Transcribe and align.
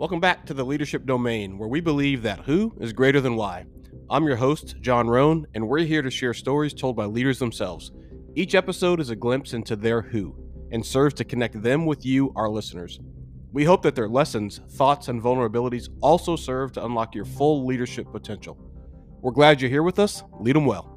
Welcome 0.00 0.18
back 0.18 0.46
to 0.46 0.54
the 0.54 0.64
Leadership 0.64 1.04
Domain, 1.04 1.58
where 1.58 1.68
we 1.68 1.82
believe 1.82 2.22
that 2.22 2.40
who 2.40 2.74
is 2.80 2.90
greater 2.90 3.20
than 3.20 3.36
why. 3.36 3.66
I'm 4.08 4.24
your 4.24 4.36
host, 4.36 4.76
John 4.80 5.10
Roan, 5.10 5.46
and 5.52 5.68
we're 5.68 5.80
here 5.80 6.00
to 6.00 6.10
share 6.10 6.32
stories 6.32 6.72
told 6.72 6.96
by 6.96 7.04
leaders 7.04 7.38
themselves. 7.38 7.92
Each 8.34 8.54
episode 8.54 8.98
is 8.98 9.10
a 9.10 9.14
glimpse 9.14 9.52
into 9.52 9.76
their 9.76 10.00
who 10.00 10.34
and 10.72 10.86
serves 10.86 11.12
to 11.16 11.24
connect 11.26 11.62
them 11.62 11.84
with 11.84 12.06
you, 12.06 12.32
our 12.34 12.48
listeners. 12.48 12.98
We 13.52 13.64
hope 13.64 13.82
that 13.82 13.94
their 13.94 14.08
lessons, 14.08 14.62
thoughts, 14.70 15.08
and 15.08 15.20
vulnerabilities 15.20 15.90
also 16.00 16.34
serve 16.34 16.72
to 16.72 16.84
unlock 16.86 17.14
your 17.14 17.26
full 17.26 17.66
leadership 17.66 18.10
potential. 18.10 18.56
We're 19.20 19.32
glad 19.32 19.60
you're 19.60 19.68
here 19.68 19.82
with 19.82 19.98
us. 19.98 20.22
Lead 20.38 20.56
them 20.56 20.64
well. 20.64 20.89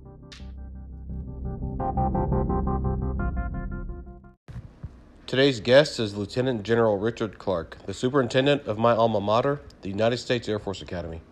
Today's 5.34 5.62
guest 5.62 6.00
is 6.00 6.16
Lieutenant 6.16 6.62
General 6.62 7.00
Richard 7.00 7.40
Clark, 7.40 7.80
the 7.88 7.94
superintendent 7.96 8.68
of 8.68 8.78
my 8.78 8.92
alma 8.92 9.20
mater, 9.20 9.62
the 9.82 9.90
United 9.90 10.18
States 10.18 10.48
Air 10.48 10.60
Force 10.60 10.84
Academy. 10.84 11.24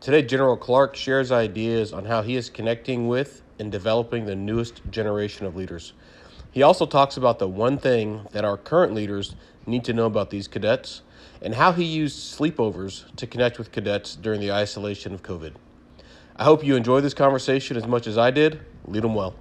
Today, 0.00 0.22
General 0.22 0.56
Clark 0.56 0.96
shares 0.96 1.30
ideas 1.30 1.92
on 1.92 2.06
how 2.06 2.22
he 2.22 2.34
is 2.34 2.48
connecting 2.48 3.08
with 3.08 3.42
and 3.58 3.70
developing 3.70 4.24
the 4.24 4.34
newest 4.34 4.80
generation 4.90 5.44
of 5.44 5.54
leaders. 5.54 5.92
He 6.50 6.62
also 6.62 6.86
talks 6.86 7.18
about 7.18 7.38
the 7.38 7.46
one 7.46 7.76
thing 7.76 8.26
that 8.32 8.42
our 8.42 8.56
current 8.56 8.94
leaders 8.94 9.36
need 9.66 9.84
to 9.84 9.92
know 9.92 10.06
about 10.06 10.30
these 10.30 10.48
cadets 10.48 11.02
and 11.42 11.56
how 11.56 11.72
he 11.72 11.84
used 11.84 12.34
sleepovers 12.34 13.14
to 13.16 13.26
connect 13.26 13.58
with 13.58 13.70
cadets 13.70 14.16
during 14.16 14.40
the 14.40 14.50
isolation 14.50 15.12
of 15.12 15.22
COVID. 15.22 15.52
I 16.36 16.44
hope 16.44 16.64
you 16.64 16.74
enjoy 16.74 17.02
this 17.02 17.12
conversation 17.12 17.76
as 17.76 17.86
much 17.86 18.06
as 18.06 18.16
I 18.16 18.30
did. 18.30 18.62
Lead 18.86 19.02
them 19.02 19.14
well. 19.14 19.34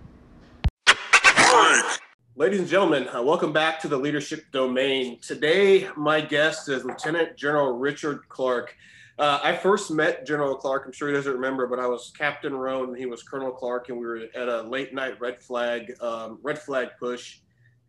Ladies 2.41 2.59
and 2.59 2.67
gentlemen, 2.67 3.07
uh, 3.09 3.21
welcome 3.21 3.53
back 3.53 3.79
to 3.81 3.87
the 3.87 3.95
Leadership 3.95 4.45
Domain. 4.51 5.19
Today, 5.19 5.87
my 5.95 6.19
guest 6.19 6.69
is 6.69 6.83
Lieutenant 6.83 7.37
General 7.37 7.77
Richard 7.77 8.27
Clark. 8.29 8.75
Uh, 9.19 9.39
I 9.43 9.55
first 9.55 9.91
met 9.91 10.25
General 10.25 10.55
Clark. 10.55 10.87
I'm 10.87 10.91
sure 10.91 11.07
he 11.07 11.13
doesn't 11.13 11.31
remember, 11.31 11.67
but 11.67 11.77
I 11.77 11.85
was 11.85 12.11
Captain 12.17 12.55
Roan 12.55 12.89
and 12.89 12.97
he 12.97 13.05
was 13.05 13.21
Colonel 13.21 13.51
Clark, 13.51 13.89
and 13.89 13.99
we 13.99 14.07
were 14.07 14.21
at 14.33 14.47
a 14.47 14.63
late 14.63 14.91
night 14.91 15.21
red 15.21 15.39
flag 15.39 15.93
um, 16.01 16.39
red 16.41 16.57
flag 16.57 16.87
push, 16.99 17.41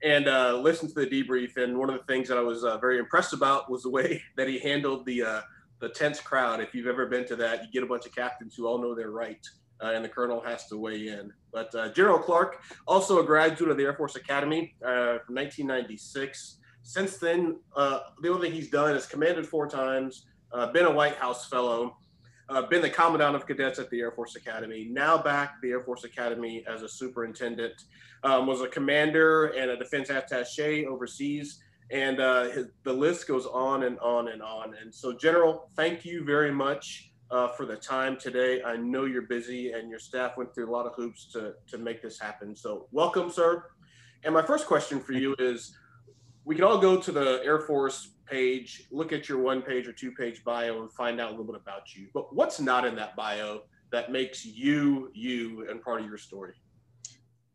and 0.02 0.28
uh, 0.28 0.58
listened 0.58 0.94
to 0.94 1.00
the 1.00 1.06
debrief. 1.06 1.56
And 1.56 1.78
one 1.78 1.88
of 1.88 1.96
the 1.98 2.04
things 2.04 2.28
that 2.28 2.36
I 2.36 2.42
was 2.42 2.62
uh, 2.62 2.76
very 2.76 2.98
impressed 2.98 3.32
about 3.32 3.70
was 3.70 3.84
the 3.84 3.90
way 3.90 4.22
that 4.36 4.48
he 4.48 4.58
handled 4.58 5.06
the 5.06 5.22
uh, 5.22 5.40
the 5.80 5.88
tense 5.88 6.20
crowd. 6.20 6.60
If 6.60 6.74
you've 6.74 6.88
ever 6.88 7.06
been 7.06 7.24
to 7.28 7.36
that, 7.36 7.62
you 7.62 7.72
get 7.72 7.84
a 7.84 7.86
bunch 7.86 8.04
of 8.04 8.14
captains 8.14 8.54
who 8.54 8.66
all 8.66 8.76
know 8.76 8.94
their 8.94 9.12
right, 9.12 9.40
uh, 9.82 9.92
and 9.92 10.04
the 10.04 10.08
colonel 10.08 10.40
has 10.40 10.66
to 10.68 10.76
weigh 10.76 11.08
in. 11.08 11.32
But 11.52 11.74
uh, 11.74 11.88
General 11.92 12.18
Clark, 12.18 12.62
also 12.86 13.20
a 13.20 13.24
graduate 13.24 13.70
of 13.70 13.76
the 13.76 13.84
Air 13.84 13.94
Force 13.94 14.16
Academy 14.16 14.74
from 14.80 15.34
1996. 15.34 16.58
Since 16.84 17.18
then, 17.18 17.58
the 17.74 18.28
only 18.28 18.48
thing 18.48 18.52
he's 18.52 18.70
done 18.70 18.94
is 18.94 19.06
commanded 19.06 19.46
four 19.46 19.68
times 19.68 20.26
uh, 20.52 20.66
been 20.66 20.84
a 20.84 20.90
White 20.90 21.16
House 21.16 21.48
fellow, 21.48 21.96
uh, 22.48 22.62
been 22.62 22.82
the 22.82 22.90
commandant 22.90 23.34
of 23.34 23.46
cadets 23.46 23.78
at 23.78 23.88
the 23.90 24.00
Air 24.00 24.12
Force 24.12 24.36
Academy, 24.36 24.86
now 24.90 25.16
back 25.16 25.54
the 25.62 25.70
Air 25.70 25.80
Force 25.80 26.04
Academy 26.04 26.64
as 26.68 26.82
a 26.82 26.88
superintendent, 26.88 27.84
um, 28.24 28.46
was 28.46 28.60
a 28.60 28.68
commander 28.68 29.46
and 29.46 29.70
a 29.70 29.76
defense 29.76 30.10
attache 30.10 30.86
overseas. 30.86 31.62
And 31.90 32.20
uh, 32.20 32.44
his, 32.50 32.66
the 32.84 32.92
list 32.92 33.26
goes 33.26 33.46
on 33.46 33.82
and 33.84 33.98
on 34.00 34.28
and 34.28 34.42
on. 34.42 34.74
And 34.80 34.94
so, 34.94 35.12
General, 35.12 35.68
thank 35.76 36.04
you 36.04 36.24
very 36.24 36.52
much 36.52 37.11
uh, 37.32 37.48
for 37.48 37.64
the 37.64 37.76
time 37.76 38.16
today. 38.16 38.62
I 38.62 38.76
know 38.76 39.06
you're 39.06 39.22
busy 39.22 39.72
and 39.72 39.88
your 39.88 39.98
staff 39.98 40.36
went 40.36 40.54
through 40.54 40.68
a 40.68 40.72
lot 40.72 40.86
of 40.86 40.94
hoops 40.94 41.32
to, 41.32 41.54
to 41.68 41.78
make 41.78 42.02
this 42.02 42.20
happen. 42.20 42.54
So, 42.54 42.86
welcome, 42.92 43.30
sir. 43.30 43.64
And 44.22 44.34
my 44.34 44.42
first 44.42 44.66
question 44.66 45.00
for 45.00 45.14
you 45.14 45.34
is 45.38 45.76
we 46.44 46.54
can 46.54 46.64
all 46.64 46.78
go 46.78 47.00
to 47.00 47.10
the 47.10 47.40
Air 47.42 47.60
Force 47.60 48.10
page, 48.26 48.84
look 48.90 49.12
at 49.12 49.28
your 49.28 49.38
one 49.38 49.62
page 49.62 49.88
or 49.88 49.92
two 49.92 50.12
page 50.12 50.44
bio 50.44 50.82
and 50.82 50.92
find 50.92 51.20
out 51.20 51.28
a 51.28 51.30
little 51.30 51.46
bit 51.46 51.56
about 51.56 51.94
you. 51.96 52.08
But 52.12 52.34
what's 52.34 52.60
not 52.60 52.84
in 52.84 52.94
that 52.96 53.16
bio 53.16 53.62
that 53.90 54.12
makes 54.12 54.44
you 54.44 55.10
you 55.14 55.66
and 55.70 55.82
part 55.82 56.02
of 56.02 56.06
your 56.06 56.18
story? 56.18 56.54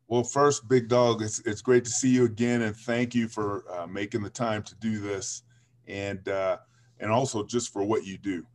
Well, 0.07 0.23
first, 0.23 0.67
Big 0.69 0.87
Dog, 0.87 1.21
it's, 1.21 1.39
it's 1.45 1.61
great 1.61 1.83
to 1.83 1.89
see 1.89 2.09
you 2.09 2.25
again, 2.25 2.61
and 2.61 2.75
thank 2.75 3.13
you 3.13 3.27
for 3.27 3.65
uh, 3.69 3.85
making 3.85 4.23
the 4.23 4.29
time 4.29 4.63
to 4.63 4.75
do 4.75 4.99
this, 4.99 5.43
and 5.87 6.27
uh, 6.29 6.57
and 6.99 7.11
also 7.11 7.43
just 7.45 7.73
for 7.73 7.83
what 7.83 8.05
you 8.05 8.17
do 8.17 8.45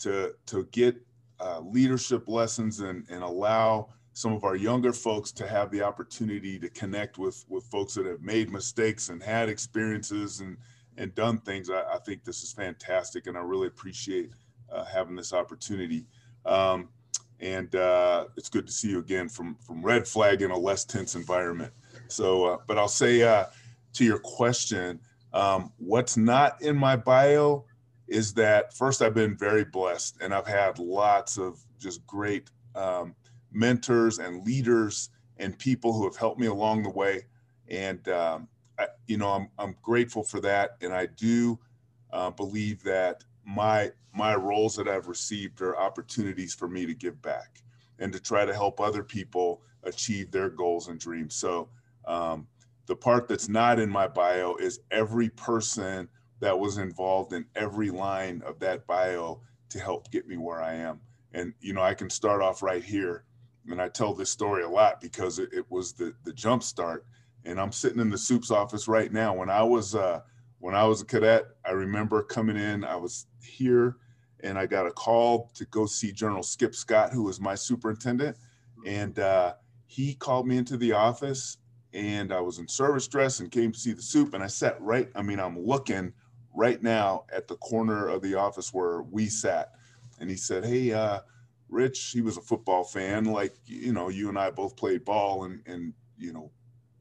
to 0.00 0.34
to 0.46 0.64
get 0.72 0.96
uh, 1.38 1.60
leadership 1.60 2.28
lessons 2.28 2.80
and 2.80 3.06
and 3.10 3.22
allow 3.22 3.88
some 4.12 4.32
of 4.32 4.44
our 4.44 4.56
younger 4.56 4.92
folks 4.92 5.30
to 5.32 5.46
have 5.46 5.70
the 5.70 5.82
opportunity 5.82 6.58
to 6.58 6.68
connect 6.70 7.18
with 7.18 7.44
with 7.48 7.64
folks 7.64 7.94
that 7.94 8.06
have 8.06 8.20
made 8.22 8.50
mistakes 8.50 9.08
and 9.08 9.22
had 9.22 9.48
experiences 9.48 10.40
and 10.40 10.56
and 10.96 11.14
done 11.14 11.38
things. 11.38 11.70
I, 11.70 11.82
I 11.94 11.98
think 11.98 12.24
this 12.24 12.42
is 12.42 12.52
fantastic, 12.52 13.26
and 13.26 13.36
I 13.36 13.40
really 13.40 13.68
appreciate 13.68 14.32
uh, 14.70 14.84
having 14.84 15.16
this 15.16 15.32
opportunity. 15.32 16.06
Um, 16.44 16.88
and 17.40 17.74
uh, 17.74 18.26
it's 18.36 18.50
good 18.50 18.66
to 18.66 18.72
see 18.72 18.90
you 18.90 18.98
again 18.98 19.28
from 19.28 19.56
from 19.66 19.82
Red 19.82 20.06
Flag 20.06 20.42
in 20.42 20.50
a 20.50 20.58
less 20.58 20.84
tense 20.84 21.14
environment. 21.14 21.72
So, 22.08 22.44
uh, 22.44 22.56
but 22.66 22.76
I'll 22.76 22.88
say 22.88 23.22
uh, 23.22 23.46
to 23.94 24.04
your 24.04 24.18
question, 24.18 25.00
um, 25.32 25.72
what's 25.78 26.16
not 26.16 26.60
in 26.60 26.76
my 26.76 26.96
bio 26.96 27.64
is 28.10 28.34
that 28.34 28.74
first 28.74 29.00
I've 29.00 29.14
been 29.14 29.36
very 29.36 29.64
blessed, 29.64 30.18
and 30.20 30.34
I've 30.34 30.46
had 30.46 30.78
lots 30.78 31.38
of 31.38 31.60
just 31.78 32.04
great 32.06 32.50
um, 32.74 33.14
mentors 33.52 34.18
and 34.18 34.44
leaders 34.44 35.10
and 35.38 35.56
people 35.58 35.92
who 35.92 36.04
have 36.04 36.16
helped 36.16 36.40
me 36.40 36.48
along 36.48 36.82
the 36.82 36.90
way. 36.90 37.24
And, 37.68 38.06
um, 38.08 38.48
I, 38.78 38.88
you 39.06 39.16
know, 39.16 39.30
I'm, 39.30 39.48
I'm 39.58 39.76
grateful 39.80 40.24
for 40.24 40.40
that. 40.40 40.76
And 40.80 40.92
I 40.92 41.06
do 41.06 41.58
uh, 42.12 42.30
believe 42.30 42.82
that 42.82 43.24
my, 43.46 43.92
my 44.12 44.34
roles 44.34 44.74
that 44.76 44.88
I've 44.88 45.06
received 45.06 45.62
are 45.62 45.78
opportunities 45.78 46.52
for 46.52 46.68
me 46.68 46.86
to 46.86 46.94
give 46.94 47.22
back 47.22 47.62
and 48.00 48.12
to 48.12 48.20
try 48.20 48.44
to 48.44 48.52
help 48.52 48.80
other 48.80 49.04
people 49.04 49.62
achieve 49.84 50.30
their 50.30 50.50
goals 50.50 50.88
and 50.88 50.98
dreams. 50.98 51.34
So, 51.36 51.68
um, 52.06 52.46
the 52.86 52.96
part 52.96 53.28
that's 53.28 53.48
not 53.48 53.78
in 53.78 53.88
my 53.88 54.08
bio 54.08 54.56
is 54.56 54.80
every 54.90 55.28
person 55.28 56.08
that 56.40 56.58
was 56.58 56.78
involved 56.78 57.32
in 57.32 57.46
every 57.54 57.90
line 57.90 58.42
of 58.44 58.58
that 58.60 58.86
bio 58.86 59.40
to 59.68 59.78
help 59.78 60.10
get 60.10 60.26
me 60.26 60.36
where 60.36 60.60
I 60.60 60.74
am. 60.74 61.00
And, 61.32 61.54
you 61.60 61.72
know, 61.72 61.82
I 61.82 61.94
can 61.94 62.10
start 62.10 62.42
off 62.42 62.62
right 62.62 62.82
here 62.82 63.24
and 63.68 63.80
I 63.80 63.88
tell 63.88 64.14
this 64.14 64.30
story 64.30 64.62
a 64.62 64.68
lot 64.68 65.00
because 65.00 65.38
it, 65.38 65.50
it, 65.52 65.70
was 65.70 65.92
the 65.92 66.14
the 66.24 66.32
jump 66.32 66.62
start. 66.62 67.06
And 67.44 67.60
I'm 67.60 67.72
sitting 67.72 68.00
in 68.00 68.10
the 68.10 68.18
soups 68.18 68.50
office 68.50 68.88
right 68.88 69.12
now. 69.12 69.34
When 69.34 69.50
I 69.50 69.62
was 69.62 69.94
uh, 69.94 70.20
when 70.58 70.74
I 70.74 70.84
was 70.84 71.00
a 71.00 71.06
cadet, 71.06 71.46
I 71.64 71.70
remember 71.70 72.22
coming 72.22 72.56
in. 72.56 72.84
I 72.84 72.96
was 72.96 73.26
here, 73.42 73.96
and 74.40 74.58
I 74.58 74.66
got 74.66 74.86
a 74.86 74.90
call 74.90 75.50
to 75.54 75.64
go 75.66 75.86
see 75.86 76.12
General 76.12 76.42
Skip 76.42 76.74
Scott, 76.74 77.12
who 77.12 77.22
was 77.22 77.40
my 77.40 77.54
superintendent, 77.54 78.36
and 78.86 79.18
uh, 79.18 79.54
he 79.86 80.14
called 80.14 80.46
me 80.46 80.56
into 80.56 80.76
the 80.76 80.92
office. 80.92 81.58
And 81.92 82.32
I 82.32 82.40
was 82.40 82.60
in 82.60 82.68
service 82.68 83.08
dress 83.08 83.40
and 83.40 83.50
came 83.50 83.72
to 83.72 83.78
see 83.78 83.92
the 83.92 84.02
soup. 84.02 84.34
And 84.34 84.44
I 84.44 84.46
sat 84.46 84.80
right. 84.80 85.08
I 85.16 85.22
mean, 85.22 85.40
I'm 85.40 85.58
looking 85.58 86.12
right 86.54 86.82
now 86.82 87.24
at 87.32 87.48
the 87.48 87.56
corner 87.56 88.08
of 88.08 88.22
the 88.22 88.34
office 88.34 88.72
where 88.72 89.02
we 89.02 89.26
sat. 89.26 89.72
And 90.18 90.30
he 90.30 90.36
said, 90.36 90.64
"Hey." 90.64 90.92
Uh, 90.92 91.20
Rich, 91.70 92.10
he 92.12 92.20
was 92.20 92.36
a 92.36 92.40
football 92.42 92.84
fan. 92.84 93.24
Like, 93.24 93.54
you 93.64 93.92
know, 93.92 94.08
you 94.08 94.28
and 94.28 94.38
I 94.38 94.50
both 94.50 94.76
played 94.76 95.04
ball 95.04 95.44
and, 95.44 95.62
and, 95.66 95.94
you 96.18 96.32
know, 96.32 96.50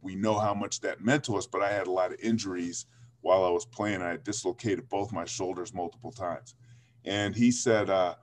we 0.01 0.15
know 0.15 0.37
how 0.37 0.53
much 0.53 0.79
that 0.81 1.03
meant 1.03 1.23
to 1.25 1.35
us, 1.35 1.47
but 1.47 1.61
I 1.61 1.71
had 1.71 1.87
a 1.87 1.91
lot 1.91 2.13
of 2.13 2.19
injuries 2.19 2.85
while 3.21 3.43
I 3.43 3.49
was 3.49 3.65
playing. 3.65 4.01
I 4.01 4.17
dislocated 4.17 4.87
both 4.87 5.11
my 5.11 5.25
shoulders 5.25 5.73
multiple 5.73 6.11
times. 6.11 6.55
And 7.03 7.35
he 7.35 7.51
said, 7.51 7.89
uh, 7.89 8.15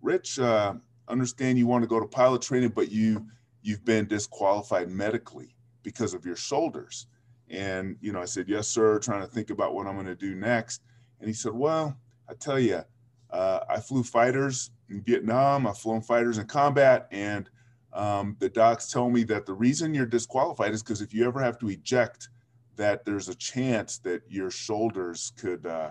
Rich, 0.00 0.38
uh, 0.38 0.74
understand 1.08 1.58
you 1.58 1.66
want 1.66 1.82
to 1.82 1.88
go 1.88 1.98
to 1.98 2.06
pilot 2.06 2.42
training, 2.42 2.70
but 2.70 2.92
you, 2.92 3.26
you've 3.62 3.84
been 3.84 4.06
disqualified 4.06 4.90
medically 4.90 5.56
because 5.82 6.14
of 6.14 6.24
your 6.24 6.36
shoulders. 6.36 7.08
And, 7.50 7.96
you 8.00 8.12
know, 8.12 8.20
I 8.20 8.26
said, 8.26 8.48
yes, 8.48 8.68
sir, 8.68 8.98
trying 8.98 9.22
to 9.22 9.26
think 9.26 9.50
about 9.50 9.74
what 9.74 9.86
I'm 9.86 9.94
going 9.94 10.06
to 10.06 10.14
do 10.14 10.34
next. 10.34 10.82
And 11.20 11.28
he 11.28 11.34
said, 11.34 11.52
well, 11.52 11.96
I 12.28 12.34
tell 12.34 12.58
you, 12.58 12.82
uh, 13.30 13.60
I 13.68 13.80
flew 13.80 14.02
fighters 14.02 14.70
in 14.88 15.02
Vietnam. 15.02 15.66
I've 15.66 15.78
flown 15.78 16.00
fighters 16.00 16.38
in 16.38 16.46
combat, 16.46 17.08
and 17.10 17.48
um, 17.92 18.36
the 18.38 18.48
docs 18.48 18.90
tell 18.90 19.10
me 19.10 19.22
that 19.24 19.46
the 19.46 19.52
reason 19.52 19.94
you're 19.94 20.06
disqualified 20.06 20.72
is 20.72 20.82
because 20.82 21.00
if 21.00 21.12
you 21.12 21.26
ever 21.26 21.42
have 21.42 21.58
to 21.58 21.68
eject, 21.68 22.28
that 22.76 23.04
there's 23.04 23.28
a 23.28 23.34
chance 23.34 23.98
that 23.98 24.22
your 24.28 24.50
shoulders 24.50 25.32
could, 25.36 25.66
uh, 25.66 25.90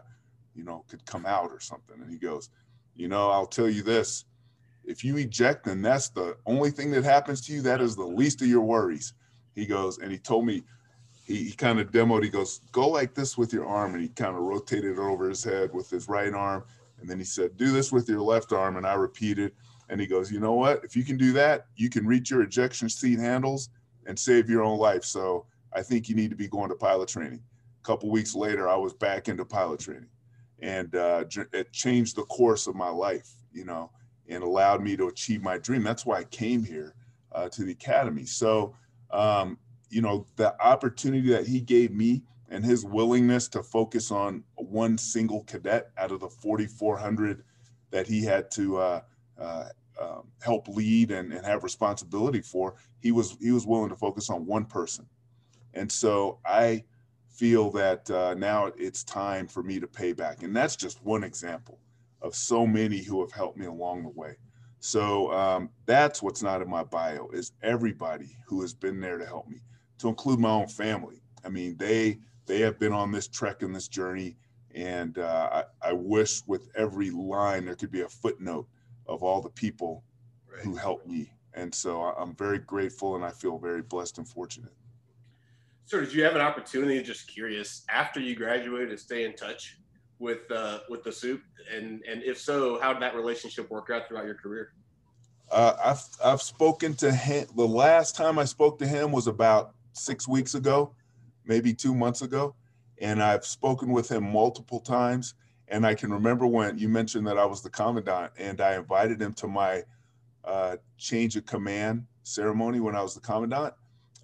you 0.56 0.64
know, 0.64 0.86
could 0.88 1.06
come 1.06 1.26
out 1.26 1.52
or 1.52 1.60
something. 1.60 2.02
And 2.02 2.10
he 2.10 2.18
goes, 2.18 2.50
you 2.96 3.08
know, 3.08 3.30
I'll 3.30 3.48
tell 3.48 3.70
you 3.70 3.84
this: 3.84 4.26
if 4.84 5.04
you 5.04 5.18
eject, 5.18 5.68
and 5.68 5.84
that's 5.84 6.10
the 6.10 6.38
only 6.46 6.72
thing 6.72 6.92
that 6.92 7.04
happens 7.04 7.42
to 7.42 7.54
you, 7.54 7.62
that 7.64 7.82
is 7.82 7.96
the 7.96 8.06
least 8.06 8.42
of 8.42 8.48
your 8.48 8.62
worries. 8.62 9.14
He 9.56 9.66
goes, 9.66 9.98
and 9.98 10.12
he 10.12 10.18
told 10.20 10.46
me. 10.46 10.64
He, 11.28 11.36
he 11.50 11.52
kind 11.52 11.80
of 11.80 11.92
demoed. 11.92 12.24
He 12.24 12.30
goes, 12.30 12.62
"Go 12.72 12.88
like 12.88 13.14
this 13.14 13.38
with 13.38 13.52
your 13.54 13.68
arm," 13.68 13.94
and 13.94 14.02
he 14.02 14.10
kind 14.10 14.36
of 14.36 14.42
rotated 14.42 14.94
it 14.94 15.00
over 15.00 15.30
his 15.30 15.44
head 15.44 15.68
with 15.74 15.90
his 15.90 16.08
right 16.08 16.34
arm, 16.34 16.64
and 17.00 17.08
then 17.10 17.20
he 17.20 17.26
said, 17.26 17.58
do 17.58 17.72
this 17.72 17.92
with 17.92 18.10
your 18.10 18.22
left 18.22 18.52
arm. 18.54 18.78
And 18.78 18.88
I 18.88 18.96
repeated. 18.96 19.52
And 19.90 20.02
he 20.02 20.08
goes, 20.08 20.32
you 20.32 20.40
know 20.40 20.54
what? 20.54 20.84
If 20.84 20.96
you 20.98 21.04
can 21.06 21.18
do 21.18 21.32
that, 21.34 21.68
you 21.76 21.90
can 21.90 22.08
reach 22.08 22.32
your 22.32 22.42
ejection 22.42 22.90
seat 22.90 23.20
handles 23.20 23.70
and 24.06 24.18
save 24.18 24.50
your 24.50 24.64
own 24.64 24.80
life. 24.80 25.06
So 25.06 25.46
I 25.74 25.82
think 25.84 26.10
you 26.10 26.16
need 26.16 26.32
to 26.32 26.36
be 26.36 26.48
going 26.48 26.70
to 26.70 26.76
pilot 26.76 27.08
training. 27.08 27.44
A 27.82 27.86
couple 27.86 28.10
weeks 28.10 28.36
later, 28.36 28.68
I 28.68 28.76
was 28.76 28.94
back 28.94 29.30
into 29.30 29.46
pilot 29.46 29.80
training. 29.80 30.10
and 30.60 30.96
uh, 30.96 31.24
it 31.54 31.72
changed 31.72 32.16
the 32.16 32.24
course 32.24 32.68
of 32.68 32.76
my 32.76 32.90
life, 32.90 33.30
you 33.52 33.66
know, 33.66 33.92
and 34.28 34.44
allowed 34.44 34.82
me 34.82 34.98
to 34.98 35.08
achieve 35.08 35.42
my 35.42 35.58
dream. 35.58 35.84
That's 35.84 36.06
why 36.06 36.20
I 36.20 36.24
came 36.26 36.64
here 36.64 36.96
uh, 37.32 37.50
to 37.50 37.64
the 37.64 37.72
academy. 37.72 38.26
So, 38.26 38.76
um, 39.12 39.58
you 39.90 40.02
know, 40.02 40.26
the 40.36 40.60
opportunity 40.62 41.30
that 41.30 41.48
he 41.48 41.62
gave 41.62 41.92
me 41.92 42.24
and 42.50 42.64
his 42.64 42.86
willingness 42.86 43.48
to 43.50 43.64
focus 43.64 44.12
on 44.12 44.44
one 44.56 44.98
single 44.98 45.44
cadet 45.44 45.92
out 45.98 46.12
of 46.12 46.20
the 46.20 46.30
4,400 46.30 47.44
that 47.92 48.08
he 48.08 48.24
had 48.24 48.50
to 48.52 48.78
uh, 48.78 49.02
uh, 49.40 49.66
um, 50.00 50.28
help 50.42 50.68
lead 50.68 51.12
and, 51.12 51.34
and 51.34 51.46
have 51.46 51.64
responsibility 51.64 52.42
for, 52.42 52.76
he 53.00 53.12
was 53.12 53.38
he 53.40 53.52
was 53.52 53.66
willing 53.66 53.90
to 53.90 53.96
focus 53.96 54.30
on 54.30 54.46
one 54.46 54.66
person. 54.66 55.06
And 55.74 55.92
so 55.92 56.40
I 56.46 56.84
feel 57.30 57.70
that 57.72 58.10
uh, 58.10 58.34
now 58.36 58.72
it's 58.78 59.04
time 59.04 59.48
for 59.48 59.62
me 59.62 59.80
to 59.80 59.88
pay 59.88 60.14
back. 60.14 60.44
And 60.44 60.56
that's 60.56 60.76
just 60.76 61.04
one 61.04 61.24
example 61.24 61.80
of 62.22 62.36
so 62.36 62.66
many 62.66 63.04
who 63.04 63.22
have 63.22 63.32
helped 63.32 63.58
me 63.58 63.68
along 63.68 64.04
the 64.04 64.10
way. 64.10 64.36
So 64.80 65.32
um, 65.32 65.70
that's 65.86 66.22
what's 66.22 66.42
not 66.42 66.62
in 66.62 66.70
my 66.70 66.84
bio 66.84 67.30
is 67.34 67.52
everybody 67.62 68.38
who 68.48 68.62
has 68.62 68.74
been 68.74 69.00
there 69.00 69.18
to 69.18 69.26
help 69.26 69.48
me, 69.48 69.58
to 70.00 70.08
include 70.08 70.40
my 70.40 70.50
own 70.50 70.68
family. 70.68 71.22
I 71.46 71.50
mean, 71.50 71.78
they 71.78 72.20
they 72.46 72.60
have 72.62 72.80
been 72.80 72.94
on 72.94 73.12
this 73.12 73.28
trek 73.28 73.62
and 73.62 73.76
this 73.76 73.88
journey, 73.88 74.38
and 74.74 75.18
uh, 75.18 75.64
I, 75.82 75.90
I, 75.90 75.94
wish 75.94 76.42
with 76.48 76.70
every 76.76 77.10
line 77.10 77.66
there 77.66 77.76
could 77.76 77.92
be 77.92 78.02
a 78.02 78.10
footnote 78.10 78.68
of 79.06 79.22
all 79.22 79.42
the 79.42 79.50
people 79.50 80.04
right. 80.50 80.64
who 80.64 80.76
helped 80.76 81.08
me. 81.08 81.32
And 81.54 81.74
so 81.74 82.04
I'm 82.04 82.36
very 82.36 82.60
grateful, 82.60 83.16
and 83.16 83.26
I 83.26 83.32
feel 83.32 83.58
very 83.58 83.82
blessed 83.82 84.20
and 84.20 84.28
fortunate. 84.28 84.74
So, 85.86 86.00
did 86.00 86.14
you 86.14 86.24
have 86.24 86.36
an 86.36 86.42
opportunity? 86.42 87.02
Just 87.02 87.28
curious, 87.28 87.84
after 87.90 88.20
you 88.20 88.36
graduated, 88.36 88.90
to 88.92 88.98
stay 88.98 89.26
in 89.26 89.34
touch 89.36 89.78
with 90.20 90.50
uh, 90.52 90.80
with 90.90 91.04
the 91.04 91.12
soup, 91.12 91.42
and 91.74 92.04
and 92.10 92.22
if 92.24 92.40
so, 92.40 92.80
how 92.80 92.94
did 92.94 93.02
that 93.02 93.16
relationship 93.16 93.70
work 93.72 93.90
out 93.90 94.08
throughout 94.08 94.26
your 94.26 94.36
career? 94.36 94.74
Uh, 95.50 95.76
I've 95.84 96.04
I've 96.24 96.42
spoken 96.42 96.94
to 96.96 97.12
him. 97.12 97.48
The 97.56 97.68
last 97.68 98.16
time 98.16 98.38
I 98.38 98.46
spoke 98.46 98.80
to 98.80 98.88
him 98.88 99.12
was 99.12 99.28
about 99.28 99.74
six 99.98 100.28
weeks 100.28 100.56
ago, 100.56 100.94
maybe 101.46 101.74
two 101.74 101.96
months 101.96 102.22
ago, 102.22 102.56
and 103.00 103.22
I've 103.22 103.46
spoken 103.46 103.92
with 103.92 104.10
him 104.10 104.32
multiple 104.32 104.80
times. 104.80 105.34
And 105.70 105.86
I 105.86 105.96
can 105.96 106.14
remember 106.14 106.48
when 106.48 106.78
you 106.78 106.88
mentioned 106.88 107.28
that 107.28 107.38
I 107.38 107.46
was 107.46 107.62
the 107.62 107.70
commandant, 107.70 108.32
and 108.38 108.62
I 108.62 108.76
invited 108.76 109.22
him 109.22 109.34
to 109.34 109.48
my 109.48 109.84
uh, 110.46 110.78
change 110.98 111.36
of 111.36 111.46
command 111.46 112.06
ceremony 112.24 112.80
when 112.80 112.96
I 112.96 113.02
was 113.02 113.14
the 113.14 113.20
commandant. 113.20 113.74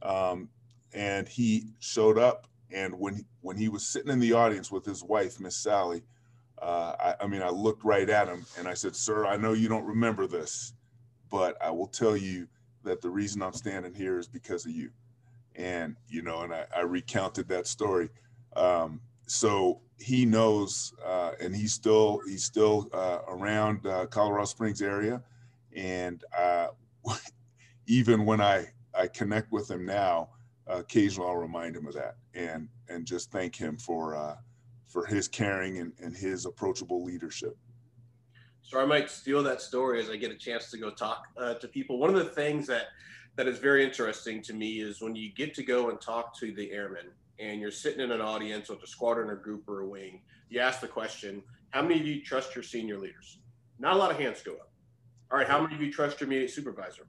Um, 0.01 0.49
and 0.93 1.27
he 1.27 1.67
showed 1.79 2.17
up 2.17 2.47
and 2.73 2.97
when 2.99 3.15
he, 3.15 3.23
when 3.41 3.55
he 3.55 3.69
was 3.69 3.85
sitting 3.85 4.11
in 4.11 4.19
the 4.19 4.33
audience 4.33 4.71
with 4.71 4.83
his 4.83 5.03
wife, 5.03 5.39
Miss 5.39 5.55
Sally, 5.55 6.01
uh, 6.61 6.95
I, 6.99 7.23
I, 7.23 7.27
mean, 7.27 7.41
I 7.41 7.49
looked 7.49 7.83
right 7.83 8.09
at 8.09 8.27
him 8.27 8.45
and 8.57 8.67
I 8.67 8.73
said, 8.73 8.95
"Sir, 8.95 9.25
I 9.25 9.37
know 9.37 9.53
you 9.53 9.67
don't 9.67 9.85
remember 9.85 10.27
this, 10.27 10.73
but 11.29 11.61
I 11.61 11.69
will 11.69 11.87
tell 11.87 12.17
you 12.17 12.47
that 12.83 13.01
the 13.01 13.09
reason 13.09 13.41
I'm 13.41 13.53
standing 13.53 13.93
here 13.93 14.17
is 14.17 14.27
because 14.27 14.65
of 14.65 14.71
you." 14.71 14.89
And 15.55 15.95
you 16.07 16.21
know, 16.21 16.41
and 16.41 16.53
I, 16.53 16.65
I 16.75 16.81
recounted 16.81 17.47
that 17.49 17.67
story. 17.67 18.09
Um, 18.55 19.01
so 19.27 19.81
he 19.99 20.25
knows, 20.25 20.93
uh, 21.05 21.31
and 21.39 21.55
he's 21.55 21.73
still 21.73 22.21
he's 22.27 22.43
still 22.43 22.89
uh, 22.93 23.19
around 23.27 23.85
uh, 23.85 24.05
Colorado 24.07 24.45
Springs 24.45 24.81
area, 24.81 25.21
and 25.75 26.23
uh, 26.37 26.67
even 27.87 28.25
when 28.25 28.41
I 28.41 28.67
I 28.97 29.07
connect 29.07 29.51
with 29.51 29.69
him 29.69 29.85
now, 29.85 30.29
occasionally 30.67 31.29
I'll 31.29 31.37
remind 31.37 31.75
him 31.75 31.87
of 31.87 31.93
that 31.93 32.15
and 32.33 32.67
and 32.89 33.05
just 33.05 33.31
thank 33.31 33.55
him 33.55 33.77
for 33.77 34.15
uh, 34.15 34.35
for 34.87 35.05
his 35.05 35.27
caring 35.27 35.79
and, 35.79 35.93
and 36.01 36.15
his 36.15 36.45
approachable 36.45 37.03
leadership. 37.03 37.57
So 38.61 38.79
I 38.79 38.85
might 38.85 39.09
steal 39.09 39.43
that 39.43 39.61
story 39.61 39.99
as 39.99 40.09
I 40.09 40.15
get 40.15 40.31
a 40.31 40.37
chance 40.37 40.71
to 40.71 40.77
go 40.77 40.89
talk 40.89 41.27
uh, 41.37 41.55
to 41.55 41.67
people. 41.67 41.99
One 41.99 42.09
of 42.09 42.15
the 42.15 42.31
things 42.31 42.65
that 42.67 42.87
that 43.35 43.47
is 43.47 43.59
very 43.59 43.83
interesting 43.83 44.41
to 44.43 44.53
me 44.53 44.81
is 44.81 45.01
when 45.01 45.15
you 45.15 45.33
get 45.33 45.53
to 45.55 45.63
go 45.63 45.89
and 45.89 45.99
talk 45.99 46.37
to 46.39 46.53
the 46.53 46.71
airmen 46.71 47.07
and 47.39 47.59
you're 47.59 47.71
sitting 47.71 48.01
in 48.01 48.11
an 48.11 48.21
audience 48.21 48.69
with 48.69 48.83
a 48.83 48.87
squadron 48.87 49.29
or 49.29 49.35
group 49.35 49.67
or 49.67 49.81
a 49.81 49.87
wing, 49.87 50.21
you 50.49 50.59
ask 50.59 50.81
the 50.81 50.87
question, 50.87 51.41
how 51.71 51.81
many 51.81 51.99
of 51.99 52.05
you 52.05 52.21
trust 52.23 52.55
your 52.55 52.63
senior 52.63 52.99
leaders? 52.99 53.39
Not 53.79 53.95
a 53.95 53.97
lot 53.97 54.11
of 54.11 54.19
hands 54.19 54.41
go 54.43 54.53
up. 54.53 54.71
All 55.31 55.39
right, 55.39 55.47
how 55.47 55.61
many 55.61 55.73
of 55.73 55.81
you 55.81 55.91
trust 55.91 56.21
your 56.21 56.27
immediate 56.27 56.51
supervisor? 56.51 57.07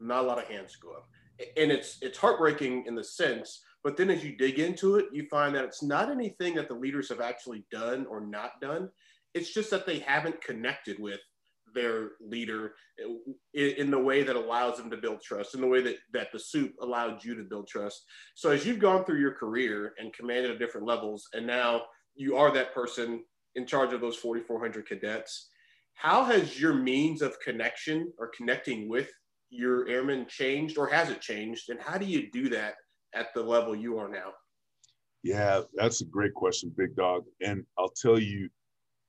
Not 0.00 0.24
a 0.24 0.26
lot 0.26 0.38
of 0.38 0.44
hands 0.44 0.76
go 0.76 0.92
up 0.92 1.08
and 1.56 1.72
it's 1.72 1.98
it's 2.00 2.18
heartbreaking 2.18 2.84
in 2.86 2.94
the 2.94 3.04
sense 3.04 3.62
but 3.82 3.96
then 3.96 4.10
as 4.10 4.24
you 4.24 4.36
dig 4.36 4.58
into 4.58 4.96
it 4.96 5.06
you 5.12 5.26
find 5.28 5.54
that 5.54 5.64
it's 5.64 5.82
not 5.82 6.10
anything 6.10 6.54
that 6.54 6.68
the 6.68 6.74
leaders 6.74 7.08
have 7.08 7.20
actually 7.20 7.64
done 7.70 8.06
or 8.08 8.20
not 8.20 8.60
done 8.60 8.88
it's 9.34 9.52
just 9.52 9.70
that 9.70 9.86
they 9.86 9.98
haven't 9.98 10.40
connected 10.40 10.98
with 11.00 11.20
their 11.74 12.12
leader 12.20 12.74
in, 13.54 13.90
the 13.90 13.98
way 13.98 14.22
that 14.22 14.36
allows 14.36 14.76
them 14.76 14.90
to 14.90 14.96
build 14.96 15.20
trust 15.20 15.54
in 15.54 15.60
the 15.60 15.66
way 15.66 15.82
that 15.82 15.96
that 16.12 16.32
the 16.32 16.38
soup 16.38 16.72
allowed 16.80 17.22
you 17.24 17.34
to 17.34 17.42
build 17.42 17.66
trust 17.68 18.04
so 18.34 18.50
as 18.50 18.64
you've 18.64 18.78
gone 18.78 19.04
through 19.04 19.20
your 19.20 19.34
career 19.34 19.92
and 19.98 20.12
commanded 20.12 20.50
at 20.50 20.58
different 20.58 20.86
levels 20.86 21.28
and 21.32 21.46
now 21.46 21.82
you 22.14 22.36
are 22.36 22.52
that 22.52 22.74
person 22.74 23.24
in 23.56 23.66
charge 23.66 23.92
of 23.92 24.00
those 24.00 24.16
4400 24.16 24.88
cadets 24.88 25.48
how 25.94 26.24
has 26.24 26.60
your 26.60 26.74
means 26.74 27.22
of 27.22 27.40
connection 27.40 28.12
or 28.18 28.30
connecting 28.36 28.88
with 28.88 29.10
your 29.54 29.88
airmen 29.88 30.26
changed 30.28 30.76
or 30.76 30.88
has 30.88 31.10
it 31.10 31.20
changed? 31.20 31.70
And 31.70 31.80
how 31.80 31.96
do 31.96 32.04
you 32.04 32.30
do 32.30 32.48
that 32.50 32.74
at 33.14 33.32
the 33.34 33.42
level 33.42 33.74
you 33.74 33.98
are 33.98 34.08
now? 34.08 34.32
Yeah, 35.22 35.62
that's 35.74 36.02
a 36.02 36.06
great 36.06 36.34
question, 36.34 36.72
Big 36.76 36.94
Dog. 36.96 37.24
And 37.40 37.64
I'll 37.78 37.94
tell 38.02 38.18
you, 38.18 38.50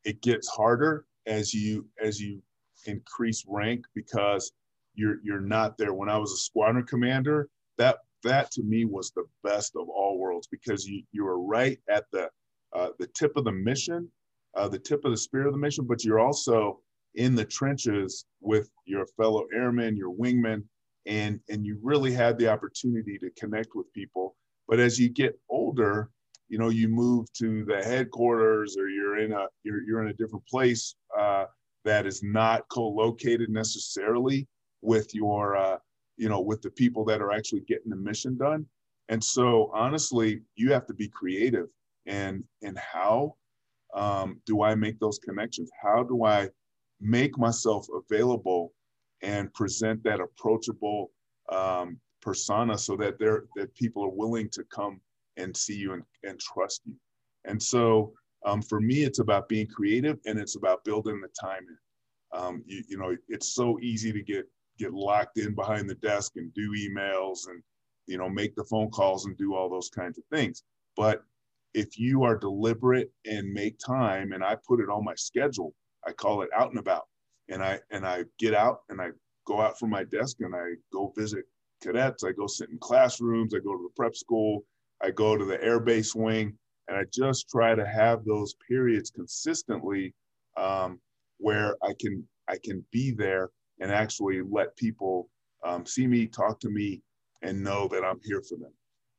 it 0.05 0.21
gets 0.21 0.47
harder 0.47 1.05
as 1.25 1.53
you 1.53 1.87
as 2.01 2.21
you 2.21 2.41
increase 2.85 3.43
rank 3.47 3.85
because 3.93 4.51
you're 4.95 5.17
you're 5.23 5.41
not 5.41 5.77
there. 5.77 5.93
When 5.93 6.09
I 6.09 6.17
was 6.17 6.31
a 6.31 6.37
squadron 6.37 6.85
commander, 6.85 7.49
that 7.77 7.99
that 8.23 8.51
to 8.51 8.63
me 8.63 8.85
was 8.85 9.11
the 9.11 9.25
best 9.43 9.75
of 9.75 9.87
all 9.89 10.17
worlds 10.17 10.47
because 10.47 10.85
you 10.85 11.03
you 11.11 11.27
are 11.27 11.39
right 11.39 11.79
at 11.89 12.05
the 12.11 12.29
uh, 12.73 12.89
the 12.99 13.07
tip 13.07 13.37
of 13.37 13.45
the 13.45 13.51
mission, 13.51 14.09
uh, 14.55 14.67
the 14.67 14.79
tip 14.79 15.05
of 15.05 15.11
the 15.11 15.17
spear 15.17 15.47
of 15.47 15.53
the 15.53 15.59
mission, 15.59 15.85
but 15.85 16.03
you're 16.03 16.19
also 16.19 16.79
in 17.15 17.35
the 17.35 17.45
trenches 17.45 18.25
with 18.41 18.69
your 18.85 19.05
fellow 19.17 19.45
airmen, 19.53 19.95
your 19.95 20.13
wingmen, 20.13 20.63
and 21.05 21.39
and 21.49 21.65
you 21.65 21.79
really 21.81 22.11
had 22.11 22.37
the 22.37 22.47
opportunity 22.47 23.17
to 23.19 23.29
connect 23.31 23.69
with 23.75 23.91
people. 23.93 24.35
But 24.67 24.79
as 24.79 24.99
you 24.99 25.09
get 25.09 25.39
older, 25.49 26.09
you 26.49 26.57
know, 26.57 26.69
you 26.69 26.87
move 26.87 27.31
to 27.33 27.63
the 27.65 27.83
headquarters 27.83 28.77
or 28.77 28.89
you're 28.89 29.19
in 29.19 29.31
a 29.31 29.45
you're 29.63 29.81
you're 29.83 30.01
in 30.01 30.09
a 30.09 30.13
different 30.13 30.45
place 30.47 30.95
uh, 31.17 31.45
that 31.85 32.05
is 32.05 32.21
not 32.23 32.67
co-located 32.69 33.49
necessarily 33.49 34.47
with 34.81 35.13
your 35.15 35.55
uh, 35.55 35.77
you 36.17 36.29
know 36.29 36.41
with 36.41 36.61
the 36.61 36.71
people 36.71 37.05
that 37.05 37.21
are 37.21 37.31
actually 37.31 37.61
getting 37.61 37.89
the 37.89 37.95
mission 37.95 38.37
done. 38.37 38.65
And 39.09 39.23
so 39.23 39.71
honestly, 39.73 40.41
you 40.55 40.71
have 40.73 40.85
to 40.87 40.93
be 40.93 41.07
creative 41.07 41.67
and 42.05 42.43
and 42.63 42.77
how 42.77 43.35
um, 43.93 44.41
do 44.45 44.61
I 44.61 44.75
make 44.75 44.99
those 44.99 45.19
connections? 45.19 45.69
How 45.81 46.03
do 46.03 46.25
I 46.25 46.49
make 46.99 47.37
myself 47.37 47.87
available 47.93 48.73
and 49.21 49.53
present 49.53 50.03
that 50.03 50.19
approachable 50.19 51.11
um, 51.51 51.97
persona 52.21 52.77
so 52.77 52.97
that 52.97 53.19
they're 53.19 53.45
that 53.55 53.73
people 53.75 54.03
are 54.03 54.09
willing 54.09 54.49
to 54.49 54.63
come 54.65 54.99
and 55.37 55.55
see 55.55 55.75
you 55.75 55.93
and, 55.93 56.03
and 56.23 56.39
trust 56.39 56.81
you 56.85 56.95
and 57.45 57.61
so 57.61 58.13
um, 58.45 58.61
for 58.61 58.79
me 58.79 59.03
it's 59.03 59.19
about 59.19 59.49
being 59.49 59.67
creative 59.67 60.17
and 60.25 60.39
it's 60.39 60.55
about 60.55 60.83
building 60.83 61.21
the 61.21 61.29
time 61.39 61.63
in 61.67 62.39
um, 62.39 62.63
you, 62.65 62.83
you 62.87 62.97
know 62.97 63.15
it's 63.27 63.53
so 63.53 63.77
easy 63.81 64.11
to 64.11 64.21
get 64.21 64.45
get 64.77 64.93
locked 64.93 65.37
in 65.37 65.55
behind 65.55 65.89
the 65.89 65.95
desk 65.95 66.33
and 66.35 66.53
do 66.53 66.71
emails 66.71 67.47
and 67.47 67.61
you 68.07 68.17
know 68.17 68.29
make 68.29 68.55
the 68.55 68.65
phone 68.65 68.89
calls 68.89 69.25
and 69.25 69.37
do 69.37 69.55
all 69.55 69.69
those 69.69 69.89
kinds 69.89 70.17
of 70.17 70.23
things 70.31 70.63
but 70.95 71.23
if 71.73 71.97
you 71.99 72.23
are 72.23 72.37
deliberate 72.37 73.11
and 73.25 73.51
make 73.51 73.77
time 73.79 74.31
and 74.31 74.43
i 74.43 74.55
put 74.67 74.79
it 74.79 74.89
on 74.89 75.03
my 75.03 75.15
schedule 75.15 75.73
I 76.05 76.11
call 76.13 76.41
it 76.41 76.49
out 76.55 76.69
and 76.69 76.79
about. 76.79 77.07
And 77.49 77.63
I 77.63 77.79
and 77.91 78.05
I 78.05 78.25
get 78.39 78.53
out 78.53 78.79
and 78.89 79.01
I 79.01 79.09
go 79.45 79.61
out 79.61 79.77
from 79.77 79.89
my 79.89 80.03
desk 80.03 80.37
and 80.39 80.55
I 80.55 80.73
go 80.91 81.13
visit 81.15 81.45
cadets. 81.83 82.23
I 82.23 82.31
go 82.31 82.47
sit 82.47 82.69
in 82.69 82.77
classrooms. 82.79 83.53
I 83.53 83.59
go 83.59 83.75
to 83.75 83.83
the 83.83 83.93
prep 83.95 84.15
school. 84.15 84.65
I 85.03 85.11
go 85.11 85.37
to 85.37 85.45
the 85.45 85.61
air 85.63 85.79
base 85.79 86.15
wing, 86.15 86.57
and 86.87 86.97
I 86.97 87.03
just 87.11 87.49
try 87.49 87.75
to 87.75 87.85
have 87.85 88.25
those 88.25 88.55
periods 88.67 89.09
consistently 89.11 90.13
um, 90.57 90.99
where 91.37 91.75
I 91.83 91.93
can 91.99 92.27
I 92.47 92.57
can 92.63 92.85
be 92.91 93.11
there 93.11 93.49
and 93.79 93.91
actually 93.91 94.41
let 94.49 94.75
people 94.77 95.29
um, 95.65 95.85
see 95.85 96.07
me, 96.07 96.27
talk 96.27 96.59
to 96.61 96.69
me, 96.69 97.01
and 97.41 97.63
know 97.63 97.87
that 97.87 98.03
I'm 98.03 98.19
here 98.23 98.41
for 98.41 98.57
them. 98.57 98.73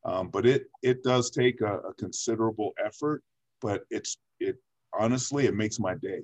Um, 0.04 0.28
but 0.28 0.46
it 0.46 0.66
it 0.82 1.02
does 1.02 1.30
take 1.30 1.60
a, 1.60 1.78
a 1.78 1.94
considerable 1.94 2.72
effort, 2.84 3.22
but 3.60 3.84
it's 3.90 4.18
it 4.40 4.56
honestly 4.98 5.46
it 5.46 5.54
makes 5.54 5.78
my 5.78 5.94
day 5.94 6.20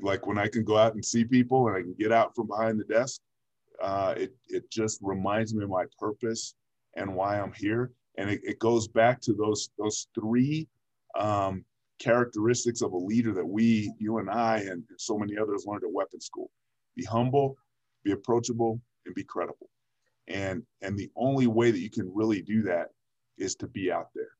like 0.00 0.26
when 0.26 0.38
I 0.38 0.48
can 0.48 0.64
go 0.64 0.76
out 0.76 0.94
and 0.94 1.04
see 1.04 1.24
people 1.24 1.68
and 1.68 1.76
I 1.76 1.80
can 1.80 1.94
get 1.98 2.12
out 2.12 2.34
from 2.34 2.46
behind 2.46 2.80
the 2.80 2.84
desk, 2.84 3.20
uh, 3.82 4.14
it 4.16 4.34
it 4.48 4.70
just 4.70 5.00
reminds 5.02 5.54
me 5.54 5.64
of 5.64 5.70
my 5.70 5.84
purpose 5.98 6.54
and 6.96 7.14
why 7.14 7.38
I'm 7.38 7.52
here. 7.52 7.92
And 8.16 8.30
it, 8.30 8.40
it 8.44 8.58
goes 8.58 8.86
back 8.88 9.20
to 9.22 9.34
those 9.34 9.70
those 9.78 10.06
three 10.14 10.68
um, 11.18 11.64
characteristics 11.98 12.82
of 12.82 12.92
a 12.92 12.96
leader 12.96 13.32
that 13.32 13.46
we, 13.46 13.92
you 13.98 14.18
and 14.18 14.30
I, 14.30 14.58
and 14.58 14.82
so 14.98 15.18
many 15.18 15.36
others 15.36 15.64
learned 15.66 15.84
at 15.84 15.92
weapon 15.92 16.20
school. 16.20 16.50
Be 16.96 17.04
humble, 17.04 17.56
be 18.04 18.12
approachable, 18.12 18.80
and 19.06 19.14
be 19.14 19.24
credible. 19.24 19.70
And 20.28 20.62
and 20.82 20.96
the 20.96 21.10
only 21.16 21.46
way 21.46 21.70
that 21.70 21.80
you 21.80 21.90
can 21.90 22.10
really 22.14 22.40
do 22.40 22.62
that 22.62 22.88
is 23.36 23.54
to 23.56 23.66
be 23.66 23.92
out 23.92 24.08
there 24.14 24.30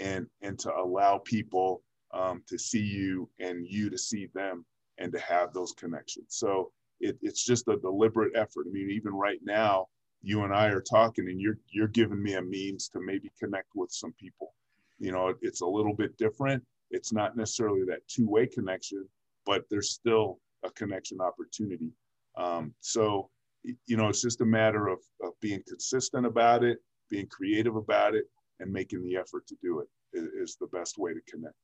and 0.00 0.26
and 0.42 0.58
to 0.60 0.74
allow 0.74 1.18
people 1.18 1.82
um, 2.12 2.42
to 2.48 2.58
see 2.58 2.82
you 2.82 3.28
and 3.38 3.66
you 3.66 3.90
to 3.90 3.98
see 3.98 4.26
them 4.34 4.64
and 4.98 5.12
to 5.12 5.20
have 5.20 5.52
those 5.52 5.72
connections. 5.72 6.26
So 6.28 6.72
it, 7.00 7.16
it's 7.22 7.44
just 7.44 7.68
a 7.68 7.76
deliberate 7.76 8.32
effort. 8.34 8.66
I 8.68 8.72
mean, 8.72 8.90
even 8.90 9.12
right 9.12 9.38
now, 9.42 9.86
you 10.22 10.44
and 10.44 10.54
I 10.54 10.66
are 10.66 10.82
talking, 10.82 11.28
and 11.28 11.40
you're 11.40 11.58
you're 11.70 11.88
giving 11.88 12.22
me 12.22 12.34
a 12.34 12.42
means 12.42 12.88
to 12.90 13.00
maybe 13.00 13.30
connect 13.38 13.68
with 13.74 13.90
some 13.90 14.12
people. 14.18 14.52
You 15.00 15.12
know, 15.12 15.34
it's 15.40 15.62
a 15.62 15.66
little 15.66 15.94
bit 15.94 16.16
different. 16.18 16.62
It's 16.90 17.12
not 17.12 17.36
necessarily 17.36 17.82
that 17.86 18.06
two-way 18.08 18.46
connection, 18.46 19.08
but 19.46 19.64
there's 19.70 19.90
still 19.90 20.38
a 20.64 20.70
connection 20.70 21.20
opportunity. 21.20 21.90
Um, 22.36 22.74
so, 22.80 23.30
you 23.64 23.96
know, 23.96 24.08
it's 24.08 24.22
just 24.22 24.40
a 24.42 24.46
matter 24.46 24.88
of, 24.88 24.98
of 25.22 25.32
being 25.40 25.62
consistent 25.66 26.26
about 26.26 26.62
it, 26.62 26.78
being 27.08 27.26
creative 27.26 27.76
about 27.76 28.14
it, 28.14 28.24
and 28.60 28.70
making 28.70 29.02
the 29.02 29.16
effort 29.16 29.46
to 29.48 29.56
do 29.62 29.80
it 29.80 29.88
is, 30.12 30.56
the 30.60 30.66
best 30.66 30.98
way 30.98 31.14
to 31.14 31.20
connect 31.28 31.54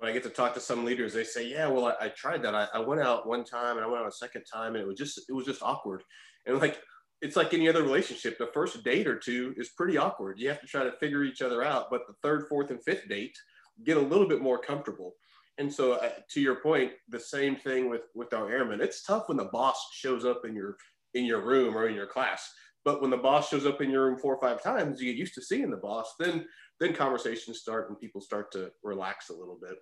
when 0.00 0.08
I 0.08 0.14
get 0.14 0.22
to 0.22 0.30
talk 0.30 0.54
to 0.54 0.60
some 0.60 0.82
leaders, 0.86 1.12
they 1.12 1.24
say, 1.24 1.46
"Yeah, 1.46 1.68
well, 1.68 1.84
I, 1.84 2.06
I 2.06 2.08
tried 2.08 2.42
that. 2.44 2.54
I, 2.54 2.68
I, 2.72 2.78
went 2.78 3.02
out 3.02 3.28
one 3.28 3.44
time 3.44 3.76
and 3.76 3.84
I 3.84 3.86
went 3.86 4.00
out 4.00 4.08
a 4.08 4.12
second 4.12 4.44
time, 4.50 4.74
and 4.74 4.82
it 4.82 4.86
was 4.86 4.96
just 4.96 5.20
it 5.28 5.32
was 5.32 5.44
just 5.44 5.62
awkward." 5.62 6.02
And 6.46 6.58
like 6.58 6.80
it's 7.22 7.36
like 7.36 7.52
any 7.52 7.68
other 7.68 7.82
relationship, 7.82 8.38
the 8.38 8.50
first 8.54 8.82
date 8.82 9.06
or 9.06 9.18
two 9.18 9.54
is 9.56 9.70
pretty 9.70 9.98
awkward. 9.98 10.38
You 10.38 10.48
have 10.48 10.60
to 10.60 10.66
try 10.66 10.84
to 10.84 10.92
figure 10.92 11.22
each 11.22 11.42
other 11.42 11.62
out, 11.62 11.88
but 11.90 12.06
the 12.06 12.14
third, 12.22 12.46
fourth, 12.48 12.70
and 12.70 12.82
fifth 12.82 13.08
date 13.08 13.36
get 13.84 13.96
a 13.96 14.00
little 14.00 14.26
bit 14.26 14.40
more 14.40 14.58
comfortable. 14.58 15.14
And 15.58 15.72
so, 15.72 15.92
uh, 15.92 16.10
to 16.30 16.40
your 16.40 16.56
point, 16.56 16.92
the 17.08 17.20
same 17.20 17.56
thing 17.56 17.90
with 17.90 18.02
with 18.14 18.32
our 18.32 18.50
airmen. 18.50 18.80
It's 18.80 19.04
tough 19.04 19.28
when 19.28 19.36
the 19.36 19.44
boss 19.52 19.88
shows 19.92 20.24
up 20.24 20.42
in 20.44 20.54
your 20.54 20.76
in 21.14 21.24
your 21.24 21.40
room 21.40 21.76
or 21.76 21.88
in 21.88 21.94
your 21.94 22.06
class. 22.06 22.50
But 22.84 23.02
when 23.02 23.10
the 23.10 23.18
boss 23.18 23.50
shows 23.50 23.66
up 23.66 23.82
in 23.82 23.90
your 23.90 24.06
room 24.06 24.18
four 24.18 24.34
or 24.34 24.40
five 24.40 24.62
times, 24.62 25.00
you 25.00 25.12
get 25.12 25.18
used 25.18 25.34
to 25.34 25.42
seeing 25.42 25.70
the 25.70 25.76
boss. 25.76 26.14
Then 26.18 26.46
then 26.78 26.94
conversations 26.94 27.60
start 27.60 27.90
and 27.90 28.00
people 28.00 28.22
start 28.22 28.50
to 28.52 28.70
relax 28.82 29.28
a 29.28 29.34
little 29.34 29.58
bit. 29.60 29.76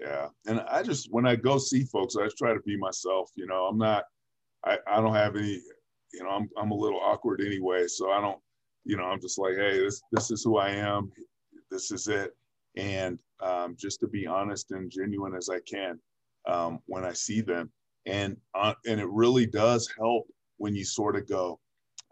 Yeah. 0.00 0.28
And 0.46 0.60
I 0.60 0.82
just, 0.82 1.08
when 1.10 1.26
I 1.26 1.36
go 1.36 1.58
see 1.58 1.84
folks, 1.84 2.16
I 2.16 2.24
just 2.24 2.38
try 2.38 2.54
to 2.54 2.60
be 2.60 2.76
myself. 2.76 3.30
You 3.34 3.46
know, 3.46 3.66
I'm 3.66 3.76
not, 3.76 4.04
I, 4.64 4.78
I 4.86 5.00
don't 5.00 5.14
have 5.14 5.36
any, 5.36 5.60
you 6.12 6.22
know, 6.22 6.30
I'm, 6.30 6.48
I'm 6.56 6.70
a 6.70 6.76
little 6.76 7.00
awkward 7.00 7.40
anyway. 7.40 7.86
So 7.86 8.10
I 8.10 8.20
don't, 8.20 8.38
you 8.84 8.96
know, 8.96 9.04
I'm 9.04 9.20
just 9.20 9.38
like, 9.38 9.54
hey, 9.56 9.78
this, 9.78 10.02
this 10.12 10.30
is 10.30 10.42
who 10.42 10.58
I 10.58 10.70
am. 10.70 11.12
This 11.70 11.90
is 11.90 12.08
it. 12.08 12.36
And 12.76 13.20
um, 13.40 13.76
just 13.78 14.00
to 14.00 14.08
be 14.08 14.26
honest 14.26 14.70
and 14.70 14.90
genuine 14.90 15.34
as 15.34 15.48
I 15.48 15.60
can 15.60 15.98
um, 16.48 16.80
when 16.86 17.04
I 17.04 17.12
see 17.12 17.40
them. 17.40 17.70
And, 18.06 18.36
uh, 18.54 18.74
and 18.86 19.00
it 19.00 19.08
really 19.08 19.46
does 19.46 19.92
help 19.98 20.26
when 20.56 20.74
you 20.74 20.84
sort 20.84 21.16
of 21.16 21.28
go, 21.28 21.60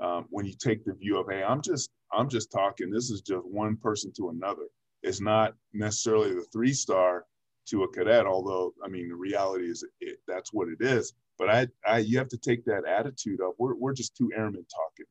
um, 0.00 0.26
when 0.30 0.46
you 0.46 0.54
take 0.58 0.84
the 0.84 0.94
view 0.94 1.18
of, 1.18 1.26
hey, 1.28 1.42
I'm 1.42 1.62
just, 1.62 1.90
I'm 2.12 2.28
just 2.28 2.52
talking. 2.52 2.90
This 2.90 3.10
is 3.10 3.20
just 3.20 3.44
one 3.46 3.76
person 3.76 4.12
to 4.16 4.30
another. 4.30 4.66
It's 5.02 5.20
not 5.20 5.54
necessarily 5.72 6.34
the 6.34 6.46
three 6.52 6.72
star 6.72 7.24
to 7.68 7.84
a 7.84 7.88
cadet. 7.88 8.26
Although, 8.26 8.72
I 8.84 8.88
mean, 8.88 9.08
the 9.08 9.14
reality 9.14 9.70
is 9.70 9.84
it, 10.00 10.18
that's 10.26 10.52
what 10.52 10.68
it 10.68 10.78
is. 10.80 11.14
But 11.38 11.50
I, 11.50 11.68
I, 11.86 11.98
you 11.98 12.18
have 12.18 12.28
to 12.28 12.36
take 12.38 12.64
that 12.64 12.84
attitude 12.84 13.40
of 13.40 13.52
we're, 13.58 13.74
we're 13.74 13.92
just 13.92 14.16
two 14.16 14.30
airmen 14.36 14.66
talking 14.74 15.06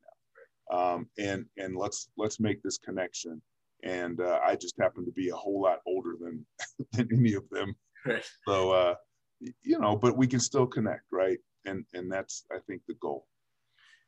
now, 0.71 0.77
um, 0.77 1.09
and 1.17 1.45
and 1.57 1.75
let's 1.75 2.09
let's 2.17 2.39
make 2.39 2.61
this 2.63 2.77
connection. 2.77 3.41
And 3.83 4.19
uh, 4.19 4.39
I 4.43 4.55
just 4.55 4.75
happen 4.79 5.05
to 5.05 5.11
be 5.11 5.29
a 5.29 5.35
whole 5.35 5.61
lot 5.61 5.79
older 5.87 6.15
than 6.19 6.45
than 6.93 7.09
any 7.13 7.33
of 7.33 7.43
them, 7.49 7.75
right. 8.05 8.25
so 8.47 8.71
uh, 8.71 8.95
you 9.39 9.79
know. 9.79 9.95
But 9.95 10.17
we 10.17 10.27
can 10.27 10.39
still 10.39 10.67
connect, 10.67 11.03
right? 11.11 11.37
And 11.65 11.85
and 11.93 12.11
that's 12.11 12.45
I 12.51 12.57
think 12.67 12.81
the 12.87 12.95
goal. 12.95 13.25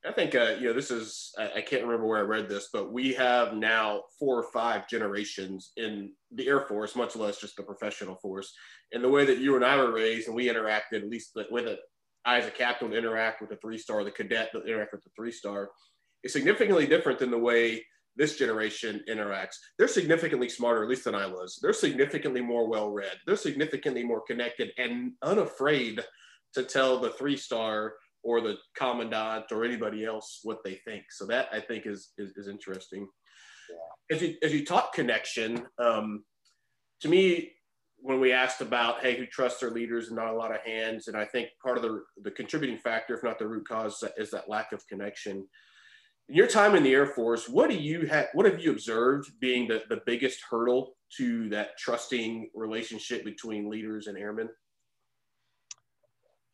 I 0.06 0.14
think 0.14 0.34
uh, 0.34 0.56
you 0.60 0.68
know 0.68 0.74
this 0.74 0.92
is 0.92 1.34
I, 1.38 1.62
can't 1.62 1.84
remember 1.84 2.08
where 2.08 2.20
I 2.20 2.22
read 2.22 2.48
this, 2.48 2.70
but 2.72 2.94
we 2.94 3.14
have 3.16 3.54
now 3.54 4.04
four 4.18 4.42
or 4.42 4.52
five 4.54 4.88
generations 4.88 5.74
in 5.76 6.14
the 6.32 6.48
Air 6.48 6.62
Force, 6.62 6.96
much 6.96 7.18
less 7.18 7.42
just 7.42 7.58
the 7.58 7.64
professional 7.64 8.16
force. 8.16 8.54
And 8.94 9.04
the 9.04 9.10
way 9.10 9.26
that 9.26 9.40
you 9.40 9.56
and 9.58 9.66
I 9.66 9.76
were 9.76 9.92
raised, 9.92 10.28
and 10.28 10.36
we 10.36 10.48
interacted 10.48 11.04
at 11.04 11.10
least 11.10 11.32
with 11.52 11.68
it, 11.68 11.80
I 12.26 12.38
as 12.38 12.48
a 12.48 12.52
captain 12.52 12.94
interact 12.94 13.42
with 13.42 13.50
the 13.50 13.56
three 13.58 13.78
star, 13.78 14.04
the 14.04 14.12
cadet 14.12 14.50
that 14.54 14.66
interact 14.66 14.94
with 14.94 15.04
the 15.04 15.10
three 15.16 15.32
star, 15.32 15.70
is 16.24 16.34
significantly 16.34 16.86
different 16.86 17.20
than 17.20 17.32
the 17.32 17.38
way 17.38 17.86
this 18.16 18.38
generation 18.38 19.02
interacts. 19.10 19.56
They're 19.78 19.88
significantly 19.88 20.50
smarter, 20.50 20.84
at 20.84 20.90
least 20.90 21.06
than 21.06 21.16
I 21.16 21.26
was. 21.26 21.58
They're 21.62 21.74
significantly 21.74 22.42
more 22.42 22.68
well 22.68 22.92
read. 22.92 23.18
They're 23.26 23.38
significantly 23.38 24.04
more 24.04 24.22
connected 24.22 24.72
and 24.78 25.14
unafraid 25.24 26.04
to 26.54 26.64
tell 26.64 27.00
the 27.00 27.12
three 27.12 27.38
star 27.38 27.94
or 28.24 28.42
the 28.42 28.58
commandant 28.76 29.46
or 29.52 29.64
anybody 29.64 30.04
else 30.04 30.42
what 30.44 30.60
they 30.66 30.76
think. 30.86 31.04
So 31.12 31.26
that 31.28 31.48
I 31.54 31.62
think 31.62 31.86
is 31.86 32.12
is, 32.18 32.32
is 32.36 32.48
interesting. 32.48 33.08
Yeah. 33.70 34.16
As 34.16 34.22
you 34.22 34.36
as 34.44 34.54
you 34.54 34.66
talk 34.66 34.94
connection, 34.94 35.66
um, 35.78 36.24
to 37.02 37.08
me, 37.08 37.54
when 38.02 38.20
we 38.20 38.32
asked 38.32 38.62
about 38.62 39.02
hey, 39.02 39.18
who 39.18 39.26
trusts 39.26 39.60
their 39.60 39.72
leaders 39.72 40.08
and 40.08 40.16
not 40.16 40.34
a 40.34 40.36
lot 40.36 40.54
of 40.54 40.62
hands, 40.62 41.08
and 41.08 41.18
I 41.18 41.26
think 41.26 41.50
part 41.64 41.78
of 41.78 41.84
the 41.84 42.04
the 42.24 42.32
contributing 42.32 42.78
factor, 42.78 43.16
if 43.16 43.24
not 43.24 43.40
the 43.40 43.48
root 43.48 43.68
cause, 43.68 44.04
is 44.18 44.32
that 44.32 44.50
lack 44.50 44.72
of 44.72 44.86
connection. 44.88 45.48
In 46.28 46.36
your 46.36 46.48
time 46.48 46.76
in 46.76 46.84
the 46.84 46.94
Air 46.94 47.08
Force, 47.08 47.50
what 47.50 47.70
do 47.70 47.76
you 47.76 48.06
have? 48.08 48.28
What 48.34 48.46
have 48.46 48.60
you 48.60 48.72
observed 48.72 49.32
being 49.40 49.68
the, 49.68 49.84
the 49.90 50.02
biggest 50.06 50.42
hurdle 50.50 50.96
to 51.18 51.50
that 51.50 51.78
trusting 51.78 52.50
relationship 52.54 53.26
between 53.26 53.70
leaders 53.70 54.08
and 54.08 54.18
airmen? 54.18 54.50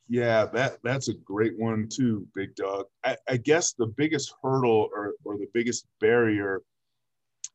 Yeah, 0.07 0.45
that 0.53 0.77
that's 0.83 1.09
a 1.09 1.13
great 1.13 1.57
one 1.57 1.89
too, 1.89 2.27
Big 2.35 2.55
Dog. 2.55 2.85
I, 3.03 3.17
I 3.27 3.37
guess 3.37 3.73
the 3.73 3.87
biggest 3.87 4.33
hurdle 4.41 4.89
or, 4.95 5.13
or 5.23 5.37
the 5.37 5.47
biggest 5.53 5.87
barrier 5.99 6.61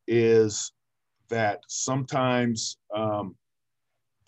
is 0.09 0.73
that 1.29 1.61
sometimes 1.69 2.79
um, 2.95 3.37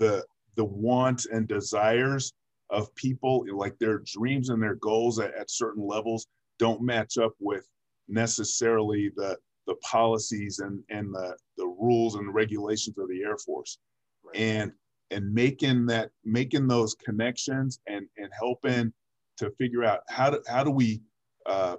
the 0.02 0.24
the 0.56 0.64
want 0.64 1.26
and 1.32 1.46
desires 1.48 2.34
of 2.70 2.94
people, 2.94 3.46
like 3.54 3.78
their 3.78 4.02
dreams 4.04 4.48
and 4.48 4.62
their 4.62 4.74
goals 4.74 5.18
at, 5.18 5.32
at 5.34 5.50
certain 5.50 5.86
levels, 5.86 6.26
don't 6.58 6.82
match 6.82 7.18
up 7.18 7.32
with 7.38 7.66
necessarily 8.08 9.12
the 9.16 9.38
the 9.68 9.76
policies 9.76 10.58
and 10.58 10.82
and 10.90 11.14
the 11.14 11.36
the 11.56 11.66
rules 11.66 12.16
and 12.16 12.34
regulations 12.34 12.98
of 12.98 13.08
the 13.08 13.22
Air 13.22 13.38
Force. 13.38 13.78
Right. 14.24 14.36
And 14.36 14.72
and 15.12 15.32
making 15.32 15.86
that 15.86 16.10
making 16.24 16.66
those 16.66 16.94
connections 16.94 17.78
and 17.86 18.06
and 18.16 18.30
helping 18.36 18.92
to 19.36 19.50
figure 19.52 19.84
out 19.84 20.00
how 20.08 20.30
do 20.30 20.42
how 20.48 20.64
do 20.64 20.70
we 20.70 21.00
uh, 21.46 21.76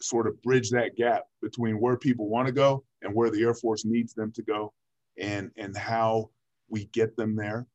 sort 0.00 0.26
of 0.26 0.40
bridge 0.42 0.70
that 0.70 0.96
gap 0.96 1.24
between 1.42 1.80
where 1.80 1.96
people 1.96 2.28
want 2.28 2.46
to 2.46 2.52
go 2.52 2.84
and 3.02 3.14
where 3.14 3.30
the 3.30 3.42
Air 3.42 3.54
Force 3.54 3.84
needs 3.84 4.14
them 4.14 4.32
to 4.32 4.42
go, 4.42 4.72
and 5.18 5.50
and 5.58 5.76
how 5.76 6.30
we 6.68 6.86
get 6.86 7.16
them 7.16 7.36
there. 7.36 7.66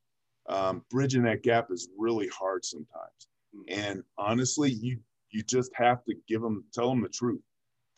Um, 0.50 0.84
bridging 0.90 1.24
that 1.24 1.44
gap 1.44 1.68
is 1.72 1.90
really 1.98 2.28
hard 2.28 2.66
sometimes, 2.66 3.28
and 3.68 4.04
honestly, 4.18 4.72
you 4.72 5.00
you 5.32 5.44
just 5.44 5.72
have 5.76 6.04
to 6.06 6.16
give 6.28 6.42
them 6.42 6.64
tell 6.74 6.90
them 6.90 7.02
the 7.02 7.10
truth 7.10 7.42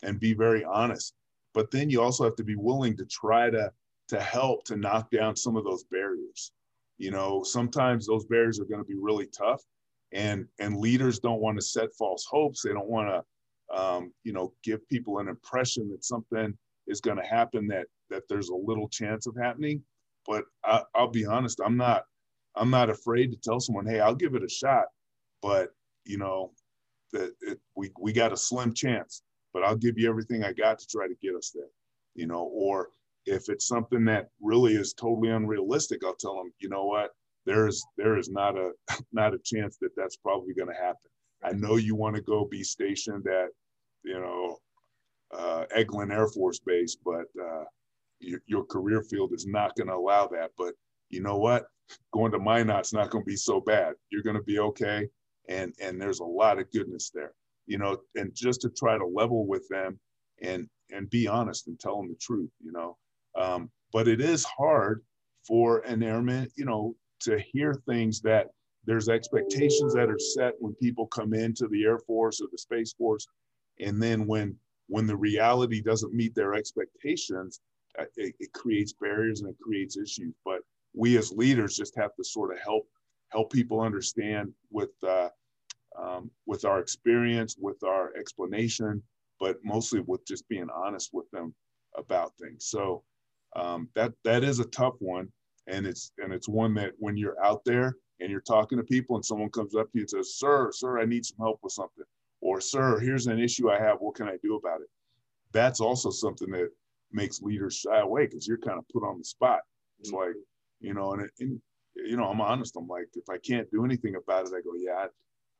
and 0.02 0.20
be 0.20 0.34
very 0.34 0.64
honest. 0.64 1.14
But 1.52 1.70
then 1.70 1.90
you 1.90 2.02
also 2.02 2.24
have 2.24 2.36
to 2.36 2.44
be 2.44 2.56
willing 2.56 2.96
to 2.96 3.06
try 3.06 3.50
to 3.50 3.72
to 4.08 4.20
help 4.20 4.64
to 4.64 4.76
knock 4.76 5.10
down 5.10 5.34
some 5.34 5.56
of 5.56 5.64
those 5.64 5.84
barriers. 5.84 6.52
You 6.98 7.10
know, 7.10 7.42
sometimes 7.42 8.06
those 8.06 8.26
barriers 8.26 8.60
are 8.60 8.66
going 8.66 8.80
to 8.80 8.86
be 8.86 8.98
really 8.98 9.26
tough, 9.26 9.62
and 10.12 10.46
and 10.58 10.76
leaders 10.76 11.18
don't 11.18 11.40
want 11.40 11.58
to 11.58 11.64
set 11.64 11.94
false 11.98 12.26
hopes. 12.28 12.62
They 12.62 12.72
don't 12.72 12.88
want 12.88 13.08
to, 13.08 13.76
um, 13.76 14.12
you 14.22 14.32
know, 14.32 14.52
give 14.62 14.86
people 14.88 15.18
an 15.18 15.28
impression 15.28 15.90
that 15.90 16.04
something 16.04 16.56
is 16.86 17.00
going 17.00 17.16
to 17.16 17.26
happen 17.26 17.66
that 17.68 17.86
that 18.10 18.22
there's 18.28 18.50
a 18.50 18.54
little 18.54 18.88
chance 18.88 19.26
of 19.26 19.34
happening. 19.36 19.82
But 20.26 20.44
I, 20.64 20.82
I'll 20.94 21.08
be 21.08 21.26
honest, 21.26 21.60
I'm 21.64 21.76
not 21.76 22.04
I'm 22.56 22.70
not 22.70 22.90
afraid 22.90 23.32
to 23.32 23.38
tell 23.38 23.60
someone, 23.60 23.86
hey, 23.86 24.00
I'll 24.00 24.14
give 24.14 24.34
it 24.34 24.44
a 24.44 24.48
shot, 24.48 24.86
but 25.42 25.70
you 26.04 26.18
know, 26.18 26.52
that 27.12 27.32
it, 27.40 27.58
we 27.76 27.90
we 28.00 28.12
got 28.12 28.32
a 28.32 28.36
slim 28.36 28.72
chance, 28.74 29.22
but 29.52 29.62
I'll 29.64 29.76
give 29.76 29.98
you 29.98 30.08
everything 30.08 30.44
I 30.44 30.52
got 30.52 30.78
to 30.78 30.86
try 30.86 31.06
to 31.06 31.14
get 31.22 31.34
us 31.34 31.50
there. 31.54 31.70
You 32.14 32.26
know, 32.26 32.44
or 32.52 32.90
if 33.26 33.48
it's 33.48 33.66
something 33.66 34.04
that 34.04 34.28
really 34.40 34.74
is 34.74 34.92
totally 34.92 35.30
unrealistic, 35.30 36.04
I'll 36.04 36.14
tell 36.14 36.36
them, 36.36 36.52
you 36.58 36.68
know 36.68 36.84
what, 36.84 37.10
there's 37.46 37.84
there 37.96 38.16
is 38.16 38.28
not 38.28 38.56
a 38.56 38.72
not 39.12 39.34
a 39.34 39.38
chance 39.38 39.76
that 39.80 39.96
that's 39.96 40.16
probably 40.16 40.54
going 40.54 40.68
to 40.68 40.74
happen. 40.74 41.10
I 41.42 41.52
know 41.52 41.76
you 41.76 41.94
want 41.94 42.16
to 42.16 42.22
go 42.22 42.46
be 42.46 42.62
stationed 42.62 43.26
at, 43.26 43.48
you 44.02 44.18
know, 44.18 44.56
uh, 45.36 45.66
Eglin 45.76 46.10
Air 46.10 46.28
Force 46.28 46.58
Base, 46.58 46.96
but 47.04 47.26
uh, 47.40 47.64
your, 48.24 48.40
your 48.46 48.64
career 48.64 49.02
field 49.02 49.32
is 49.32 49.46
not 49.46 49.74
going 49.76 49.88
to 49.88 49.94
allow 49.94 50.26
that. 50.28 50.50
But 50.56 50.74
you 51.10 51.20
know 51.20 51.36
what? 51.36 51.66
Going 52.12 52.32
to 52.32 52.38
Minot's 52.38 52.92
not 52.92 53.10
going 53.10 53.24
to 53.24 53.28
be 53.28 53.36
so 53.36 53.60
bad. 53.60 53.94
You're 54.10 54.22
going 54.22 54.36
to 54.36 54.42
be 54.42 54.58
okay, 54.58 55.08
and 55.48 55.74
and 55.80 56.00
there's 56.00 56.20
a 56.20 56.24
lot 56.24 56.58
of 56.58 56.70
goodness 56.72 57.10
there. 57.14 57.32
You 57.66 57.78
know, 57.78 57.98
and 58.14 58.34
just 58.34 58.62
to 58.62 58.70
try 58.70 58.98
to 58.98 59.06
level 59.06 59.46
with 59.46 59.66
them 59.68 59.98
and 60.42 60.68
and 60.90 61.08
be 61.10 61.26
honest 61.26 61.68
and 61.68 61.78
tell 61.78 61.96
them 61.96 62.08
the 62.08 62.16
truth. 62.20 62.50
You 62.62 62.72
know, 62.72 62.96
um, 63.36 63.70
but 63.92 64.08
it 64.08 64.20
is 64.20 64.44
hard 64.44 65.02
for 65.46 65.80
an 65.80 66.02
airman, 66.02 66.48
you 66.56 66.64
know, 66.64 66.96
to 67.20 67.38
hear 67.52 67.74
things 67.86 68.20
that 68.22 68.48
there's 68.86 69.08
expectations 69.08 69.94
that 69.94 70.10
are 70.10 70.18
set 70.18 70.54
when 70.58 70.74
people 70.74 71.06
come 71.06 71.34
into 71.34 71.68
the 71.68 71.84
Air 71.84 71.98
Force 71.98 72.40
or 72.40 72.48
the 72.50 72.58
Space 72.58 72.92
Force, 72.94 73.26
and 73.80 74.02
then 74.02 74.26
when 74.26 74.56
when 74.88 75.06
the 75.06 75.16
reality 75.16 75.80
doesn't 75.80 76.12
meet 76.12 76.34
their 76.34 76.54
expectations, 76.54 77.60
it, 78.16 78.34
it 78.38 78.52
creates 78.52 78.92
barriers 78.92 79.40
and 79.40 79.50
it 79.50 79.56
creates 79.60 79.96
issues. 79.96 80.34
But 80.44 80.60
we 80.94 81.18
as 81.18 81.32
leaders 81.32 81.76
just 81.76 81.96
have 81.96 82.14
to 82.16 82.24
sort 82.24 82.52
of 82.52 82.58
help 82.60 82.88
help 83.30 83.52
people 83.52 83.80
understand 83.80 84.52
with 84.70 84.90
uh, 85.06 85.28
um, 85.98 86.30
with 86.46 86.64
our 86.64 86.80
experience, 86.80 87.56
with 87.58 87.82
our 87.84 88.14
explanation, 88.16 89.02
but 89.40 89.56
mostly 89.64 90.00
with 90.00 90.26
just 90.26 90.48
being 90.48 90.68
honest 90.74 91.10
with 91.12 91.30
them 91.30 91.54
about 91.96 92.32
things. 92.40 92.66
So 92.66 93.02
um, 93.56 93.88
that 93.94 94.12
that 94.24 94.44
is 94.44 94.60
a 94.60 94.64
tough 94.66 94.94
one, 94.98 95.28
and 95.66 95.86
it's 95.86 96.12
and 96.18 96.32
it's 96.32 96.48
one 96.48 96.74
that 96.74 96.92
when 96.98 97.16
you're 97.16 97.42
out 97.44 97.64
there 97.64 97.96
and 98.20 98.30
you're 98.30 98.40
talking 98.40 98.78
to 98.78 98.84
people 98.84 99.16
and 99.16 99.24
someone 99.24 99.50
comes 99.50 99.74
up 99.74 99.90
to 99.92 99.98
you 99.98 100.02
and 100.02 100.10
says, 100.10 100.36
"Sir, 100.36 100.70
sir, 100.72 101.00
I 101.00 101.04
need 101.04 101.24
some 101.24 101.38
help 101.38 101.60
with 101.62 101.72
something," 101.72 102.04
or 102.40 102.60
"Sir, 102.60 102.98
here's 103.00 103.26
an 103.26 103.38
issue 103.38 103.70
I 103.70 103.78
have. 103.78 103.98
What 104.00 104.16
can 104.16 104.28
I 104.28 104.36
do 104.42 104.56
about 104.56 104.80
it?" 104.80 104.88
That's 105.52 105.80
also 105.80 106.10
something 106.10 106.50
that 106.50 106.70
makes 107.14 107.40
leaders 107.40 107.76
shy 107.76 108.00
away 108.00 108.26
because 108.26 108.46
you're 108.46 108.58
kind 108.58 108.78
of 108.78 108.88
put 108.88 109.02
on 109.02 109.18
the 109.18 109.24
spot. 109.24 109.60
It's 110.00 110.10
mm-hmm. 110.10 110.26
like, 110.26 110.36
you 110.80 110.94
know, 110.94 111.12
and, 111.12 111.28
and 111.40 111.60
you 111.94 112.16
know, 112.16 112.24
I'm 112.24 112.40
honest. 112.40 112.76
I'm 112.76 112.88
like, 112.88 113.08
if 113.14 113.28
I 113.30 113.38
can't 113.38 113.70
do 113.70 113.84
anything 113.84 114.16
about 114.16 114.46
it, 114.46 114.52
I 114.54 114.60
go, 114.60 114.74
yeah, 114.76 115.06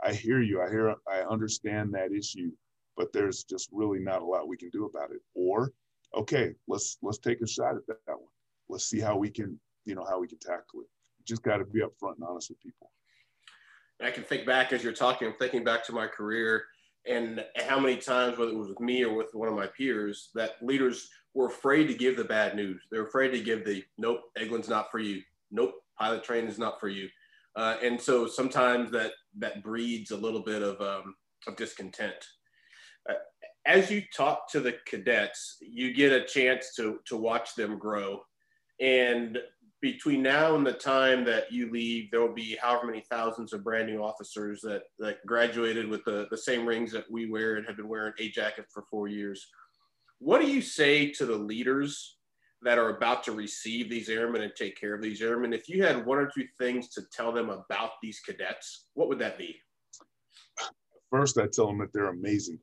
I, 0.04 0.08
I 0.10 0.12
hear 0.12 0.40
you. 0.42 0.60
I 0.60 0.68
hear, 0.68 0.94
I 1.08 1.20
understand 1.20 1.94
that 1.94 2.12
issue, 2.12 2.50
but 2.96 3.12
there's 3.12 3.44
just 3.44 3.68
really 3.72 4.00
not 4.00 4.22
a 4.22 4.24
lot 4.24 4.48
we 4.48 4.56
can 4.56 4.70
do 4.70 4.84
about 4.86 5.12
it. 5.12 5.20
Or, 5.34 5.72
okay, 6.16 6.54
let's 6.68 6.98
let's 7.02 7.18
take 7.18 7.40
a 7.40 7.46
shot 7.46 7.76
at 7.76 7.86
that, 7.86 7.98
that 8.06 8.16
one. 8.16 8.28
Let's 8.68 8.84
see 8.84 9.00
how 9.00 9.16
we 9.16 9.30
can, 9.30 9.58
you 9.84 9.94
know, 9.94 10.04
how 10.04 10.18
we 10.20 10.28
can 10.28 10.38
tackle 10.38 10.80
it. 10.80 10.88
just 11.26 11.42
got 11.42 11.58
to 11.58 11.64
be 11.64 11.80
upfront 11.80 12.16
and 12.16 12.24
honest 12.28 12.50
with 12.50 12.60
people. 12.60 12.90
I 14.02 14.10
can 14.10 14.24
think 14.24 14.44
back 14.44 14.72
as 14.72 14.82
you're 14.82 14.92
talking, 14.92 15.28
I'm 15.28 15.34
thinking 15.34 15.64
back 15.64 15.84
to 15.86 15.92
my 15.92 16.06
career 16.06 16.64
and 17.06 17.44
how 17.66 17.78
many 17.78 17.96
times, 17.96 18.38
whether 18.38 18.50
it 18.50 18.56
was 18.56 18.68
with 18.68 18.80
me 18.80 19.04
or 19.04 19.14
with 19.14 19.34
one 19.34 19.48
of 19.48 19.54
my 19.54 19.66
peers, 19.66 20.30
that 20.34 20.56
leaders 20.62 21.08
were 21.34 21.46
afraid 21.46 21.86
to 21.88 21.94
give 21.94 22.16
the 22.16 22.24
bad 22.24 22.54
news. 22.54 22.80
They're 22.90 23.06
afraid 23.06 23.30
to 23.30 23.40
give 23.40 23.64
the 23.64 23.84
nope, 23.98 24.22
Eglin's 24.36 24.68
not 24.68 24.90
for 24.90 24.98
you. 24.98 25.20
Nope, 25.50 25.74
pilot 25.98 26.24
training 26.24 26.50
is 26.50 26.58
not 26.58 26.80
for 26.80 26.88
you. 26.88 27.08
Uh, 27.56 27.76
and 27.82 28.00
so 28.00 28.26
sometimes 28.26 28.90
that 28.92 29.12
that 29.38 29.62
breeds 29.62 30.10
a 30.10 30.16
little 30.16 30.42
bit 30.42 30.62
of, 30.62 30.80
um, 30.80 31.14
of 31.46 31.56
discontent. 31.56 32.14
Uh, 33.08 33.14
as 33.66 33.90
you 33.90 34.02
talk 34.16 34.50
to 34.50 34.60
the 34.60 34.76
cadets, 34.86 35.56
you 35.60 35.92
get 35.92 36.12
a 36.12 36.24
chance 36.24 36.74
to 36.76 36.98
to 37.06 37.16
watch 37.16 37.54
them 37.54 37.78
grow. 37.78 38.20
And 38.80 39.38
between 39.80 40.22
now 40.22 40.56
and 40.56 40.66
the 40.66 40.72
time 40.72 41.24
that 41.26 41.52
you 41.52 41.70
leave, 41.70 42.10
there 42.10 42.22
will 42.22 42.34
be 42.34 42.56
however 42.60 42.86
many 42.86 43.04
thousands 43.10 43.52
of 43.52 43.62
brand 43.62 43.86
new 43.86 44.02
officers 44.02 44.60
that 44.62 44.84
that 44.98 45.18
graduated 45.26 45.88
with 45.88 46.04
the, 46.04 46.26
the 46.30 46.38
same 46.38 46.66
rings 46.66 46.90
that 46.92 47.04
we 47.10 47.30
wear 47.30 47.56
and 47.56 47.66
have 47.66 47.76
been 47.76 47.88
wearing 47.88 48.14
a 48.18 48.30
jacket 48.30 48.66
for 48.72 48.84
four 48.90 49.08
years. 49.08 49.46
What 50.24 50.40
do 50.40 50.50
you 50.50 50.62
say 50.62 51.10
to 51.10 51.26
the 51.26 51.36
leaders 51.36 52.16
that 52.62 52.78
are 52.78 52.96
about 52.96 53.24
to 53.24 53.32
receive 53.32 53.90
these 53.90 54.08
airmen 54.08 54.40
and 54.40 54.52
take 54.56 54.80
care 54.80 54.94
of 54.94 55.02
these 55.02 55.20
airmen? 55.20 55.52
If 55.52 55.68
you 55.68 55.82
had 55.82 56.06
one 56.06 56.16
or 56.16 56.30
two 56.34 56.46
things 56.58 56.88
to 56.94 57.02
tell 57.12 57.30
them 57.30 57.50
about 57.50 57.90
these 58.02 58.20
cadets, 58.20 58.86
what 58.94 59.08
would 59.08 59.18
that 59.18 59.36
be? 59.36 59.54
First, 61.10 61.36
I 61.36 61.46
tell 61.52 61.66
them 61.66 61.76
that 61.80 61.92
they're 61.92 62.08
amazing 62.08 62.58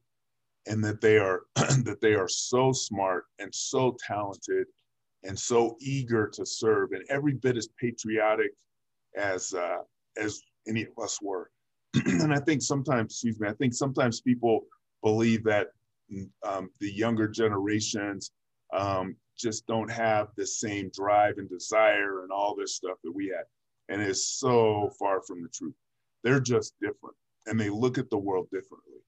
and 0.65 0.83
that 0.83 1.01
they 1.01 1.19
are 1.19 1.41
that 1.55 1.99
they 2.01 2.15
are 2.15 2.27
so 2.27 2.71
smart 2.71 3.25
and 3.37 3.53
so 3.53 3.95
talented 4.07 4.65
and 5.23 5.37
so 5.37 5.77
eager 5.79 6.27
to 6.29 6.43
serve 6.43 6.93
and 6.93 7.03
every 7.11 7.33
bit 7.33 7.57
as 7.57 7.69
patriotic 7.79 8.53
as 9.15 9.53
uh, 9.53 9.83
as 10.17 10.41
any 10.67 10.81
of 10.81 10.97
us 10.99 11.21
were. 11.21 11.51
and 12.07 12.33
I 12.33 12.39
think 12.39 12.63
sometimes, 12.63 13.13
excuse 13.13 13.39
me, 13.39 13.47
I 13.47 13.53
think 13.53 13.75
sometimes 13.75 14.19
people 14.19 14.61
believe 15.03 15.43
that 15.43 15.67
um, 16.43 16.69
the 16.79 16.91
younger 16.91 17.27
generations 17.27 18.31
um, 18.73 19.15
just 19.37 19.65
don't 19.67 19.89
have 19.89 20.27
the 20.37 20.45
same 20.45 20.91
drive 20.93 21.37
and 21.37 21.49
desire 21.49 22.23
and 22.23 22.31
all 22.31 22.55
this 22.55 22.75
stuff 22.75 22.97
that 23.03 23.13
we 23.13 23.27
had. 23.27 23.43
And 23.89 24.01
it's 24.01 24.39
so 24.39 24.91
far 24.99 25.21
from 25.21 25.41
the 25.41 25.49
truth. 25.49 25.73
They're 26.23 26.39
just 26.39 26.75
different 26.81 27.15
and 27.47 27.59
they 27.59 27.69
look 27.69 27.97
at 27.97 28.09
the 28.09 28.17
world 28.17 28.47
differently. 28.51 28.99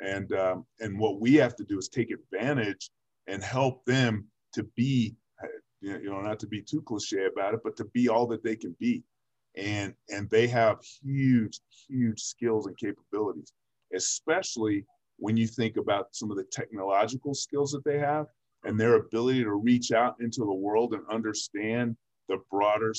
And, 0.00 0.32
um, 0.32 0.66
and 0.80 0.98
what 0.98 1.20
we 1.20 1.34
have 1.34 1.56
to 1.56 1.64
do 1.64 1.78
is 1.78 1.88
take 1.88 2.10
advantage 2.10 2.90
and 3.26 3.42
help 3.42 3.84
them 3.86 4.26
to 4.54 4.64
be, 4.76 5.14
you 5.80 6.10
know, 6.10 6.20
not 6.20 6.38
to 6.40 6.46
be 6.46 6.60
too 6.60 6.82
cliche 6.82 7.26
about 7.26 7.54
it, 7.54 7.60
but 7.64 7.76
to 7.76 7.84
be 7.86 8.08
all 8.08 8.26
that 8.26 8.42
they 8.42 8.56
can 8.56 8.76
be. 8.78 9.02
And, 9.56 9.94
and 10.10 10.28
they 10.28 10.46
have 10.48 10.78
huge, 11.02 11.60
huge 11.88 12.20
skills 12.20 12.66
and 12.66 12.76
capabilities, 12.76 13.52
especially 13.94 14.84
when 15.18 15.36
you 15.36 15.46
think 15.46 15.76
about 15.76 16.08
some 16.12 16.30
of 16.30 16.36
the 16.36 16.44
technological 16.44 17.34
skills 17.34 17.72
that 17.72 17.84
they 17.84 17.98
have 17.98 18.26
and 18.64 18.78
their 18.78 18.96
ability 18.96 19.42
to 19.44 19.52
reach 19.52 19.92
out 19.92 20.16
into 20.20 20.40
the 20.40 20.52
world 20.52 20.94
and 20.94 21.02
understand 21.10 21.96
the 22.28 22.38
broader 22.50 22.92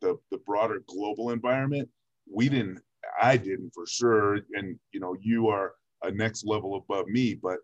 the, 0.00 0.16
the 0.30 0.38
broader 0.38 0.82
global 0.86 1.30
environment 1.30 1.88
we 2.32 2.48
didn't 2.48 2.80
i 3.20 3.36
didn't 3.36 3.70
for 3.74 3.86
sure. 3.86 4.40
And 4.52 4.78
you 4.92 5.00
know 5.00 5.16
you 5.20 5.48
are 5.48 5.74
a 6.02 6.10
next 6.10 6.44
level 6.44 6.76
above 6.76 7.06
me 7.08 7.34
but 7.34 7.58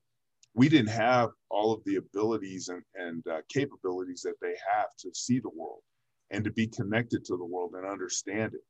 we 0.55 0.69
didn't 0.69 0.91
have 0.91 1.31
all 1.49 1.73
of 1.73 1.83
the 1.85 1.97
abilities 1.97 2.69
and, 2.69 2.83
and 2.95 3.25
uh, 3.29 3.41
capabilities 3.49 4.23
that 4.23 4.35
they 4.43 4.55
have 4.73 4.89
to 4.99 5.11
see 5.15 5.39
the 5.39 5.51
world 5.55 5.83
and 6.31 6.45
to 6.45 6.51
be 6.51 6.67
connected 6.67 7.25
to 7.25 7.37
the 7.37 7.45
world 7.45 7.75
and 7.77 7.87
understand 7.87 8.55
it 8.55 8.63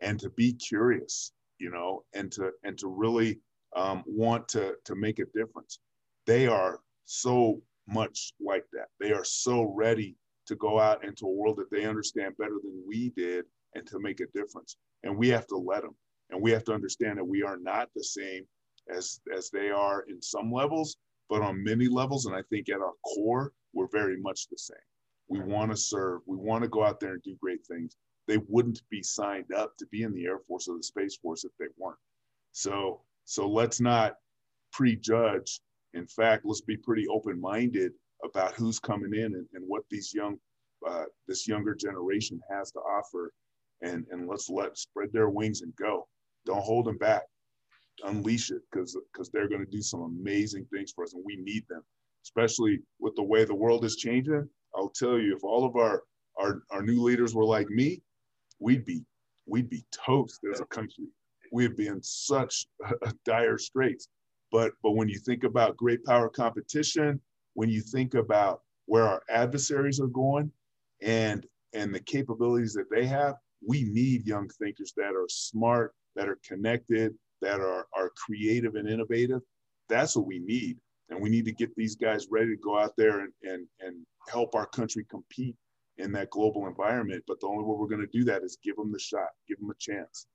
and 0.00 0.18
to 0.20 0.30
be 0.30 0.52
curious 0.52 1.32
you 1.58 1.70
know 1.70 2.02
and 2.14 2.32
to 2.32 2.50
and 2.64 2.76
to 2.78 2.88
really 2.88 3.38
um, 3.76 4.02
want 4.06 4.48
to, 4.48 4.74
to 4.84 4.94
make 4.94 5.18
a 5.18 5.24
difference. 5.34 5.78
They 6.26 6.46
are 6.46 6.80
so 7.04 7.60
much 7.88 8.32
like 8.40 8.64
that. 8.72 8.86
They 9.00 9.12
are 9.12 9.24
so 9.24 9.72
ready 9.74 10.16
to 10.46 10.56
go 10.56 10.78
out 10.78 11.04
into 11.04 11.26
a 11.26 11.30
world 11.32 11.56
that 11.58 11.70
they 11.70 11.84
understand 11.84 12.36
better 12.36 12.58
than 12.62 12.82
we 12.86 13.10
did 13.10 13.44
and 13.74 13.86
to 13.86 13.98
make 13.98 14.20
a 14.20 14.26
difference. 14.34 14.76
And 15.02 15.16
we 15.16 15.28
have 15.28 15.46
to 15.48 15.56
let 15.56 15.82
them. 15.82 15.94
And 16.30 16.40
we 16.40 16.50
have 16.52 16.64
to 16.64 16.72
understand 16.72 17.18
that 17.18 17.24
we 17.24 17.42
are 17.42 17.58
not 17.58 17.88
the 17.94 18.04
same 18.04 18.44
as, 18.94 19.20
as 19.36 19.50
they 19.50 19.70
are 19.70 20.04
in 20.08 20.20
some 20.22 20.50
levels, 20.52 20.96
but 21.28 21.42
on 21.42 21.62
many 21.62 21.88
levels. 21.88 22.26
And 22.26 22.34
I 22.34 22.42
think 22.50 22.68
at 22.68 22.80
our 22.80 22.94
core, 23.14 23.52
we're 23.72 23.88
very 23.88 24.20
much 24.20 24.48
the 24.48 24.58
same. 24.58 24.76
We 25.28 25.40
want 25.40 25.70
to 25.70 25.76
serve. 25.76 26.20
We 26.26 26.36
want 26.36 26.62
to 26.62 26.68
go 26.68 26.84
out 26.84 27.00
there 27.00 27.12
and 27.12 27.22
do 27.22 27.36
great 27.40 27.64
things. 27.66 27.96
They 28.28 28.38
wouldn't 28.48 28.82
be 28.90 29.02
signed 29.02 29.52
up 29.52 29.76
to 29.78 29.86
be 29.86 30.02
in 30.02 30.12
the 30.12 30.26
Air 30.26 30.38
Force 30.38 30.68
or 30.68 30.76
the 30.76 30.82
Space 30.82 31.16
Force 31.16 31.44
if 31.44 31.52
they 31.58 31.66
weren't. 31.78 31.98
So 32.52 33.00
so 33.24 33.48
let's 33.48 33.80
not 33.80 34.14
prejudge. 34.72 35.60
In 35.94 36.06
fact, 36.06 36.44
let's 36.44 36.62
be 36.62 36.76
pretty 36.76 37.06
open-minded 37.08 37.92
about 38.24 38.54
who's 38.54 38.78
coming 38.78 39.14
in 39.14 39.34
and, 39.34 39.46
and 39.54 39.64
what 39.66 39.82
these 39.90 40.12
young, 40.14 40.38
uh, 40.88 41.04
this 41.28 41.46
younger 41.46 41.74
generation 41.74 42.40
has 42.50 42.70
to 42.72 42.78
offer, 42.80 43.32
and 43.82 44.06
and 44.10 44.28
let's 44.28 44.48
let 44.48 44.78
spread 44.78 45.12
their 45.12 45.28
wings 45.28 45.62
and 45.62 45.74
go. 45.76 46.06
Don't 46.46 46.62
hold 46.62 46.86
them 46.86 46.98
back. 46.98 47.22
Unleash 48.04 48.50
it 48.50 48.62
because 48.70 48.96
because 49.12 49.30
they're 49.30 49.48
going 49.48 49.64
to 49.64 49.70
do 49.70 49.82
some 49.82 50.02
amazing 50.02 50.66
things 50.72 50.92
for 50.92 51.04
us, 51.04 51.14
and 51.14 51.22
we 51.24 51.36
need 51.36 51.64
them, 51.68 51.82
especially 52.24 52.80
with 53.00 53.14
the 53.16 53.22
way 53.22 53.44
the 53.44 53.54
world 53.54 53.84
is 53.84 53.96
changing. 53.96 54.48
I'll 54.74 54.88
tell 54.88 55.18
you, 55.18 55.36
if 55.36 55.44
all 55.44 55.64
of 55.64 55.76
our 55.76 56.02
our, 56.40 56.62
our 56.70 56.82
new 56.82 57.02
leaders 57.02 57.34
were 57.34 57.44
like 57.44 57.68
me, 57.68 58.00
we'd 58.58 58.84
be 58.84 59.04
we'd 59.46 59.68
be 59.68 59.84
toast 59.92 60.40
as 60.52 60.60
a 60.60 60.66
country 60.66 61.06
we'd 61.52 61.76
be 61.76 61.86
in 61.86 62.02
such 62.02 62.66
dire 63.24 63.58
straits. 63.58 64.08
But 64.50 64.72
but 64.82 64.92
when 64.92 65.08
you 65.08 65.18
think 65.18 65.44
about 65.44 65.76
great 65.76 66.04
power 66.04 66.28
competition, 66.28 67.20
when 67.54 67.68
you 67.68 67.80
think 67.80 68.14
about 68.14 68.62
where 68.86 69.04
our 69.04 69.22
adversaries 69.30 70.00
are 70.00 70.08
going, 70.08 70.50
and 71.00 71.46
and 71.72 71.94
the 71.94 72.00
capabilities 72.00 72.74
that 72.74 72.90
they 72.90 73.06
have, 73.06 73.36
we 73.66 73.84
need 73.84 74.26
young 74.26 74.48
thinkers 74.48 74.92
that 74.96 75.14
are 75.14 75.28
smart, 75.28 75.94
that 76.16 76.28
are 76.28 76.38
connected, 76.46 77.14
that 77.40 77.60
are 77.60 77.86
are 77.94 78.10
creative 78.16 78.74
and 78.74 78.88
innovative. 78.88 79.40
That's 79.88 80.16
what 80.16 80.26
we 80.26 80.40
need, 80.40 80.78
and 81.08 81.20
we 81.20 81.30
need 81.30 81.44
to 81.46 81.52
get 81.52 81.74
these 81.76 81.94
guys 81.94 82.26
ready 82.30 82.48
to 82.48 82.62
go 82.62 82.78
out 82.78 82.96
there 82.96 83.20
and 83.20 83.32
and 83.42 83.66
and 83.80 83.96
help 84.28 84.54
our 84.54 84.66
country 84.66 85.06
compete 85.10 85.56
in 85.98 86.12
that 86.12 86.30
global 86.30 86.66
environment. 86.66 87.22
But 87.26 87.40
the 87.40 87.46
only 87.46 87.64
way 87.64 87.76
we're 87.78 87.88
going 87.88 88.06
to 88.06 88.18
do 88.18 88.24
that 88.24 88.42
is 88.42 88.58
give 88.62 88.76
them 88.76 88.92
the 88.92 88.98
shot, 88.98 89.28
give 89.48 89.58
them 89.60 89.70
a 89.70 89.74
chance 89.78 90.26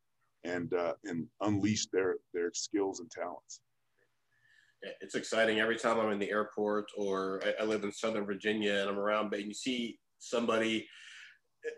and 0.43 0.73
uh, 0.73 0.93
and 1.06 1.28
unleash 1.41 1.88
their 1.88 2.15
their 2.34 2.52
skills 2.54 3.00
and 3.00 3.10
talents. 3.10 3.62
It's 5.02 5.15
exciting 5.15 5.60
every 5.60 5.78
time 5.78 6.00
I'm 6.00 6.12
in 6.12 6.19
the 6.19 6.30
airport 6.30 6.86
or 6.95 7.41
I, 7.43 7.63
I 7.63 7.65
live 7.65 7.84
in 7.84 7.91
Southern 7.91 8.26
Virginia 8.26 8.73
and 8.73 8.89
I'm 8.89 9.00
around, 9.00 9.32
but 9.32 9.43
you 9.43 9.54
see 9.54 9.97
somebody 10.19 10.88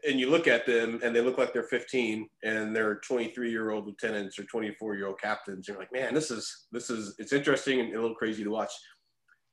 and 0.08 0.20
you 0.20 0.30
look 0.30 0.48
at 0.48 0.66
them 0.66 1.00
and 1.04 1.16
they 1.16 1.22
look 1.22 1.38
like 1.38 1.54
they're 1.54 1.64
15 1.64 2.28
and 2.44 2.76
they're 2.76 2.96
23 2.96 3.50
year 3.50 3.72
old 3.72 3.86
lieutenants 3.86 4.38
or 4.38 4.44
24 4.44 4.96
year 4.96 5.08
old 5.08 5.20
captains. 5.20 5.68
You're 5.68 5.78
like, 5.78 5.94
man, 5.94 6.14
this 6.14 6.32
is 6.32 6.68
this 6.72 6.90
is 6.90 7.16
it's 7.18 7.34
interesting 7.34 7.80
and 7.80 7.94
a 7.94 8.02
little 8.02 8.16
crazy 8.16 8.44
to 8.44 8.50
watch. 8.50 8.72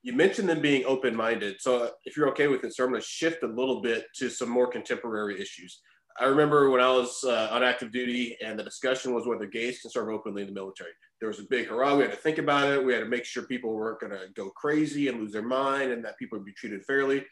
you 0.03 0.13
mentioned 0.13 0.49
them 0.49 0.61
being 0.61 0.85
open-minded. 0.85 1.57
So 1.61 1.91
if 2.05 2.17
you're 2.17 2.29
okay 2.31 2.49
with 2.49 2.65
it, 2.65 2.75
sir, 2.75 2.85
I'm 2.85 2.91
going 2.91 3.01
to 3.01 3.07
shift 3.07 3.43
a 3.43 3.49
little 3.49 3.81
bit 3.81 4.07
to 4.19 4.29
some 4.29 4.49
more 4.49 4.69
contemporary 4.69 5.41
issues. 5.41 5.81
I 6.19 6.25
remember 6.25 6.71
when 6.71 6.81
I 6.81 6.91
was 6.91 7.25
uh, 7.25 7.49
on 7.51 7.63
active 7.63 7.93
duty 7.93 8.37
and 8.43 8.59
the 8.59 8.63
discussion 8.63 9.15
was 9.15 9.27
whether 9.27 9.47
gays 9.47 9.81
can 9.81 9.91
serve 9.91 10.09
openly 10.09 10.43
in 10.43 10.49
the 10.49 10.55
military. 10.55 10.91
There 11.21 11.29
was 11.29 11.41
a 11.41 11.45
big 11.45 11.67
hurrah. 11.67 11.95
We 11.95 12.03
had 12.03 12.13
to 12.13 12.17
think 12.17 12.39
about 12.39 12.73
it. 12.73 12.85
We 12.85 12.93
had 12.93 13.01
to 13.01 13.09
make 13.09 13.25
sure 13.25 13.43
people 13.45 13.75
weren't 13.75 14.01
going 14.01 14.13
to 14.13 14.29
go 14.35 14.51
crazy 14.51 15.09
and 15.09 15.21
lose 15.21 15.33
their 15.33 15.43
mind 15.43 15.93
and 15.93 16.05
that 16.05 16.19
people 16.19 16.39
would 16.39 16.47
be 16.47 16.53
treated 16.53 16.85
fairly. 16.85 17.25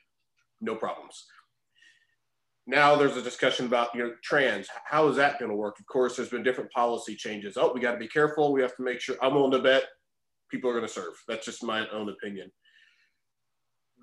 No 0.60 0.74
problems. 0.74 1.24
Now 2.66 2.96
there's 2.96 3.16
a 3.16 3.22
discussion 3.22 3.66
about, 3.66 3.94
you 3.94 4.04
know, 4.04 4.12
trans. 4.22 4.68
How 4.86 5.08
is 5.08 5.16
that 5.16 5.38
going 5.38 5.50
to 5.50 5.56
work? 5.56 5.78
Of 5.78 5.86
course, 5.86 6.16
there's 6.16 6.30
been 6.30 6.42
different 6.42 6.72
policy 6.72 7.14
changes. 7.14 7.56
Oh, 7.56 7.72
we 7.72 7.80
got 7.80 7.92
to 7.92 7.98
be 7.98 8.08
careful. 8.08 8.52
We 8.52 8.62
have 8.62 8.76
to 8.76 8.82
make 8.82 9.00
sure. 9.00 9.16
I'm 9.22 9.34
willing 9.34 9.52
to 9.52 9.58
bet 9.58 9.84
people 10.50 10.70
are 10.70 10.74
going 10.74 10.86
to 10.86 10.92
serve. 10.92 11.14
That's 11.28 11.44
just 11.44 11.62
my 11.62 11.88
own 11.88 12.08
opinion 12.08 12.50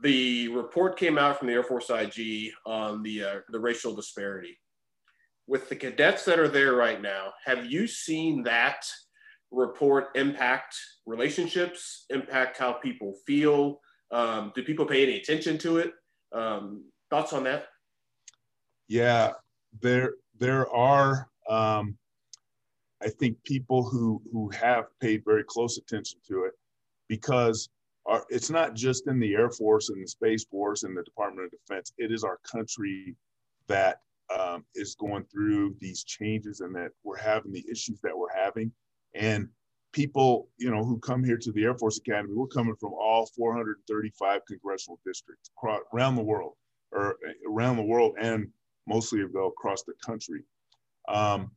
the 0.03 0.47
report 0.47 0.97
came 0.97 1.17
out 1.17 1.37
from 1.37 1.47
the 1.47 1.53
Air 1.53 1.63
Force 1.63 1.89
IG 1.89 2.51
on 2.65 3.03
the 3.03 3.23
uh, 3.23 3.35
the 3.49 3.59
racial 3.59 3.93
disparity 3.93 4.57
with 5.47 5.69
the 5.69 5.75
cadets 5.75 6.25
that 6.25 6.39
are 6.39 6.47
there 6.47 6.73
right 6.73 7.01
now, 7.01 7.34
have 7.45 7.65
you 7.65 7.88
seen 7.88 8.43
that 8.43 8.86
report 9.51 10.10
impact 10.15 10.75
relationships, 11.06 12.06
impact 12.10 12.58
how 12.58 12.73
people 12.73 13.13
feel? 13.25 13.80
Um, 14.12 14.51
do 14.56 14.63
people 14.63 14.86
pay 14.86 15.04
any 15.04 15.17
attention 15.17 15.58
to 15.60 15.77
it? 15.77 15.93
Um, 16.32 16.86
thoughts 17.10 17.34
on 17.34 17.43
that? 17.45 17.65
Yeah, 18.88 19.32
there 19.82 20.13
there 20.38 20.69
are 20.69 21.30
um, 21.49 21.97
I 23.01 23.10
think 23.10 23.41
people 23.43 23.84
who 23.84 24.21
who 24.32 24.49
have 24.49 24.86
paid 24.99 25.23
very 25.25 25.43
close 25.43 25.77
attention 25.77 26.19
to 26.27 26.45
it 26.45 26.54
because 27.08 27.69
our, 28.06 28.25
it's 28.30 28.49
not 28.49 28.73
just 28.73 29.08
in 29.08 29.19
the 29.19 29.34
Air 29.36 29.49
Force 29.49 29.89
and 29.89 30.04
the 30.04 30.08
Space 30.08 30.45
Force 30.45 30.84
and 30.84 30.95
the 30.95 31.04
Department 31.04 31.45
of 31.45 31.51
Defense. 31.51 31.93
It 31.97 32.12
is 32.12 32.23
our 32.23 32.39
country 32.49 33.15
that 33.67 34.01
um, 34.37 34.65
is 34.75 34.95
going 34.95 35.25
through 35.25 35.75
these 35.79 36.03
changes 36.03 36.61
and 36.61 36.75
that 36.75 36.91
we're 37.03 37.17
having 37.17 37.51
the 37.51 37.65
issues 37.71 37.99
that 38.01 38.17
we're 38.17 38.35
having. 38.35 38.71
And 39.15 39.49
people, 39.93 40.49
you 40.57 40.71
know, 40.71 40.83
who 40.83 40.99
come 40.99 41.23
here 41.23 41.37
to 41.37 41.51
the 41.51 41.63
Air 41.63 41.77
Force 41.77 41.97
Academy, 41.97 42.33
we're 42.33 42.47
coming 42.47 42.75
from 42.79 42.93
all 42.93 43.29
435 43.35 44.41
congressional 44.47 44.99
districts 45.05 45.49
across, 45.57 45.81
around 45.93 46.15
the 46.15 46.23
world, 46.23 46.53
or 46.91 47.17
around 47.47 47.77
the 47.77 47.83
world, 47.83 48.15
and 48.19 48.47
mostly 48.87 49.21
across 49.21 49.83
the 49.83 49.93
country. 50.05 50.43
Um, 51.07 51.51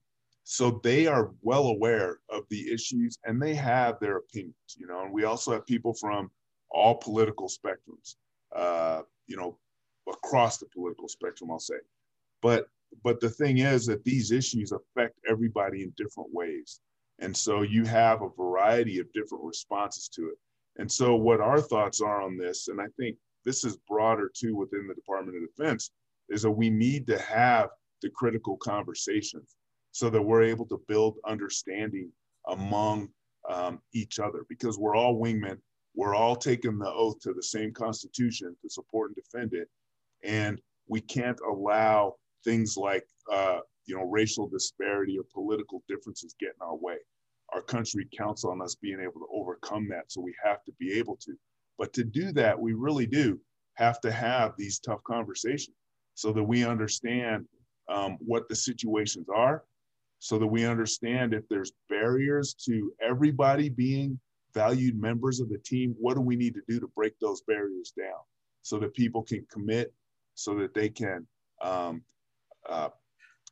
so 0.44 0.80
they 0.82 1.06
are 1.06 1.30
well 1.40 1.68
aware 1.68 2.18
of 2.28 2.42
the 2.50 2.70
issues 2.72 3.18
and 3.24 3.40
they 3.40 3.54
have 3.54 3.98
their 3.98 4.18
opinions, 4.18 4.76
you 4.76 4.87
know. 4.87 5.02
And 5.02 5.12
we 5.12 5.24
also 5.24 5.52
have 5.52 5.66
people 5.66 5.94
from 5.94 6.30
all 6.70 6.96
political 6.96 7.48
spectrums, 7.48 8.16
uh, 8.54 9.02
you 9.26 9.37
know, 9.37 9.58
across 10.06 10.58
the 10.58 10.66
political 10.66 11.08
spectrum, 11.08 11.50
I'll 11.50 11.58
say. 11.58 11.76
But 12.44 12.66
but 13.02 13.20
the 13.20 13.30
thing 13.30 13.59
is 13.59 13.87
that 13.87 14.04
these 14.04 14.30
issues 14.30 14.70
affect 14.70 15.18
everybody 15.28 15.83
in 15.83 15.94
different 15.96 16.28
ways. 16.33 16.80
And 17.18 17.35
so 17.35 17.62
you 17.62 17.85
have 17.87 18.20
a 18.20 18.28
variety 18.37 18.98
of 18.98 19.12
different 19.14 19.44
responses 19.44 20.09
to 20.11 20.26
it. 20.28 20.38
And 20.76 20.90
so 20.90 21.16
what 21.16 21.40
our 21.40 21.61
thoughts 21.61 22.00
are 22.02 22.20
on 22.20 22.37
this, 22.37 22.68
and 22.68 22.80
I 22.80 22.87
think 22.98 23.16
this 23.44 23.64
is 23.64 23.78
broader 23.88 24.30
too 24.35 24.54
within 24.54 24.87
the 24.87 24.94
Department 24.94 25.38
of 25.38 25.48
Defense, 25.57 25.90
is 26.28 26.42
that 26.42 26.50
we 26.50 26.68
need 26.68 27.07
to 27.07 27.18
have 27.18 27.70
the 28.02 28.11
critical 28.11 28.59
conversations 28.59 29.57
so 29.92 30.11
that 30.11 30.22
we're 30.22 30.42
able 30.42 30.66
to 30.66 30.83
build 30.87 31.16
understanding 31.26 32.11
among 32.48 33.09
um, 33.48 33.80
each 33.94 34.18
other 34.18 34.44
because 34.50 34.78
we're 34.78 34.96
all 34.96 35.18
wingmen. 35.18 35.59
We're 35.94 36.14
all 36.14 36.37
taking 36.37 36.78
the 36.78 36.92
oath 36.92 37.20
to 37.20 37.33
the 37.33 37.42
same 37.42 37.72
Constitution 37.72 38.54
to 38.61 38.68
support 38.68 39.12
and 39.12 39.16
defend 39.16 39.54
it. 39.54 39.68
And 40.22 40.61
we 40.88 41.00
can't 41.00 41.40
allow 41.48 42.16
things 42.44 42.76
like 42.76 43.04
uh, 43.33 43.59
you 43.87 43.96
know 43.96 44.04
racial 44.04 44.48
disparity 44.48 45.18
or 45.18 45.24
political 45.33 45.83
differences 45.88 46.35
get 46.38 46.54
in 46.61 46.66
our 46.66 46.76
way. 46.76 46.96
Our 47.52 47.62
country 47.62 48.09
counts 48.16 48.44
on 48.44 48.62
us 48.62 48.74
being 48.74 49.00
able 49.00 49.20
to 49.20 49.28
overcome 49.33 49.88
that, 49.90 50.11
so 50.11 50.20
we 50.20 50.35
have 50.44 50.64
to 50.64 50.72
be 50.78 50.92
able 50.98 51.16
to. 51.22 51.35
But 51.78 51.92
to 51.94 52.04
do 52.04 52.33
that, 52.33 52.59
we 52.59 52.72
really 52.72 53.07
do 53.07 53.40
have 53.74 54.00
to 54.00 54.12
have 54.12 54.52
these 54.57 54.78
tough 54.78 55.02
conversations 55.04 55.76
so 56.14 56.33
that 56.33 56.42
we 56.42 56.64
understand 56.64 57.46
um, 57.88 58.16
what 58.20 58.48
the 58.48 58.54
situations 58.54 59.26
are, 59.35 59.64
so 60.20 60.38
that 60.38 60.46
we 60.46 60.64
understand 60.64 61.35
if 61.35 61.46
there's 61.48 61.72
barriers 61.88 62.54
to 62.66 62.92
everybody 63.02 63.68
being 63.68 64.18
valued 64.54 64.98
members 64.98 65.40
of 65.40 65.48
the 65.48 65.59
team, 65.59 65.94
what 65.98 66.14
do 66.14 66.20
we 66.20 66.37
need 66.37 66.54
to 66.54 66.62
do 66.68 66.78
to 66.78 66.87
break 66.94 67.18
those 67.20 67.42
barriers 67.42 67.92
down 67.98 68.20
so 68.62 68.78
that 68.78 68.94
people 68.94 69.22
can 69.22 69.44
commit, 69.52 69.92
so 70.35 70.54
that 70.54 70.72
they 70.72 70.88
can 70.88 71.26
um, 71.61 72.02
uh, 72.68 72.88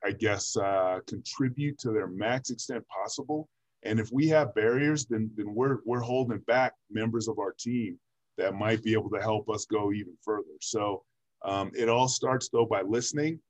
I 0.04 0.12
guess, 0.12 0.56
uh, 0.56 1.00
contribute 1.06 1.78
to 1.80 1.92
their 1.92 2.08
max 2.08 2.50
extent 2.50 2.84
possible. 2.88 3.48
And 3.84 4.00
if 4.00 4.10
we 4.12 4.28
have 4.28 4.54
barriers, 4.54 5.06
then 5.06 5.30
then 5.36 5.54
we're 5.54 5.78
we're 5.84 6.00
holding 6.00 6.38
back 6.40 6.74
members 6.90 7.28
of 7.28 7.38
our 7.38 7.52
team 7.58 7.98
that 8.38 8.54
might 8.54 8.82
be 8.82 8.92
able 8.92 9.10
to 9.10 9.20
help 9.20 9.48
us 9.50 9.66
go 9.66 9.92
even 9.92 10.16
further. 10.24 10.56
So 10.60 11.04
um, 11.44 11.70
it 11.74 11.88
all 11.88 12.08
starts 12.08 12.48
though 12.48 12.66
by 12.66 12.82
listening, 12.82 13.40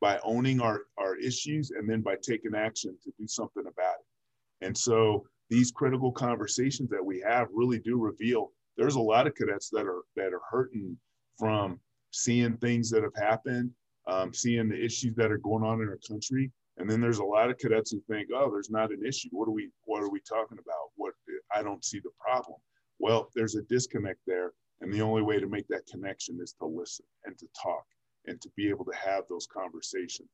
by 0.00 0.18
owning 0.24 0.60
our 0.60 0.82
our 0.98 1.16
issues, 1.16 1.70
and 1.70 1.88
then 1.88 2.02
by 2.02 2.16
taking 2.22 2.54
action 2.54 2.96
to 3.04 3.12
do 3.18 3.26
something 3.26 3.64
about 3.66 3.96
it. 4.00 4.66
And 4.66 4.76
so 4.76 5.26
these 5.50 5.70
critical 5.70 6.10
conversations 6.10 6.90
that 6.90 7.04
we 7.04 7.20
have 7.20 7.48
really 7.52 7.78
do 7.78 7.98
reveal 7.98 8.52
there's 8.76 8.96
a 8.96 9.00
lot 9.00 9.26
of 9.26 9.34
cadets 9.34 9.70
that 9.70 9.86
are 9.86 10.02
that 10.16 10.32
are 10.32 10.42
hurting 10.50 10.96
from 11.38 11.80
seeing 12.10 12.56
things 12.56 12.90
that 12.90 13.02
have 13.02 13.14
happened 13.16 13.70
um, 14.06 14.32
seeing 14.32 14.68
the 14.68 14.82
issues 14.82 15.14
that 15.16 15.32
are 15.32 15.38
going 15.38 15.64
on 15.64 15.80
in 15.80 15.88
our 15.88 15.98
country. 16.08 16.50
And 16.78 16.88
then 16.88 17.00
there's 17.00 17.18
a 17.18 17.24
lot 17.24 17.50
of 17.50 17.58
cadets 17.58 17.90
who 17.90 18.02
think, 18.08 18.28
oh, 18.34 18.50
there's 18.50 18.70
not 18.70 18.90
an 18.90 19.04
issue. 19.06 19.28
What 19.32 19.48
are 19.48 19.52
we 19.52 19.70
what 19.84 20.02
are 20.02 20.10
we 20.10 20.20
talking 20.20 20.58
about? 20.58 20.90
What 20.96 21.14
I 21.54 21.62
don't 21.62 21.84
see 21.84 22.00
the 22.00 22.10
problem. 22.20 22.58
Well, 22.98 23.30
there's 23.34 23.56
a 23.56 23.62
disconnect 23.62 24.20
there. 24.26 24.52
And 24.80 24.92
the 24.92 25.00
only 25.00 25.22
way 25.22 25.40
to 25.40 25.46
make 25.46 25.66
that 25.68 25.86
connection 25.90 26.38
is 26.42 26.54
to 26.60 26.66
listen 26.66 27.06
and 27.24 27.36
to 27.38 27.46
talk 27.60 27.84
and 28.26 28.40
to 28.42 28.50
be 28.56 28.68
able 28.68 28.84
to 28.84 28.94
have 28.94 29.24
those 29.28 29.46
conversations. 29.46 30.28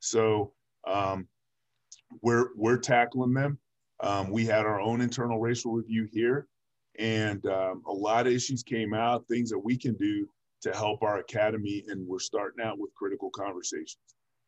So 0.00 0.52
um, 0.86 1.26
we're 2.22 2.48
we're 2.56 2.78
tackling 2.78 3.32
them. 3.32 3.58
Um, 4.00 4.30
we 4.30 4.44
had 4.44 4.66
our 4.66 4.80
own 4.80 5.00
internal 5.00 5.40
racial 5.40 5.72
review 5.72 6.06
here, 6.12 6.46
and 6.98 7.44
um, 7.46 7.82
a 7.86 7.92
lot 7.92 8.26
of 8.26 8.34
issues 8.34 8.62
came 8.62 8.92
out, 8.92 9.26
things 9.26 9.48
that 9.50 9.58
we 9.58 9.78
can 9.78 9.94
do 9.94 10.28
to 10.66 10.76
help 10.76 11.02
our 11.02 11.18
academy. 11.18 11.84
And 11.88 12.06
we're 12.06 12.18
starting 12.18 12.64
out 12.64 12.78
with 12.78 12.94
critical 12.94 13.30
conversations. 13.30 13.98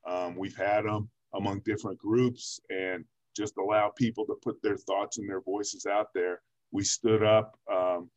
Um, 0.07 0.37
we've 0.37 0.57
had 0.57 0.85
them 0.85 1.09
among 1.35 1.61
different 1.61 1.98
groups 1.98 2.61
and 2.70 3.04
just 3.37 3.57
allow 3.57 3.90
people 3.96 4.26
to 4.26 4.35
put 4.42 4.61
their 4.62 4.76
thoughts 4.76 5.18
and 5.18 5.28
their 5.28 5.42
voices 5.42 5.87
out 5.87 6.09
there. 6.14 6.40
We 6.72 6.83
stood 6.83 7.22
up 7.22 7.57
um, 7.72 8.11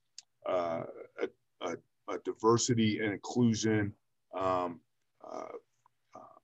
uh, 0.50 0.84
a, 1.22 1.28
a, 1.68 1.76
a, 2.10 2.18
diversity 2.26 3.00
and 3.00 3.14
inclusion 3.14 3.94
um, 4.36 4.80
uh, 5.24 5.54
uh, 6.16 6.40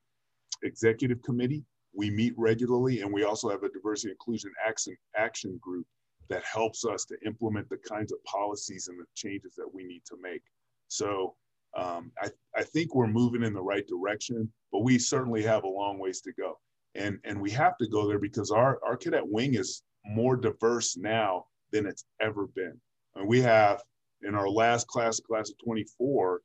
executive 0.63 1.23
committee. 1.23 1.63
We 1.93 2.11
meet 2.11 2.33
regularly, 2.37 3.01
and 3.01 3.11
we 3.11 3.23
also 3.23 3.49
have 3.49 3.63
a 3.63 3.69
diversity 3.69 4.11
inclusion 4.11 4.51
action, 4.65 4.95
action 5.15 5.57
group 5.59 5.87
that 6.29 6.43
helps 6.43 6.85
us 6.85 7.03
to 7.05 7.15
implement 7.25 7.67
the 7.69 7.77
kinds 7.77 8.11
of 8.11 8.23
policies 8.25 8.89
and 8.89 8.99
the 8.99 9.05
changes 9.15 9.55
that 9.55 9.67
we 9.73 9.83
need 9.83 10.03
to 10.05 10.17
make. 10.21 10.43
So 10.87 11.35
um, 11.77 12.11
I, 12.19 12.29
I 12.55 12.63
think 12.63 12.95
we're 12.95 13.07
moving 13.07 13.43
in 13.43 13.53
the 13.53 13.61
right 13.61 13.85
direction, 13.87 14.51
but 14.71 14.83
we 14.83 14.97
certainly 14.97 15.43
have 15.43 15.63
a 15.63 15.69
long 15.69 15.99
ways 15.99 16.21
to 16.21 16.33
go. 16.33 16.59
And, 16.95 17.19
and 17.23 17.39
we 17.39 17.51
have 17.51 17.77
to 17.77 17.87
go 17.87 18.07
there 18.07 18.17
because 18.17 18.49
our, 18.49 18.79
our 18.83 18.97
cadet 18.97 19.25
wing 19.25 19.53
is 19.53 19.83
more 20.03 20.35
diverse 20.35 20.97
now 20.97 21.45
than 21.71 21.85
it's 21.85 22.05
ever 22.19 22.47
been. 22.47 22.79
And 23.15 23.27
we 23.27 23.41
have 23.41 23.83
in 24.23 24.33
our 24.33 24.49
last 24.49 24.87
class, 24.87 25.19
class 25.19 25.51
of 25.51 25.57
24, 25.63 26.41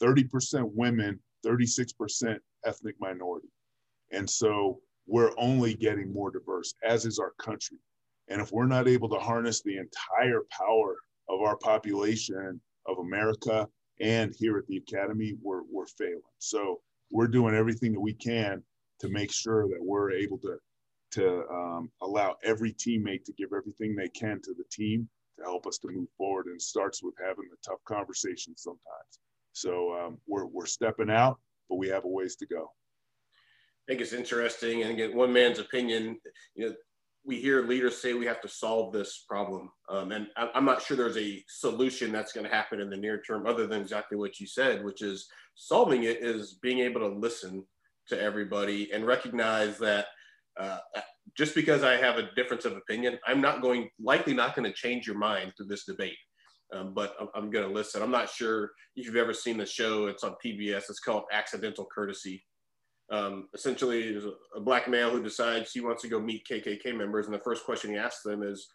30% 0.00 0.70
women, 0.72 1.18
36% 1.44 2.38
ethnic 2.64 2.94
minority. 3.00 3.48
And 4.12 4.28
so 4.28 4.80
we're 5.06 5.32
only 5.38 5.74
getting 5.74 6.12
more 6.12 6.30
diverse, 6.30 6.74
as 6.86 7.04
is 7.04 7.18
our 7.18 7.32
country. 7.40 7.78
And 8.28 8.40
if 8.40 8.52
we're 8.52 8.66
not 8.66 8.86
able 8.86 9.08
to 9.08 9.18
harness 9.18 9.62
the 9.62 9.78
entire 9.78 10.42
power 10.50 10.96
of 11.28 11.40
our 11.40 11.56
population 11.56 12.60
of 12.86 12.98
America 12.98 13.66
and 14.00 14.34
here 14.38 14.58
at 14.58 14.66
the 14.66 14.76
academy 14.76 15.34
we're, 15.42 15.62
we're 15.70 15.86
failing. 15.86 16.20
So 16.38 16.80
we're 17.10 17.28
doing 17.28 17.54
everything 17.54 17.92
that 17.92 18.00
we 18.00 18.14
can 18.14 18.62
to 19.00 19.08
make 19.08 19.32
sure 19.32 19.68
that 19.68 19.78
we're 19.80 20.10
able 20.10 20.38
to 20.38 20.56
to 21.10 21.42
um, 21.50 21.90
allow 22.02 22.36
every 22.44 22.72
teammate 22.74 23.24
to 23.24 23.32
give 23.32 23.54
everything 23.56 23.96
they 23.96 24.08
can 24.10 24.42
to 24.42 24.52
the 24.52 24.64
team 24.70 25.08
to 25.38 25.42
help 25.42 25.66
us 25.66 25.78
to 25.78 25.88
move 25.88 26.08
forward 26.18 26.46
and 26.46 26.60
starts 26.60 27.02
with 27.02 27.14
having 27.18 27.48
the 27.50 27.56
tough 27.64 27.82
conversations 27.86 28.60
sometimes. 28.62 29.18
So 29.52 29.94
um, 29.94 30.18
we're, 30.26 30.44
we're 30.44 30.66
stepping 30.66 31.08
out 31.08 31.38
but 31.68 31.76
we 31.76 31.88
have 31.88 32.04
a 32.04 32.08
ways 32.08 32.36
to 32.36 32.46
go. 32.46 32.70
I 33.86 33.92
think 33.92 34.00
it's 34.00 34.12
interesting 34.12 34.82
and 34.82 34.90
again 34.90 35.16
one 35.16 35.32
man's 35.32 35.58
opinion 35.58 36.18
you 36.54 36.66
know 36.66 36.74
we 37.24 37.36
hear 37.36 37.62
leaders 37.62 37.98
say 37.98 38.14
we 38.14 38.26
have 38.26 38.40
to 38.40 38.48
solve 38.48 38.92
this 38.92 39.24
problem. 39.28 39.70
Um, 39.90 40.12
and 40.12 40.28
I'm 40.36 40.64
not 40.64 40.82
sure 40.82 40.96
there's 40.96 41.16
a 41.16 41.44
solution 41.48 42.12
that's 42.12 42.32
going 42.32 42.48
to 42.48 42.54
happen 42.54 42.80
in 42.80 42.88
the 42.88 42.96
near 42.96 43.20
term, 43.20 43.46
other 43.46 43.66
than 43.66 43.80
exactly 43.80 44.16
what 44.16 44.40
you 44.40 44.46
said, 44.46 44.84
which 44.84 45.02
is 45.02 45.28
solving 45.54 46.04
it 46.04 46.22
is 46.22 46.58
being 46.62 46.78
able 46.78 47.00
to 47.00 47.08
listen 47.08 47.64
to 48.08 48.20
everybody 48.20 48.90
and 48.92 49.06
recognize 49.06 49.78
that 49.78 50.06
uh, 50.58 50.78
just 51.36 51.54
because 51.54 51.82
I 51.82 51.96
have 51.96 52.16
a 52.16 52.30
difference 52.34 52.64
of 52.64 52.72
opinion, 52.72 53.18
I'm 53.26 53.40
not 53.40 53.62
going, 53.62 53.90
likely 54.02 54.34
not 54.34 54.56
going 54.56 54.68
to 54.70 54.76
change 54.76 55.06
your 55.06 55.18
mind 55.18 55.52
through 55.56 55.66
this 55.66 55.84
debate. 55.84 56.16
Um, 56.72 56.92
but 56.94 57.14
I'm, 57.20 57.28
I'm 57.34 57.50
going 57.50 57.66
to 57.66 57.72
listen. 57.72 58.02
I'm 58.02 58.10
not 58.10 58.28
sure 58.28 58.70
if 58.96 59.06
you've 59.06 59.16
ever 59.16 59.32
seen 59.32 59.56
the 59.56 59.66
show. 59.66 60.06
It's 60.06 60.24
on 60.24 60.34
PBS. 60.44 60.90
It's 60.90 61.00
called 61.00 61.24
Accidental 61.32 61.86
Courtesy. 61.94 62.44
Um, 63.10 63.48
essentially, 63.54 64.12
there's 64.12 64.26
a, 64.26 64.32
a, 64.56 64.60
black 64.60 64.86
male 64.88 65.10
who 65.10 65.22
decides 65.22 65.72
he 65.72 65.80
wants 65.80 66.02
to 66.02 66.08
go 66.08 66.20
meet 66.20 66.46
KKK 66.46 66.94
members, 66.94 67.26
and 67.26 67.34
the 67.34 67.40
first 67.40 67.64
question 67.64 67.90
he 67.90 67.96
asks 67.96 68.22
them 68.22 68.42
is, 68.42 68.68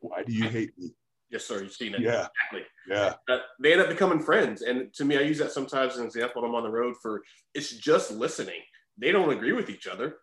"Why 0.00 0.22
do 0.22 0.32
you 0.32 0.48
hate 0.48 0.70
me?" 0.78 0.90
Yes, 1.30 1.44
sir. 1.44 1.62
You've 1.62 1.72
seen 1.72 1.94
it. 1.94 2.00
Yeah. 2.00 2.28
Exactly. 2.52 2.62
Yeah. 2.88 3.14
Uh, 3.28 3.40
they 3.60 3.72
end 3.72 3.82
up 3.82 3.88
becoming 3.88 4.20
friends, 4.20 4.62
and 4.62 4.94
to 4.94 5.04
me, 5.04 5.16
I 5.16 5.22
use 5.22 5.38
that 5.38 5.50
sometimes 5.50 5.94
as 5.94 5.98
an 5.98 6.06
example 6.06 6.42
when 6.42 6.50
I'm 6.50 6.54
on 6.54 6.62
the 6.62 6.70
road. 6.70 6.94
For 7.02 7.22
it's 7.54 7.70
just 7.70 8.12
listening. 8.12 8.60
They 8.98 9.10
don't 9.12 9.32
agree 9.32 9.52
with 9.52 9.68
each 9.68 9.88
other. 9.88 10.18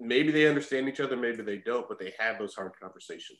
Maybe 0.00 0.32
they 0.32 0.48
understand 0.48 0.88
each 0.88 1.00
other. 1.00 1.16
Maybe 1.16 1.42
they 1.42 1.58
don't, 1.58 1.88
but 1.88 2.00
they 2.00 2.12
have 2.18 2.38
those 2.38 2.54
hard 2.54 2.72
conversations. 2.80 3.38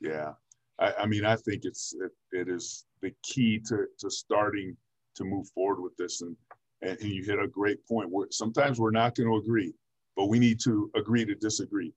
Yeah. 0.00 0.32
I, 0.80 0.92
I 1.00 1.06
mean, 1.06 1.24
I 1.24 1.36
think 1.36 1.64
it's 1.64 1.94
it, 1.94 2.10
it 2.36 2.48
is 2.48 2.86
the 3.00 3.12
key 3.22 3.60
to 3.68 3.86
to 4.00 4.10
starting 4.10 4.76
to 5.14 5.24
move 5.24 5.46
forward 5.54 5.80
with 5.80 5.96
this 5.96 6.22
and 6.22 6.36
and, 6.82 6.98
and 7.00 7.10
you 7.10 7.24
hit 7.24 7.38
a 7.38 7.48
great 7.48 7.86
point. 7.86 8.10
We're, 8.10 8.30
sometimes 8.30 8.78
we're 8.78 8.90
not 8.90 9.14
going 9.14 9.28
to 9.28 9.36
agree, 9.36 9.72
but 10.16 10.26
we 10.26 10.38
need 10.38 10.60
to 10.64 10.90
agree 10.94 11.24
to 11.24 11.34
disagree, 11.34 11.92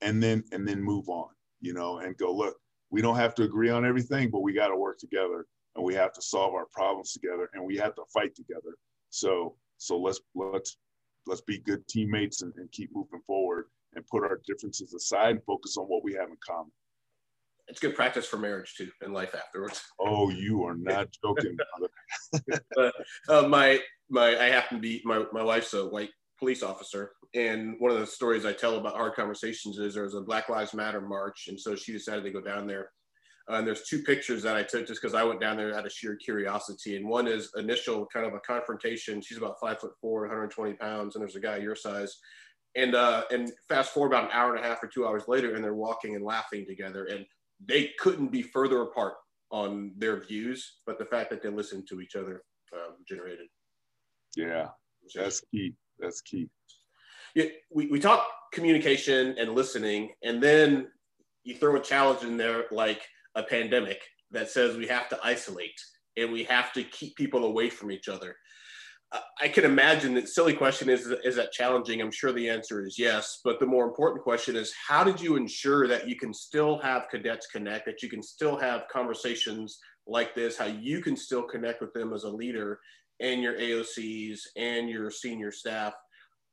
and 0.00 0.22
then 0.22 0.44
and 0.52 0.66
then 0.66 0.82
move 0.82 1.08
on. 1.08 1.28
You 1.60 1.72
know, 1.72 1.98
and 1.98 2.16
go 2.16 2.34
look. 2.34 2.56
We 2.90 3.02
don't 3.02 3.16
have 3.16 3.34
to 3.36 3.42
agree 3.42 3.70
on 3.70 3.84
everything, 3.84 4.30
but 4.30 4.40
we 4.40 4.52
got 4.52 4.68
to 4.68 4.76
work 4.76 4.98
together, 4.98 5.46
and 5.74 5.84
we 5.84 5.94
have 5.94 6.12
to 6.12 6.22
solve 6.22 6.54
our 6.54 6.66
problems 6.72 7.12
together, 7.12 7.50
and 7.54 7.64
we 7.64 7.76
have 7.76 7.94
to 7.96 8.02
fight 8.12 8.34
together. 8.34 8.76
So 9.10 9.56
so 9.78 9.98
let's 9.98 10.20
let's 10.34 10.78
let's 11.26 11.42
be 11.42 11.58
good 11.58 11.86
teammates 11.88 12.42
and, 12.42 12.52
and 12.56 12.70
keep 12.72 12.90
moving 12.94 13.20
forward 13.26 13.66
and 13.94 14.06
put 14.06 14.22
our 14.22 14.40
differences 14.46 14.94
aside 14.94 15.30
and 15.30 15.44
focus 15.44 15.76
on 15.76 15.86
what 15.86 16.04
we 16.04 16.12
have 16.12 16.28
in 16.28 16.36
common 16.46 16.70
it's 17.68 17.80
good 17.80 17.94
practice 17.94 18.26
for 18.26 18.36
marriage 18.36 18.74
too 18.76 18.90
and 19.00 19.12
life 19.12 19.34
afterwards. 19.34 19.82
Oh, 19.98 20.30
you 20.30 20.64
are 20.64 20.76
not 20.76 21.08
joking. 21.22 21.56
but, 22.74 22.92
uh, 23.28 23.48
my 23.48 23.80
my 24.08 24.36
I 24.38 24.46
happen 24.46 24.78
to 24.78 24.82
be 24.82 25.02
my 25.04 25.24
my 25.32 25.42
wife's 25.42 25.74
a 25.74 25.86
white 25.86 26.10
police 26.38 26.62
officer, 26.62 27.12
and 27.34 27.76
one 27.78 27.90
of 27.90 27.98
the 27.98 28.06
stories 28.06 28.44
I 28.44 28.52
tell 28.52 28.76
about 28.76 28.94
hard 28.94 29.14
conversations 29.14 29.78
is 29.78 29.94
there 29.94 30.04
was 30.04 30.14
a 30.14 30.20
Black 30.20 30.48
Lives 30.48 30.74
Matter 30.74 31.00
march, 31.00 31.46
and 31.48 31.58
so 31.58 31.74
she 31.74 31.92
decided 31.92 32.24
to 32.24 32.30
go 32.30 32.40
down 32.40 32.66
there. 32.66 32.90
Uh, 33.50 33.56
and 33.56 33.66
there's 33.66 33.84
two 33.84 34.02
pictures 34.02 34.42
that 34.42 34.56
I 34.56 34.64
took 34.64 34.88
just 34.88 35.00
because 35.00 35.14
I 35.14 35.22
went 35.22 35.40
down 35.40 35.56
there 35.56 35.72
out 35.76 35.86
of 35.86 35.92
sheer 35.92 36.16
curiosity. 36.16 36.96
And 36.96 37.08
one 37.08 37.28
is 37.28 37.52
initial 37.56 38.06
kind 38.12 38.26
of 38.26 38.34
a 38.34 38.40
confrontation. 38.40 39.20
She's 39.20 39.38
about 39.38 39.60
five 39.60 39.78
foot 39.78 39.92
four, 40.00 40.22
120 40.22 40.74
pounds, 40.74 41.14
and 41.14 41.22
there's 41.22 41.36
a 41.36 41.40
guy 41.40 41.58
your 41.58 41.76
size. 41.76 42.16
And 42.74 42.94
uh, 42.94 43.22
and 43.30 43.50
fast 43.68 43.92
forward 43.92 44.12
about 44.12 44.24
an 44.24 44.30
hour 44.32 44.54
and 44.54 44.64
a 44.64 44.68
half 44.68 44.82
or 44.82 44.88
two 44.88 45.06
hours 45.06 45.24
later, 45.28 45.54
and 45.54 45.64
they're 45.64 45.74
walking 45.74 46.16
and 46.16 46.24
laughing 46.24 46.66
together. 46.66 47.04
And 47.04 47.24
they 47.64 47.92
couldn't 47.98 48.32
be 48.32 48.42
further 48.42 48.82
apart 48.82 49.14
on 49.50 49.92
their 49.96 50.20
views, 50.20 50.78
but 50.84 50.98
the 50.98 51.06
fact 51.06 51.30
that 51.30 51.42
they 51.42 51.48
listened 51.48 51.86
to 51.88 52.00
each 52.00 52.16
other 52.16 52.42
um, 52.74 52.96
generated. 53.08 53.46
Yeah, 54.36 54.68
that's 55.14 55.40
key. 55.50 55.74
That's 55.98 56.20
key. 56.20 56.48
Yeah, 57.34 57.46
we, 57.72 57.86
we 57.86 57.98
talk 57.98 58.26
communication 58.52 59.34
and 59.38 59.54
listening, 59.54 60.12
and 60.22 60.42
then 60.42 60.88
you 61.44 61.56
throw 61.56 61.76
a 61.76 61.80
challenge 61.80 62.22
in 62.22 62.36
there 62.36 62.64
like 62.70 63.02
a 63.34 63.42
pandemic 63.42 64.02
that 64.30 64.50
says 64.50 64.76
we 64.76 64.86
have 64.86 65.08
to 65.08 65.18
isolate 65.22 65.80
and 66.16 66.32
we 66.32 66.44
have 66.44 66.72
to 66.72 66.82
keep 66.82 67.16
people 67.16 67.44
away 67.44 67.70
from 67.70 67.90
each 67.90 68.08
other. 68.08 68.36
I 69.40 69.48
can 69.48 69.64
imagine 69.64 70.14
that 70.14 70.28
silly 70.28 70.52
question 70.52 70.88
is 70.88 71.06
is 71.06 71.36
that 71.36 71.52
challenging? 71.52 72.00
I'm 72.00 72.10
sure 72.10 72.32
the 72.32 72.50
answer 72.50 72.84
is 72.84 72.98
yes, 72.98 73.38
but 73.44 73.60
the 73.60 73.66
more 73.66 73.86
important 73.86 74.24
question 74.24 74.56
is 74.56 74.74
how 74.86 75.04
did 75.04 75.20
you 75.20 75.36
ensure 75.36 75.86
that 75.86 76.08
you 76.08 76.16
can 76.16 76.34
still 76.34 76.78
have 76.78 77.08
cadets 77.08 77.46
connect, 77.46 77.86
that 77.86 78.02
you 78.02 78.10
can 78.10 78.22
still 78.22 78.56
have 78.56 78.88
conversations 78.92 79.78
like 80.06 80.34
this, 80.34 80.58
how 80.58 80.66
you 80.66 81.00
can 81.00 81.16
still 81.16 81.44
connect 81.44 81.80
with 81.80 81.92
them 81.92 82.12
as 82.12 82.24
a 82.24 82.28
leader 82.28 82.80
and 83.20 83.42
your 83.42 83.54
AOCs 83.54 84.40
and 84.56 84.88
your 84.88 85.10
senior 85.10 85.50
staff 85.50 85.94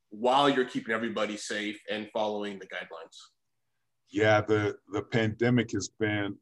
while 0.09 0.49
you're 0.49 0.65
keeping 0.65 0.93
everybody 0.93 1.37
safe 1.37 1.79
and 1.89 2.07
following 2.13 2.59
the 2.59 2.67
guidelines? 2.67 3.17
Yeah, 4.11 4.41
the 4.41 4.77
the 4.91 5.01
pandemic 5.01 5.71
has 5.71 5.89
been 5.99 6.35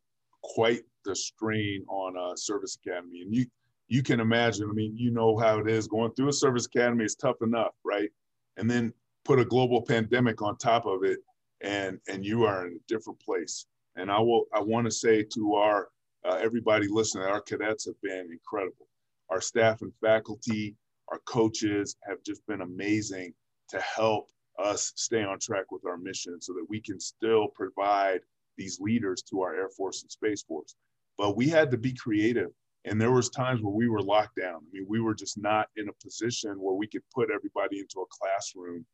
quite 0.44 0.82
the 1.06 1.16
strain 1.16 1.86
on 1.88 2.18
uh, 2.18 2.36
Service 2.36 2.78
Academy, 2.86 3.22
and 3.22 3.34
you 3.34 3.46
you 3.88 4.02
can 4.02 4.22
imagine, 4.22 4.70
I 4.70 4.74
mean, 4.74 4.96
you 4.96 5.12
know 5.12 5.38
how 5.38 5.60
it 5.60 5.70
is 5.70 5.86
going 5.86 6.14
through 6.14 6.30
a 6.30 6.34
service 6.34 6.66
academy 6.66 7.04
is 7.04 7.16
tough 7.16 7.36
enough, 7.42 7.74
right? 7.84 8.10
And 8.56 8.72
then 8.72 8.94
put 9.26 9.38
a 9.38 9.44
global 9.44 9.82
pandemic 9.82 10.42
on 10.42 10.58
top 10.58 10.86
of 10.86 11.04
it 11.04 11.20
and 11.62 12.00
and 12.08 12.26
you 12.26 12.46
are 12.46 12.68
in 12.68 12.74
a 12.74 12.80
different 12.88 13.20
place. 13.20 13.66
And 13.96 14.12
I 14.12 14.20
will 14.20 14.46
I 14.54 14.62
want 14.62 14.86
to 14.86 14.92
say 14.92 15.24
to 15.34 15.56
our 15.56 15.90
uh, 16.24 16.40
everybody 16.42 16.88
listening, 16.88 17.26
our 17.26 17.42
cadets 17.42 17.86
have 17.86 18.00
been 18.02 18.30
incredible. 18.32 18.88
Our 19.32 19.42
staff 19.42 19.82
and 19.82 19.94
faculty, 20.02 20.76
our 21.08 21.20
coaches 21.26 21.96
have 22.08 22.24
just 22.24 22.46
been 22.46 22.62
amazing 22.62 23.34
to 23.70 23.80
help 23.82 24.30
us 24.64 24.94
stay 24.96 25.24
on 25.24 25.40
track 25.40 25.72
with 25.72 25.86
our 25.86 25.98
mission 25.98 26.40
so 26.42 26.54
that 26.54 26.66
we 26.70 26.82
can 26.82 27.00
still 27.00 27.48
provide 27.56 28.20
these 28.58 28.80
leaders 28.80 29.24
to 29.24 29.42
our 29.42 29.56
Air 29.56 29.70
Force 29.70 30.04
and 30.04 30.12
Space 30.12 30.44
Force. 30.44 30.76
But 31.18 31.36
we 31.36 31.48
had 31.48 31.72
to 31.72 31.78
be 31.78 31.94
creative 31.94 32.52
and 32.86 33.00
there 33.00 33.12
was 33.12 33.30
times 33.30 33.62
where 33.62 33.74
we 33.74 33.88
were 33.88 34.02
locked 34.02 34.38
down. 34.38 34.56
I 34.56 34.70
mean, 34.74 34.86
we 34.88 35.00
were 35.00 35.14
just 35.14 35.38
not 35.38 35.68
in 35.78 35.88
a 35.90 35.94
position 36.04 36.56
where 36.60 36.74
we 36.74 36.88
could 36.88 37.04
put 37.14 37.30
everybody 37.34 37.80
into 37.80 38.00
a 38.00 38.06
classroom 38.10 38.86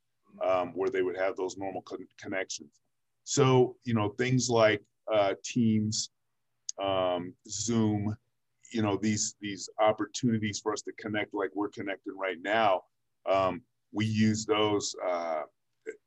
um, 0.45 0.71
where 0.73 0.89
they 0.89 1.01
would 1.01 1.17
have 1.17 1.35
those 1.37 1.57
normal 1.57 1.81
con- 1.83 2.05
connections. 2.19 2.81
So, 3.23 3.77
you 3.85 3.93
know, 3.93 4.09
things 4.09 4.49
like 4.49 4.83
uh, 5.11 5.35
Teams, 5.43 6.09
um, 6.83 7.33
Zoom, 7.47 8.15
you 8.71 8.81
know, 8.81 8.97
these 9.01 9.35
these 9.41 9.69
opportunities 9.79 10.59
for 10.59 10.73
us 10.73 10.81
to 10.83 10.91
connect 10.99 11.33
like 11.33 11.49
we're 11.53 11.69
connecting 11.69 12.17
right 12.17 12.37
now. 12.41 12.81
Um, 13.29 13.61
we 13.93 14.05
use 14.05 14.45
those 14.45 14.95
uh, 15.07 15.41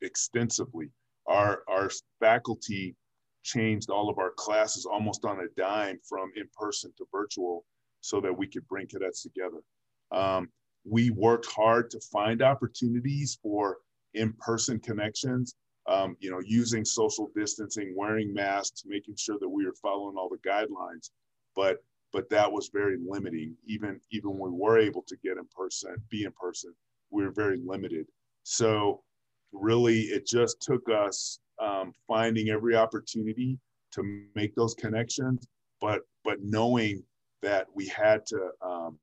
extensively. 0.02 0.90
Our 1.26 1.62
our 1.68 1.90
faculty 2.20 2.96
changed 3.42 3.90
all 3.90 4.10
of 4.10 4.18
our 4.18 4.32
classes 4.36 4.86
almost 4.86 5.24
on 5.24 5.40
a 5.40 5.48
dime 5.56 5.98
from 6.08 6.30
in 6.36 6.48
person 6.54 6.92
to 6.98 7.06
virtual 7.12 7.64
so 8.00 8.20
that 8.20 8.36
we 8.36 8.46
could 8.46 8.66
bring 8.68 8.86
cadets 8.86 9.22
together. 9.22 9.60
Um, 10.12 10.48
we 10.84 11.10
worked 11.10 11.46
hard 11.46 11.90
to 11.90 12.00
find 12.12 12.42
opportunities 12.42 13.38
for 13.42 13.78
in-person 14.14 14.80
connections, 14.80 15.54
um, 15.86 16.16
you 16.20 16.30
know, 16.30 16.40
using 16.44 16.84
social 16.84 17.30
distancing, 17.36 17.94
wearing 17.96 18.32
masks, 18.32 18.84
making 18.86 19.16
sure 19.16 19.38
that 19.40 19.48
we 19.48 19.64
were 19.64 19.74
following 19.82 20.16
all 20.16 20.28
the 20.28 20.48
guidelines. 20.48 21.10
But 21.54 21.78
but 22.12 22.28
that 22.30 22.50
was 22.50 22.70
very 22.72 22.96
limiting. 23.04 23.56
Even 23.66 24.00
even 24.10 24.38
when 24.38 24.52
we 24.52 24.58
were 24.58 24.78
able 24.78 25.02
to 25.02 25.16
get 25.22 25.36
in 25.36 25.46
person, 25.56 25.94
be 26.10 26.24
in 26.24 26.32
person, 26.32 26.74
we 27.10 27.22
were 27.22 27.30
very 27.30 27.60
limited. 27.64 28.06
So 28.42 29.02
really, 29.52 30.02
it 30.02 30.26
just 30.26 30.60
took 30.60 30.88
us 30.88 31.40
um, 31.60 31.92
finding 32.06 32.48
every 32.48 32.74
opportunity 32.76 33.58
to 33.92 34.24
make 34.34 34.54
those 34.54 34.74
connections, 34.74 35.46
but 35.80 36.02
but 36.24 36.38
knowing 36.42 37.02
that 37.42 37.66
we 37.74 37.86
had 37.88 38.26
to 38.26 38.50
um, 38.62 38.98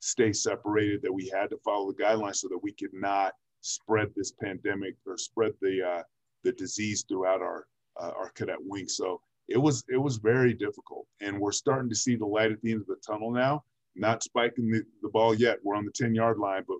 stay 0.00 0.32
separated, 0.32 1.02
that 1.02 1.12
we 1.12 1.28
had 1.28 1.50
to 1.50 1.58
follow 1.64 1.92
the 1.92 2.02
guidelines 2.02 2.36
so 2.36 2.48
that 2.48 2.62
we 2.62 2.72
could 2.72 2.92
not 2.92 3.32
spread 3.60 4.08
this 4.14 4.32
pandemic 4.32 4.94
or 5.06 5.16
spread 5.16 5.52
the 5.60 5.82
uh, 5.82 6.02
the 6.44 6.52
disease 6.52 7.04
throughout 7.08 7.42
our 7.42 7.66
uh, 8.00 8.12
our 8.16 8.30
cadet 8.30 8.58
wing. 8.60 8.88
So 8.88 9.20
it 9.48 9.58
was 9.58 9.84
it 9.88 9.96
was 9.96 10.16
very 10.16 10.54
difficult, 10.54 11.06
and 11.20 11.38
we're 11.38 11.52
starting 11.52 11.88
to 11.88 11.96
see 11.96 12.16
the 12.16 12.26
light 12.26 12.52
at 12.52 12.60
the 12.62 12.72
end 12.72 12.80
of 12.80 12.86
the 12.86 12.96
tunnel 13.06 13.30
now. 13.30 13.64
Not 13.94 14.22
spiking 14.22 14.70
the, 14.70 14.82
the 15.02 15.08
ball 15.08 15.34
yet. 15.34 15.58
We're 15.62 15.76
on 15.76 15.86
the 15.86 15.92
10 15.92 16.14
yard 16.14 16.38
line, 16.38 16.64
but 16.68 16.76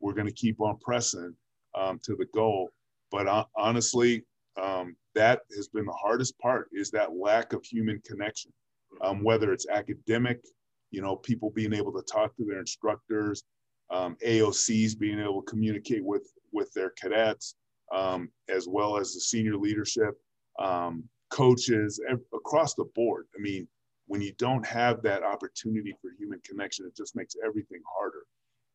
we're 0.00 0.12
going 0.12 0.26
to 0.26 0.32
keep 0.32 0.60
on 0.60 0.76
pressing 0.78 1.34
um, 1.74 1.98
to 2.04 2.14
the 2.14 2.26
goal. 2.34 2.70
But 3.10 3.26
uh, 3.26 3.46
honestly, 3.56 4.24
um, 4.60 4.94
that 5.14 5.40
has 5.56 5.68
been 5.68 5.86
the 5.86 5.92
hardest 5.92 6.38
part 6.38 6.68
is 6.72 6.90
that 6.90 7.16
lack 7.16 7.52
of 7.52 7.64
human 7.64 8.00
connection 8.06 8.52
um, 9.02 9.22
whether 9.22 9.52
it's 9.52 9.68
academic 9.68 10.40
you 10.90 11.02
know 11.02 11.16
people 11.16 11.50
being 11.50 11.72
able 11.72 11.92
to 11.92 12.02
talk 12.02 12.34
to 12.36 12.44
their 12.44 12.60
instructors 12.60 13.44
um, 13.90 14.16
aocs 14.26 14.98
being 14.98 15.20
able 15.20 15.42
to 15.42 15.50
communicate 15.50 16.04
with 16.04 16.32
with 16.52 16.72
their 16.72 16.90
cadets 16.90 17.56
um, 17.94 18.28
as 18.48 18.66
well 18.68 18.96
as 18.96 19.14
the 19.14 19.20
senior 19.20 19.56
leadership 19.56 20.14
um, 20.58 21.04
coaches 21.30 22.00
across 22.34 22.74
the 22.74 22.84
board 22.94 23.26
i 23.36 23.40
mean 23.40 23.66
when 24.06 24.22
you 24.22 24.32
don't 24.38 24.66
have 24.66 25.02
that 25.02 25.22
opportunity 25.22 25.94
for 26.00 26.10
human 26.18 26.40
connection 26.44 26.86
it 26.86 26.96
just 26.96 27.14
makes 27.16 27.34
everything 27.44 27.80
harder 27.98 28.22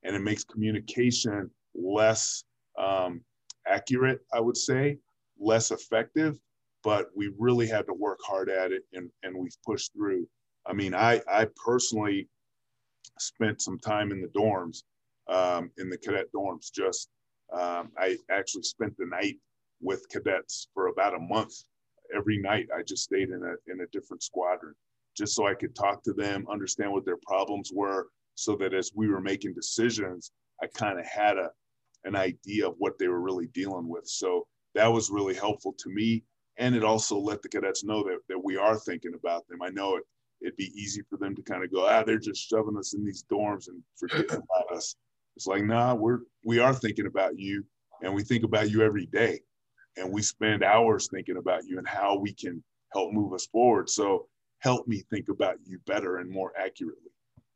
and 0.03 0.15
it 0.15 0.21
makes 0.21 0.43
communication 0.43 1.49
less 1.73 2.43
um, 2.77 3.21
accurate 3.67 4.19
i 4.33 4.39
would 4.39 4.57
say 4.57 4.97
less 5.39 5.71
effective 5.71 6.37
but 6.83 7.07
we 7.15 7.31
really 7.37 7.67
had 7.67 7.85
to 7.87 7.93
work 7.93 8.19
hard 8.25 8.49
at 8.49 8.71
it 8.71 8.83
and, 8.93 9.09
and 9.23 9.35
we've 9.35 9.57
pushed 9.65 9.93
through. 9.93 10.27
I 10.65 10.73
mean, 10.73 10.93
I, 10.93 11.21
I 11.27 11.47
personally 11.65 12.27
spent 13.17 13.61
some 13.61 13.79
time 13.79 14.11
in 14.11 14.21
the 14.21 14.27
dorms, 14.27 14.83
um, 15.27 15.71
in 15.77 15.89
the 15.89 15.97
cadet 15.97 16.27
dorms. 16.35 16.71
Just 16.71 17.09
um, 17.53 17.91
I 17.97 18.17
actually 18.29 18.63
spent 18.63 18.95
the 18.97 19.05
night 19.05 19.37
with 19.81 20.07
cadets 20.09 20.67
for 20.73 20.87
about 20.87 21.15
a 21.15 21.19
month. 21.19 21.53
Every 22.15 22.37
night, 22.37 22.67
I 22.75 22.83
just 22.83 23.03
stayed 23.03 23.29
in 23.29 23.41
a 23.43 23.71
in 23.71 23.81
a 23.81 23.87
different 23.91 24.23
squadron, 24.23 24.73
just 25.15 25.35
so 25.35 25.47
I 25.47 25.55
could 25.55 25.75
talk 25.75 26.03
to 26.03 26.13
them, 26.13 26.45
understand 26.49 26.91
what 26.91 27.05
their 27.05 27.19
problems 27.25 27.71
were, 27.73 28.07
so 28.35 28.55
that 28.57 28.73
as 28.73 28.91
we 28.95 29.07
were 29.07 29.21
making 29.21 29.53
decisions, 29.53 30.31
I 30.61 30.67
kind 30.67 30.99
of 30.99 31.05
had 31.05 31.37
a 31.37 31.49
an 32.05 32.15
idea 32.15 32.67
of 32.67 32.75
what 32.77 32.97
they 32.99 33.07
were 33.07 33.21
really 33.21 33.47
dealing 33.47 33.87
with. 33.87 34.07
So 34.07 34.45
that 34.75 34.87
was 34.87 35.09
really 35.09 35.35
helpful 35.35 35.73
to 35.79 35.89
me. 35.89 36.23
And 36.57 36.75
it 36.75 36.83
also 36.83 37.17
let 37.17 37.41
the 37.41 37.49
cadets 37.49 37.83
know 37.83 38.03
that, 38.03 38.19
that 38.29 38.43
we 38.43 38.57
are 38.57 38.77
thinking 38.77 39.13
about 39.15 39.47
them. 39.47 39.61
I 39.61 39.69
know 39.69 39.95
it, 39.95 40.03
it'd 40.41 40.57
be 40.57 40.71
easy 40.75 41.01
for 41.09 41.17
them 41.17 41.35
to 41.35 41.41
kind 41.41 41.63
of 41.63 41.71
go, 41.71 41.87
ah, 41.87 42.03
they're 42.03 42.19
just 42.19 42.47
shoving 42.47 42.77
us 42.77 42.93
in 42.93 43.03
these 43.03 43.23
dorms 43.31 43.69
and 43.69 43.81
forgetting 43.97 44.41
about 44.51 44.75
us. 44.75 44.95
It's 45.35 45.47
like, 45.47 45.63
nah, 45.63 45.95
we're 45.95 46.19
we 46.43 46.59
are 46.59 46.73
thinking 46.73 47.07
about 47.07 47.39
you 47.39 47.63
and 48.03 48.13
we 48.13 48.23
think 48.23 48.43
about 48.43 48.69
you 48.69 48.81
every 48.81 49.07
day. 49.07 49.39
And 49.97 50.11
we 50.11 50.21
spend 50.21 50.63
hours 50.63 51.07
thinking 51.07 51.37
about 51.37 51.65
you 51.65 51.77
and 51.77 51.87
how 51.87 52.17
we 52.17 52.33
can 52.33 52.63
help 52.93 53.11
move 53.11 53.33
us 53.33 53.47
forward. 53.47 53.89
So 53.89 54.27
help 54.59 54.87
me 54.87 55.03
think 55.09 55.29
about 55.29 55.55
you 55.65 55.79
better 55.85 56.17
and 56.17 56.29
more 56.29 56.53
accurately. 56.57 57.11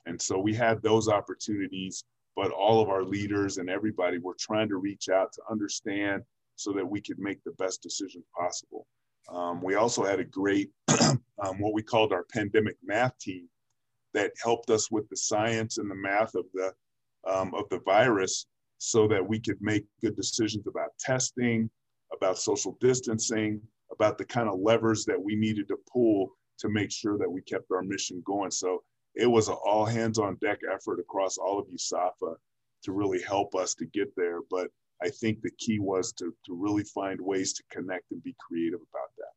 And 0.06 0.22
so 0.22 0.38
we 0.38 0.54
had 0.54 0.82
those 0.82 1.08
opportunities, 1.08 2.04
but 2.36 2.52
all 2.52 2.82
of 2.82 2.90
our 2.90 3.04
leaders 3.04 3.58
and 3.58 3.70
everybody 3.70 4.18
were 4.18 4.36
trying 4.40 4.70
to 4.70 4.78
reach 4.78 5.10
out 5.10 5.32
to 5.34 5.42
understand 5.50 6.24
so 6.56 6.72
that 6.74 6.86
we 6.86 7.02
could 7.02 7.20
make 7.20 7.44
the 7.44 7.52
best 7.54 7.82
decisions 7.82 8.26
possible. 8.38 8.88
Um, 9.30 9.62
we 9.62 9.76
also 9.76 10.04
had 10.04 10.20
a 10.20 10.24
great, 10.24 10.70
um, 10.90 11.60
what 11.60 11.74
we 11.74 11.84
called 11.84 12.14
our 12.14 12.24
pandemic 12.24 12.78
math 12.84 13.18
team 13.20 13.48
that 14.14 14.32
helped 14.42 14.70
us 14.70 14.90
with 14.90 15.08
the 15.10 15.18
science 15.18 15.78
and 15.78 15.92
the 15.92 15.96
math 15.96 16.36
of 16.36 16.46
the, 16.54 16.74
um, 17.30 17.54
of 17.54 17.68
the 17.70 17.80
virus 17.80 18.48
so 18.78 19.08
that 19.08 19.26
we 19.26 19.40
could 19.40 19.62
make 19.62 19.86
good 20.02 20.16
decisions 20.16 20.66
about 20.68 20.92
testing, 21.00 21.70
about 22.18 22.38
social 22.38 22.78
distancing, 22.80 23.62
about 23.92 24.18
the 24.18 24.26
kind 24.26 24.50
of 24.50 24.60
levers 24.60 25.06
that 25.06 25.22
we 25.22 25.36
needed 25.36 25.68
to 25.70 25.78
pull 25.92 26.32
to 26.60 26.70
make 26.70 26.92
sure 26.92 27.18
that 27.18 27.30
we 27.30 27.42
kept 27.42 27.72
our 27.72 27.84
mission 27.84 28.22
going. 28.26 28.52
So 28.52 28.84
it 29.16 29.28
was 29.28 29.48
an 29.48 29.56
all 29.66 29.86
hands 29.86 30.20
on 30.20 30.38
deck 30.42 30.60
effort 30.72 31.00
across 31.00 31.38
all 31.38 31.60
of 31.60 31.68
USAFA 31.68 32.36
to 32.84 32.92
really 32.92 33.22
help 33.22 33.56
us 33.56 33.74
to 33.76 33.86
get 33.86 34.10
there. 34.16 34.40
But 34.50 34.68
I 35.02 35.10
think 35.10 35.42
the 35.42 35.52
key 35.58 35.80
was 35.80 36.12
to, 36.14 36.34
to 36.46 36.54
really 36.54 36.84
find 36.84 37.20
ways 37.22 37.54
to 37.54 37.64
connect 37.72 38.12
and 38.12 38.24
be 38.24 38.36
creative 38.40 38.80
about 38.80 39.10
that. 39.18 39.32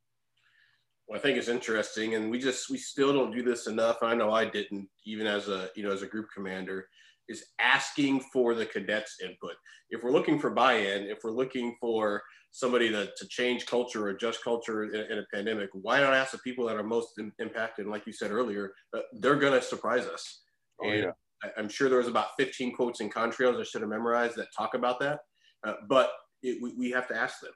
Well, 1.06 1.18
I 1.18 1.22
think 1.22 1.38
it's 1.38 1.48
interesting, 1.48 2.14
and 2.14 2.30
we 2.30 2.38
just 2.38 2.70
we 2.70 2.78
still 2.78 3.12
don't 3.12 3.34
do 3.34 3.42
this 3.42 3.66
enough. 3.66 4.02
I 4.02 4.14
know 4.14 4.30
I 4.30 4.44
didn't, 4.44 4.88
even 5.04 5.26
as 5.26 5.48
a 5.48 5.68
you 5.74 5.82
know 5.82 5.90
as 5.90 6.02
a 6.02 6.06
group 6.06 6.28
commander, 6.32 6.88
is 7.28 7.44
asking 7.60 8.20
for 8.32 8.54
the 8.54 8.66
cadets' 8.66 9.16
input. 9.22 9.54
If 9.90 10.02
we're 10.02 10.12
looking 10.12 10.38
for 10.38 10.50
buy-in, 10.50 11.04
if 11.04 11.18
we're 11.24 11.30
looking 11.32 11.76
for 11.80 12.22
somebody 12.52 12.90
to, 12.90 13.06
to 13.16 13.28
change 13.28 13.66
culture 13.66 14.06
or 14.06 14.10
adjust 14.10 14.42
culture 14.42 14.84
in, 14.84 15.12
in 15.12 15.18
a 15.18 15.26
pandemic, 15.32 15.70
why 15.72 16.00
not 16.00 16.14
ask 16.14 16.32
the 16.32 16.38
people 16.38 16.66
that 16.66 16.76
are 16.76 16.82
most 16.82 17.18
in, 17.18 17.32
impacted? 17.38 17.84
And 17.84 17.92
like 17.92 18.06
you 18.06 18.12
said 18.12 18.30
earlier, 18.30 18.72
uh, 18.96 19.00
they're 19.20 19.36
going 19.36 19.52
to 19.52 19.62
surprise 19.62 20.06
us. 20.06 20.42
Oh, 20.82 20.88
and 20.88 21.04
yeah. 21.04 21.10
I, 21.56 21.60
am 21.60 21.68
sure 21.68 21.88
there 21.88 21.98
was 21.98 22.08
about 22.08 22.28
15 22.38 22.74
quotes 22.74 23.00
in 23.00 23.10
contrails 23.10 23.60
I 23.60 23.64
should 23.64 23.82
have 23.82 23.90
memorized 23.90 24.36
that 24.36 24.48
talk 24.56 24.74
about 24.74 24.98
that. 25.00 25.20
Uh, 25.66 25.74
but 25.88 26.10
it, 26.42 26.60
we, 26.62 26.74
we 26.76 26.90
have 26.90 27.06
to 27.08 27.16
ask 27.16 27.40
them. 27.40 27.52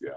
Yeah. 0.00 0.10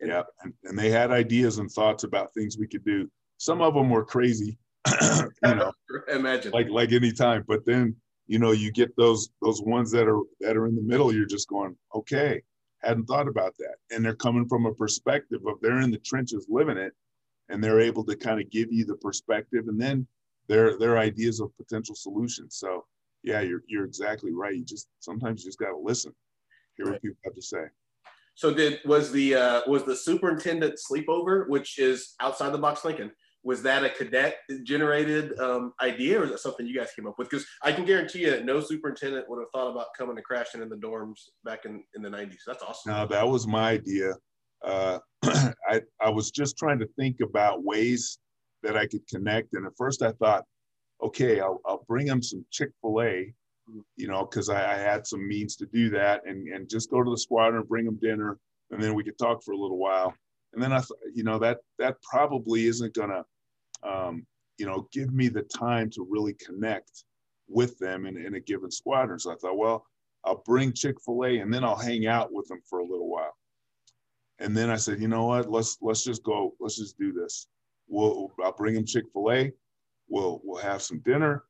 And, 0.00 0.10
yeah. 0.10 0.22
And, 0.42 0.52
and 0.64 0.78
they 0.78 0.90
had 0.90 1.10
ideas 1.10 1.58
and 1.58 1.70
thoughts 1.70 2.04
about 2.04 2.32
things 2.34 2.58
we 2.58 2.66
could 2.66 2.84
do. 2.84 3.08
Some 3.38 3.60
of 3.60 3.74
them 3.74 3.90
were 3.90 4.04
crazy, 4.04 4.58
you 5.44 5.54
know, 5.54 5.72
imagine 6.08 6.52
like, 6.52 6.68
like 6.68 6.92
any 6.92 7.12
time, 7.12 7.44
but 7.46 7.64
then, 7.64 7.94
you 8.26 8.38
know, 8.38 8.52
you 8.52 8.72
get 8.72 8.96
those, 8.96 9.30
those 9.42 9.62
ones 9.62 9.90
that 9.92 10.08
are, 10.08 10.20
that 10.40 10.56
are 10.56 10.66
in 10.66 10.74
the 10.74 10.82
middle, 10.82 11.12
you're 11.12 11.26
just 11.26 11.48
going, 11.48 11.76
okay, 11.94 12.42
hadn't 12.82 13.06
thought 13.06 13.28
about 13.28 13.54
that. 13.58 13.76
And 13.90 14.04
they're 14.04 14.14
coming 14.14 14.48
from 14.48 14.66
a 14.66 14.74
perspective 14.74 15.40
of 15.46 15.60
they're 15.60 15.80
in 15.80 15.90
the 15.90 15.98
trenches 15.98 16.46
living 16.48 16.76
it 16.76 16.92
and 17.48 17.62
they're 17.62 17.80
able 17.80 18.04
to 18.04 18.16
kind 18.16 18.40
of 18.40 18.50
give 18.50 18.72
you 18.72 18.84
the 18.84 18.96
perspective 18.96 19.68
and 19.68 19.80
then 19.80 20.06
their 20.48 20.78
their 20.78 20.98
ideas 20.98 21.40
of 21.40 21.56
potential 21.56 21.94
solutions. 21.94 22.56
So 22.56 22.84
yeah, 23.22 23.40
you're 23.40 23.62
you're 23.66 23.84
exactly 23.84 24.32
right. 24.32 24.54
You 24.54 24.64
just 24.64 24.88
sometimes 25.00 25.42
you 25.42 25.48
just 25.48 25.58
gotta 25.58 25.76
listen, 25.76 26.12
hear 26.76 26.86
right. 26.86 26.92
what 26.92 27.02
people 27.02 27.18
have 27.24 27.34
to 27.34 27.42
say. 27.42 27.64
So 28.34 28.52
did 28.52 28.80
was 28.84 29.10
the 29.10 29.34
uh, 29.34 29.60
was 29.66 29.84
the 29.84 29.96
superintendent 29.96 30.78
sleepover, 30.78 31.48
which 31.48 31.78
is 31.78 32.14
outside 32.20 32.50
the 32.50 32.58
box 32.58 32.80
thinking, 32.80 33.10
was 33.46 33.62
that 33.62 33.84
a 33.84 33.88
cadet 33.88 34.38
generated 34.64 35.38
um, 35.38 35.72
idea 35.80 36.20
or 36.20 36.24
is 36.24 36.30
that 36.32 36.40
something 36.40 36.66
you 36.66 36.76
guys 36.76 36.90
came 36.96 37.06
up 37.06 37.14
with? 37.16 37.30
Because 37.30 37.46
I 37.62 37.70
can 37.70 37.84
guarantee 37.84 38.22
you 38.22 38.30
that 38.30 38.44
no 38.44 38.60
superintendent 38.60 39.30
would 39.30 39.38
have 39.38 39.48
thought 39.54 39.70
about 39.70 39.86
coming 39.96 40.16
and 40.16 40.24
crashing 40.24 40.62
in 40.62 40.68
the 40.68 40.74
dorms 40.74 41.20
back 41.44 41.64
in, 41.64 41.84
in 41.94 42.02
the 42.02 42.08
90s. 42.08 42.38
That's 42.44 42.64
awesome. 42.64 42.92
No, 42.92 43.06
that 43.06 43.26
was 43.26 43.46
my 43.46 43.70
idea. 43.70 44.14
Uh, 44.64 44.98
I, 45.22 45.80
I 46.00 46.10
was 46.10 46.32
just 46.32 46.58
trying 46.58 46.80
to 46.80 46.88
think 46.98 47.18
about 47.22 47.62
ways 47.62 48.18
that 48.64 48.76
I 48.76 48.84
could 48.84 49.06
connect. 49.06 49.52
And 49.52 49.64
at 49.64 49.76
first 49.78 50.02
I 50.02 50.10
thought, 50.10 50.42
okay, 51.00 51.38
I'll, 51.38 51.60
I'll 51.64 51.84
bring 51.86 52.06
them 52.06 52.24
some 52.24 52.44
Chick-fil-A, 52.50 53.32
mm. 53.70 53.80
you 53.94 54.08
know, 54.08 54.26
because 54.28 54.48
I, 54.48 54.74
I, 54.74 54.76
had 54.76 55.06
some 55.06 55.26
means 55.28 55.54
to 55.56 55.66
do 55.66 55.88
that 55.90 56.22
and, 56.26 56.48
and 56.48 56.68
just 56.68 56.90
go 56.90 57.00
to 57.00 57.10
the 57.10 57.18
squadron, 57.18 57.60
and 57.60 57.68
bring 57.68 57.84
them 57.84 57.98
dinner, 58.02 58.38
and 58.72 58.82
then 58.82 58.94
we 58.94 59.04
could 59.04 59.18
talk 59.18 59.44
for 59.44 59.52
a 59.52 59.56
little 59.56 59.78
while. 59.78 60.12
And 60.52 60.60
then 60.60 60.72
I 60.72 60.78
thought, 60.78 60.98
you 61.14 61.22
know, 61.22 61.38
that 61.38 61.58
that 61.78 61.96
probably 62.10 62.66
isn't 62.66 62.94
gonna 62.94 63.22
um, 63.86 64.26
you 64.58 64.66
know, 64.66 64.88
give 64.92 65.12
me 65.12 65.28
the 65.28 65.42
time 65.42 65.90
to 65.90 66.06
really 66.08 66.34
connect 66.34 67.04
with 67.48 67.78
them 67.78 68.06
in, 68.06 68.16
in 68.16 68.34
a 68.34 68.40
given 68.40 68.70
squadron. 68.70 69.18
So 69.18 69.32
I 69.32 69.36
thought, 69.36 69.58
well, 69.58 69.86
I'll 70.24 70.42
bring 70.44 70.72
Chick 70.72 70.96
Fil 71.04 71.24
A 71.24 71.38
and 71.38 71.52
then 71.52 71.62
I'll 71.62 71.76
hang 71.76 72.06
out 72.06 72.32
with 72.32 72.48
them 72.48 72.60
for 72.68 72.80
a 72.80 72.84
little 72.84 73.08
while. 73.08 73.36
And 74.38 74.56
then 74.56 74.70
I 74.70 74.76
said, 74.76 75.00
you 75.00 75.08
know 75.08 75.26
what? 75.26 75.50
Let's 75.50 75.78
let's 75.80 76.04
just 76.04 76.22
go. 76.22 76.54
Let's 76.60 76.76
just 76.76 76.98
do 76.98 77.12
this. 77.12 77.46
We'll 77.88 78.32
I'll 78.42 78.52
bring 78.52 78.74
them 78.74 78.84
Chick 78.84 79.04
Fil 79.12 79.32
A. 79.32 79.52
We'll 80.08 80.40
we'll 80.44 80.60
have 80.60 80.82
some 80.82 80.98
dinner. 81.00 81.44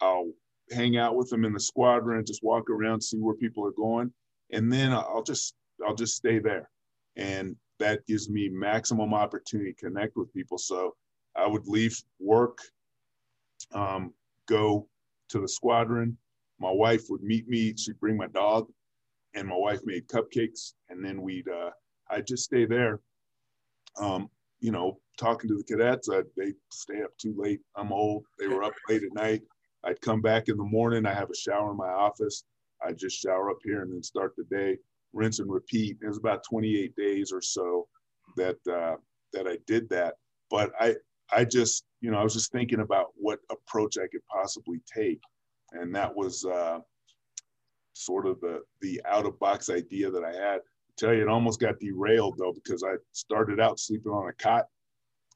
I'll 0.00 0.32
hang 0.70 0.96
out 0.96 1.16
with 1.16 1.28
them 1.30 1.44
in 1.44 1.52
the 1.52 1.60
squadron, 1.60 2.24
just 2.24 2.42
walk 2.42 2.70
around, 2.70 3.00
see 3.02 3.18
where 3.18 3.34
people 3.34 3.66
are 3.66 3.72
going, 3.72 4.12
and 4.52 4.72
then 4.72 4.92
I'll 4.92 5.22
just 5.22 5.54
I'll 5.86 5.94
just 5.94 6.16
stay 6.16 6.38
there, 6.38 6.68
and 7.16 7.56
that 7.78 8.06
gives 8.06 8.28
me 8.28 8.48
maximum 8.48 9.14
opportunity 9.14 9.72
to 9.72 9.80
connect 9.80 10.16
with 10.16 10.32
people. 10.32 10.58
So 10.58 10.94
I 11.40 11.46
would 11.46 11.66
leave 11.66 11.98
work, 12.18 12.58
um, 13.72 14.12
go 14.46 14.86
to 15.30 15.40
the 15.40 15.48
squadron. 15.48 16.16
My 16.58 16.70
wife 16.70 17.04
would 17.08 17.22
meet 17.22 17.48
me. 17.48 17.74
She'd 17.76 18.00
bring 18.00 18.16
my 18.16 18.26
dog, 18.28 18.68
and 19.34 19.48
my 19.48 19.56
wife 19.56 19.80
made 19.84 20.08
cupcakes, 20.08 20.74
and 20.90 21.04
then 21.04 21.22
we'd 21.22 21.48
uh, 21.48 21.70
I'd 22.10 22.26
just 22.26 22.44
stay 22.44 22.66
there. 22.66 23.00
Um, 23.98 24.28
you 24.60 24.72
know, 24.72 24.98
talking 25.18 25.48
to 25.48 25.56
the 25.56 25.64
cadets. 25.64 26.10
I'd, 26.10 26.24
they 26.36 26.52
stay 26.70 27.02
up 27.02 27.16
too 27.16 27.34
late. 27.36 27.60
I'm 27.76 27.92
old. 27.92 28.24
They 28.38 28.48
were 28.48 28.62
up 28.62 28.74
late 28.88 29.02
at 29.02 29.14
night. 29.14 29.42
I'd 29.84 30.00
come 30.02 30.20
back 30.20 30.48
in 30.48 30.58
the 30.58 30.64
morning. 30.64 31.06
I 31.06 31.14
have 31.14 31.30
a 31.30 31.36
shower 31.36 31.70
in 31.70 31.76
my 31.76 31.88
office. 31.88 32.44
I'd 32.84 32.98
just 32.98 33.18
shower 33.18 33.50
up 33.50 33.58
here 33.64 33.82
and 33.82 33.92
then 33.92 34.02
start 34.02 34.34
the 34.36 34.44
day, 34.44 34.76
rinse 35.12 35.38
and 35.38 35.50
repeat. 35.50 35.96
It 36.02 36.06
was 36.06 36.18
about 36.18 36.44
28 36.44 36.94
days 36.96 37.32
or 37.32 37.40
so 37.40 37.86
that 38.36 38.56
uh, 38.70 38.96
that 39.32 39.46
I 39.46 39.58
did 39.66 39.88
that. 39.90 40.14
But 40.50 40.72
I 40.78 40.96
I 41.32 41.44
just, 41.44 41.84
you 42.00 42.10
know, 42.10 42.18
I 42.18 42.24
was 42.24 42.34
just 42.34 42.52
thinking 42.52 42.80
about 42.80 43.08
what 43.14 43.40
approach 43.50 43.98
I 43.98 44.08
could 44.08 44.24
possibly 44.26 44.80
take, 44.92 45.20
and 45.72 45.94
that 45.94 46.14
was 46.14 46.44
uh, 46.44 46.80
sort 47.92 48.26
of 48.26 48.40
the 48.40 48.62
the 48.80 49.00
out 49.06 49.26
of 49.26 49.38
box 49.38 49.70
idea 49.70 50.10
that 50.10 50.24
I 50.24 50.32
had. 50.32 50.60
I 50.60 50.92
tell 50.96 51.14
you, 51.14 51.22
it 51.22 51.28
almost 51.28 51.60
got 51.60 51.78
derailed 51.78 52.38
though 52.38 52.52
because 52.52 52.82
I 52.82 52.94
started 53.12 53.60
out 53.60 53.78
sleeping 53.78 54.12
on 54.12 54.28
a 54.28 54.32
cot, 54.32 54.66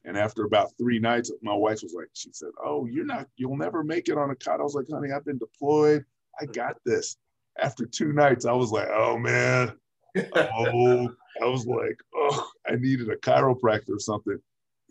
and 0.03 0.17
after 0.17 0.43
about 0.43 0.71
three 0.77 0.99
nights, 0.99 1.31
my 1.41 1.55
wife 1.55 1.79
was 1.83 1.93
like, 1.95 2.09
she 2.13 2.29
said, 2.33 2.49
"Oh, 2.63 2.85
you're 2.85 3.05
not, 3.05 3.27
you'll 3.37 3.57
never 3.57 3.83
make 3.83 4.09
it 4.09 4.17
on 4.17 4.31
a 4.31 4.35
cot." 4.35 4.59
I 4.59 4.63
was 4.63 4.75
like, 4.75 4.87
"Honey, 4.91 5.11
I've 5.11 5.25
been 5.25 5.37
deployed. 5.37 6.03
I 6.39 6.45
got 6.45 6.75
this." 6.85 7.17
After 7.61 7.85
two 7.85 8.11
nights, 8.11 8.45
I 8.45 8.53
was 8.53 8.71
like, 8.71 8.87
"Oh 8.89 9.17
man." 9.17 9.73
oh, 10.35 11.09
I 11.41 11.45
was 11.45 11.67
like, 11.67 11.99
oh, 12.15 12.49
I 12.65 12.75
needed 12.75 13.09
a 13.09 13.17
chiropractor 13.17 13.89
or 13.89 13.99
something 13.99 14.39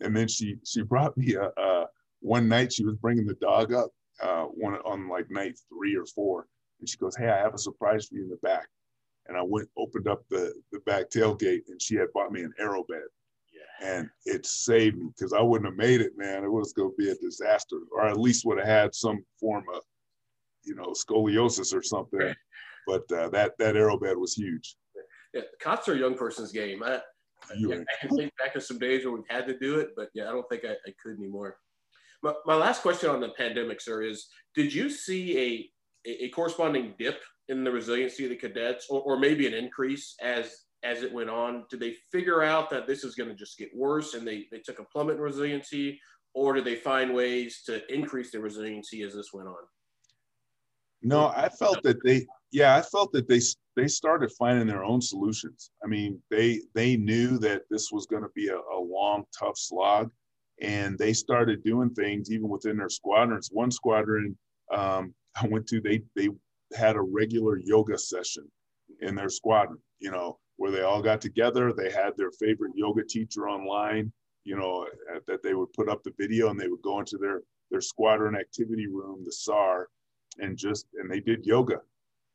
and 0.00 0.16
then 0.16 0.28
she 0.28 0.56
she 0.64 0.82
brought 0.82 1.16
me 1.16 1.34
a, 1.34 1.50
a 1.60 1.86
one 2.20 2.48
night 2.48 2.72
she 2.72 2.84
was 2.84 2.96
bringing 2.96 3.26
the 3.26 3.34
dog 3.34 3.72
up 3.72 3.90
uh, 4.22 4.44
one 4.44 4.74
on 4.84 5.08
like 5.08 5.30
night 5.30 5.58
three 5.68 5.96
or 5.96 6.06
four, 6.06 6.46
and 6.80 6.88
she 6.88 6.96
goes, 6.98 7.16
"Hey, 7.16 7.28
I 7.28 7.38
have 7.38 7.54
a 7.54 7.58
surprise 7.58 8.06
for 8.06 8.14
you 8.14 8.24
in 8.24 8.30
the 8.30 8.36
back." 8.36 8.66
And 9.26 9.36
I 9.36 9.42
went 9.42 9.68
opened 9.76 10.08
up 10.08 10.22
the 10.30 10.54
the 10.72 10.80
back 10.80 11.10
tailgate, 11.10 11.62
and 11.68 11.80
she 11.80 11.96
had 11.96 12.12
bought 12.12 12.32
me 12.32 12.42
an 12.42 12.52
AeroBed, 12.60 13.08
yeah. 13.52 13.88
and 13.88 14.10
it 14.26 14.46
saved 14.46 14.98
me 14.98 15.08
because 15.16 15.32
I 15.32 15.40
wouldn't 15.40 15.68
have 15.68 15.78
made 15.78 16.00
it, 16.00 16.12
man. 16.16 16.44
It 16.44 16.52
was 16.52 16.72
going 16.72 16.90
to 16.90 16.96
be 16.96 17.10
a 17.10 17.14
disaster, 17.16 17.76
or 17.92 18.06
at 18.06 18.20
least 18.20 18.44
would 18.44 18.58
have 18.58 18.68
had 18.68 18.94
some 18.94 19.24
form 19.40 19.64
of, 19.74 19.82
you 20.62 20.74
know, 20.74 20.92
scoliosis 20.92 21.74
or 21.74 21.82
something. 21.82 22.20
Right. 22.20 22.36
But 22.86 23.10
uh, 23.12 23.30
that 23.30 23.52
that 23.58 23.74
AeroBed 23.74 24.16
was 24.16 24.34
huge. 24.34 24.76
Yeah, 25.32 25.42
cots 25.60 25.88
are 25.88 25.94
a 25.94 25.98
young 25.98 26.14
person's 26.14 26.52
game. 26.52 26.82
I, 26.84 27.00
yeah, 27.56 27.76
I 27.76 28.06
can 28.06 28.16
think 28.16 28.32
back 28.36 28.52
to 28.54 28.60
some 28.60 28.78
days 28.78 29.04
when 29.04 29.14
we've 29.14 29.28
had 29.28 29.46
to 29.46 29.58
do 29.58 29.78
it, 29.78 29.90
but 29.96 30.08
yeah, 30.14 30.28
I 30.28 30.32
don't 30.32 30.48
think 30.48 30.64
I, 30.64 30.72
I 30.72 30.92
could 31.02 31.18
anymore. 31.18 31.56
My, 32.22 32.32
my 32.46 32.54
last 32.54 32.82
question 32.82 33.10
on 33.10 33.20
the 33.20 33.30
pandemic, 33.30 33.80
sir, 33.80 34.02
is 34.02 34.28
did 34.54 34.72
you 34.72 34.88
see 34.88 35.70
a, 36.06 36.24
a 36.24 36.28
corresponding 36.30 36.94
dip 36.98 37.20
in 37.48 37.64
the 37.64 37.70
resiliency 37.70 38.24
of 38.24 38.30
the 38.30 38.36
cadets 38.36 38.86
or, 38.88 39.02
or 39.02 39.18
maybe 39.18 39.46
an 39.46 39.54
increase 39.54 40.14
as 40.22 40.64
as 40.82 41.02
it 41.02 41.12
went 41.12 41.30
on? 41.30 41.64
Did 41.70 41.80
they 41.80 41.96
figure 42.12 42.42
out 42.42 42.70
that 42.70 42.86
this 42.86 43.04
is 43.04 43.14
going 43.14 43.30
to 43.30 43.36
just 43.36 43.58
get 43.58 43.70
worse 43.74 44.14
and 44.14 44.26
they, 44.26 44.46
they 44.50 44.58
took 44.58 44.78
a 44.78 44.84
plummet 44.84 45.16
in 45.16 45.22
resiliency 45.22 45.98
or 46.34 46.52
did 46.54 46.64
they 46.64 46.76
find 46.76 47.14
ways 47.14 47.62
to 47.66 47.80
increase 47.92 48.32
their 48.32 48.40
resiliency 48.40 49.02
as 49.02 49.14
this 49.14 49.32
went 49.32 49.48
on? 49.48 49.54
No, 51.02 51.28
I 51.28 51.48
felt 51.48 51.82
that 51.82 52.02
they, 52.04 52.26
yeah, 52.50 52.76
I 52.76 52.82
felt 52.82 53.12
that 53.12 53.28
they 53.28 53.40
they 53.76 53.88
started 53.88 54.30
finding 54.32 54.66
their 54.66 54.84
own 54.84 55.00
solutions. 55.00 55.70
I 55.82 55.88
mean, 55.88 56.20
they 56.30 56.60
they 56.74 56.96
knew 56.96 57.38
that 57.38 57.62
this 57.70 57.90
was 57.90 58.06
going 58.06 58.22
to 58.22 58.30
be 58.34 58.48
a, 58.48 58.56
a, 58.56 58.80
long, 58.80 59.24
tough 59.36 59.56
slog, 59.56 60.10
and 60.60 60.98
they 60.98 61.12
started 61.12 61.64
doing 61.64 61.90
things 61.90 62.30
even 62.30 62.48
within 62.48 62.76
their 62.76 62.88
squadrons. 62.88 63.50
One 63.52 63.70
squadron 63.70 64.36
um, 64.72 65.14
I 65.36 65.46
went 65.48 65.66
to, 65.68 65.80
they 65.80 66.02
they 66.14 66.28
had 66.76 66.96
a 66.96 67.00
regular 67.00 67.58
yoga 67.58 67.98
session 67.98 68.44
in 69.00 69.14
their 69.14 69.28
squadron. 69.28 69.78
You 69.98 70.12
know, 70.12 70.38
where 70.56 70.70
they 70.70 70.82
all 70.82 71.02
got 71.02 71.20
together. 71.20 71.72
They 71.72 71.90
had 71.90 72.16
their 72.16 72.30
favorite 72.32 72.72
yoga 72.76 73.02
teacher 73.04 73.48
online. 73.48 74.12
You 74.44 74.56
know, 74.56 74.86
that 75.26 75.42
they 75.42 75.54
would 75.54 75.72
put 75.72 75.88
up 75.88 76.02
the 76.04 76.12
video 76.18 76.50
and 76.50 76.60
they 76.60 76.68
would 76.68 76.82
go 76.82 77.00
into 77.00 77.16
their 77.18 77.40
their 77.70 77.80
squadron 77.80 78.36
activity 78.36 78.86
room, 78.86 79.22
the 79.24 79.32
SAR, 79.32 79.88
and 80.38 80.56
just 80.56 80.86
and 80.94 81.10
they 81.10 81.20
did 81.20 81.44
yoga 81.44 81.80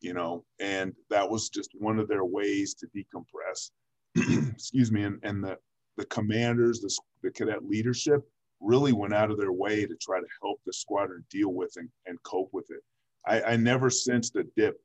you 0.02 0.14
know 0.14 0.44
and 0.60 0.94
that 1.10 1.30
was 1.30 1.50
just 1.50 1.70
one 1.74 2.00
of 2.00 2.08
their 2.08 2.26
ways 2.26 2.74
to 2.76 2.88
decompress. 2.88 3.72
Excuse 4.54 4.92
me 4.92 5.04
and, 5.04 5.20
and 5.24 5.44
the 5.44 5.58
the 5.98 6.06
commanders 6.06 6.82
the, 6.82 6.96
the 7.24 7.32
cadet 7.32 7.66
leadership 7.66 8.22
really 8.60 8.94
went 8.94 9.14
out 9.14 9.32
of 9.32 9.38
their 9.38 9.52
way 9.52 9.86
to 9.86 9.96
try 10.02 10.20
to 10.20 10.28
help 10.42 10.60
the 10.66 10.74
squadron 10.74 11.24
deal 11.30 11.54
with 11.54 11.72
and, 11.78 11.90
and 12.08 12.22
cope 12.24 12.50
with 12.52 12.70
it. 12.72 12.82
I, 13.26 13.54
I 13.54 13.56
never 13.56 13.90
sensed 13.90 14.36
a 14.36 14.44
dip 14.58 14.78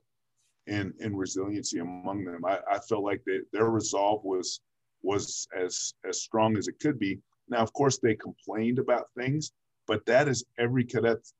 in 0.66 0.92
in 1.00 1.16
resiliency 1.16 1.78
among 1.78 2.24
them. 2.24 2.44
I, 2.44 2.58
I 2.70 2.78
felt 2.78 3.04
like 3.04 3.22
they, 3.26 3.40
their 3.52 3.70
resolve 3.70 4.22
was 4.24 4.60
was 5.02 5.46
as 5.56 5.94
as 6.08 6.22
strong 6.22 6.56
as 6.56 6.68
it 6.68 6.80
could 6.80 6.98
be. 6.98 7.18
Now 7.48 7.58
of 7.58 7.72
course 7.72 7.98
they 7.98 8.14
complained 8.14 8.78
about 8.78 9.06
things 9.16 9.52
but 9.86 10.04
that 10.06 10.28
is 10.28 10.44
every 10.58 10.84
cadet's 10.84 11.34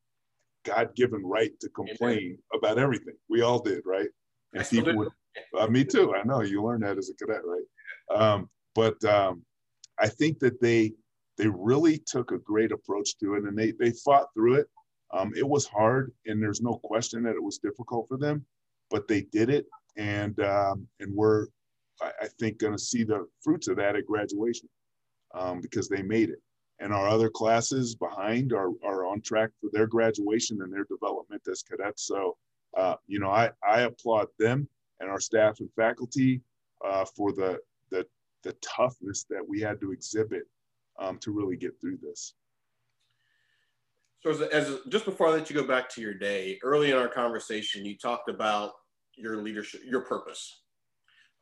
God 0.65 0.95
given 0.97 1.25
right 1.25 1.53
to 1.61 1.69
complain 1.71 2.39
about 2.53 2.79
everything. 2.79 3.15
We 3.29 3.43
all 3.43 3.61
did, 3.61 3.83
right? 3.85 4.09
And 4.53 4.67
people 4.67 4.97
would, 4.97 5.09
uh, 5.59 5.67
me 5.67 5.85
too. 5.85 6.15
I 6.15 6.23
know 6.25 6.43
you 6.43 6.63
learned 6.63 6.85
that 6.85 6.99
as 6.99 7.11
a 7.11 7.15
cadet, 7.15 7.43
right? 7.45 8.19
Um, 8.19 8.49
but 8.75 9.03
um, 9.05 9.43
I 9.99 10.09
think 10.09 10.39
that 10.41 10.61
they 10.61 10.93
they 11.37 11.49
really 11.49 11.99
took 12.07 12.31
a 12.31 12.39
great 12.39 12.73
approach 12.73 13.19
to 13.19 13.35
it, 13.35 13.45
and 13.45 13.59
they 13.59 13.73
they 13.73 13.93
fought 14.05 14.29
through 14.35 14.55
it. 14.55 14.67
Um, 15.13 15.33
it 15.37 15.47
was 15.47 15.67
hard, 15.67 16.13
and 16.27 16.43
there's 16.43 16.61
no 16.61 16.77
question 16.83 17.23
that 17.25 17.37
it 17.37 17.43
was 17.43 17.59
difficult 17.59 18.09
for 18.09 18.17
them, 18.17 18.45
but 18.91 19.07
they 19.07 19.23
did 19.23 19.51
it, 19.51 19.67
and 19.97 20.39
um, 20.41 20.87
and 21.01 21.15
we're 21.15 21.47
I, 22.01 22.13
I 22.23 22.29
think 22.39 22.59
going 22.59 22.73
to 22.73 22.79
see 22.79 23.05
the 23.05 23.27
fruits 23.43 23.69
of 23.69 23.77
that 23.77 23.97
at 23.97 24.07
graduation 24.07 24.69
um, 25.35 25.61
because 25.61 25.89
they 25.89 26.03
made 26.03 26.31
it 26.31 26.39
and 26.81 26.93
our 26.93 27.09
other 27.09 27.31
classes 27.31 27.95
behind 27.95 28.53
are, 28.53 28.71
are 28.85 29.07
on 29.07 29.21
track 29.21 29.51
for 29.61 29.71
their 29.73 29.87
graduation 29.87 30.61
and 30.63 30.73
their 30.73 30.85
development 30.85 31.43
as 31.51 31.63
cadets. 31.63 32.07
So, 32.07 32.37
uh, 32.77 32.97
you 33.07 33.21
know, 33.21 33.31
I, 33.31 33.51
I 33.67 33.83
applaud 33.83 34.29
them 34.39 34.69
and 35.01 35.09
our 35.11 35.21
staff 35.21 35.61
and 35.61 35.71
faculty 35.77 36.41
uh, 36.85 37.05
for 37.05 37.33
the, 37.33 37.59
the, 37.91 38.07
the 38.43 38.53
toughness 38.55 39.25
that 39.31 39.43
we 39.47 39.61
had 39.61 39.81
to 39.81 39.93
exhibit 39.93 40.45
um, 40.99 41.19
to 41.19 41.33
really 41.33 41.57
get 41.57 41.81
through 41.81 41.99
this. 42.03 42.35
So 44.21 44.31
as, 44.31 44.41
as, 44.41 44.79
just 44.89 45.05
before 45.05 45.29
I 45.29 45.33
let 45.33 45.51
you 45.51 45.57
go 45.57 45.67
back 45.67 45.89
to 45.91 46.01
your 46.01 46.15
day, 46.15 46.59
early 46.63 46.91
in 46.91 46.97
our 46.97 47.09
conversation, 47.09 47.85
you 47.85 47.97
talked 47.97 48.29
about 48.29 48.73
your 49.17 49.37
leadership, 49.37 49.83
your 49.87 50.01
purpose. 50.01 50.63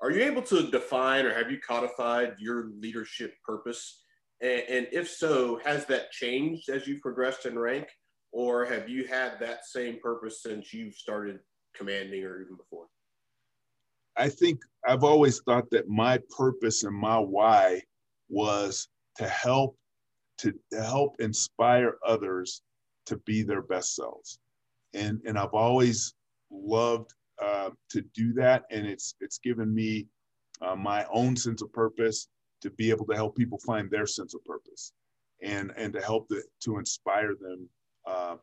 Are 0.00 0.10
you 0.10 0.22
able 0.24 0.42
to 0.42 0.68
define 0.68 1.24
or 1.24 1.32
have 1.32 1.50
you 1.50 1.58
codified 1.58 2.34
your 2.40 2.70
leadership 2.80 3.34
purpose? 3.46 4.01
And, 4.42 4.62
and 4.68 4.86
if 4.92 5.08
so, 5.08 5.60
has 5.64 5.86
that 5.86 6.10
changed 6.10 6.68
as 6.68 6.86
you 6.86 6.98
progressed 7.00 7.46
in 7.46 7.58
rank, 7.58 7.86
or 8.32 8.64
have 8.64 8.88
you 8.88 9.06
had 9.06 9.38
that 9.40 9.64
same 9.64 10.00
purpose 10.00 10.42
since 10.42 10.74
you've 10.74 10.94
started 10.94 11.38
commanding 11.76 12.24
or 12.24 12.42
even 12.42 12.56
before? 12.56 12.86
I 14.16 14.28
think 14.28 14.60
I've 14.86 15.04
always 15.04 15.40
thought 15.40 15.70
that 15.70 15.88
my 15.88 16.18
purpose 16.36 16.82
and 16.82 16.94
my 16.94 17.18
why 17.18 17.82
was 18.28 18.88
to 19.16 19.28
help 19.28 19.76
to, 20.38 20.52
to 20.72 20.82
help 20.82 21.20
inspire 21.20 21.98
others 22.04 22.62
to 23.06 23.16
be 23.18 23.42
their 23.42 23.62
best 23.62 23.94
selves, 23.94 24.40
and 24.92 25.20
and 25.24 25.38
I've 25.38 25.54
always 25.54 26.14
loved 26.50 27.14
uh, 27.40 27.70
to 27.90 28.02
do 28.14 28.32
that, 28.34 28.64
and 28.70 28.86
it's 28.86 29.14
it's 29.20 29.38
given 29.38 29.72
me 29.72 30.08
uh, 30.60 30.74
my 30.74 31.06
own 31.12 31.36
sense 31.36 31.62
of 31.62 31.72
purpose 31.72 32.28
to 32.62 32.70
be 32.70 32.90
able 32.90 33.06
to 33.06 33.14
help 33.14 33.36
people 33.36 33.58
find 33.58 33.90
their 33.90 34.06
sense 34.06 34.34
of 34.34 34.44
purpose 34.44 34.92
and 35.42 35.72
and 35.76 35.92
to 35.92 36.00
help 36.00 36.28
the, 36.28 36.42
to 36.60 36.78
inspire 36.78 37.34
them 37.40 37.68
uh, 38.06 38.36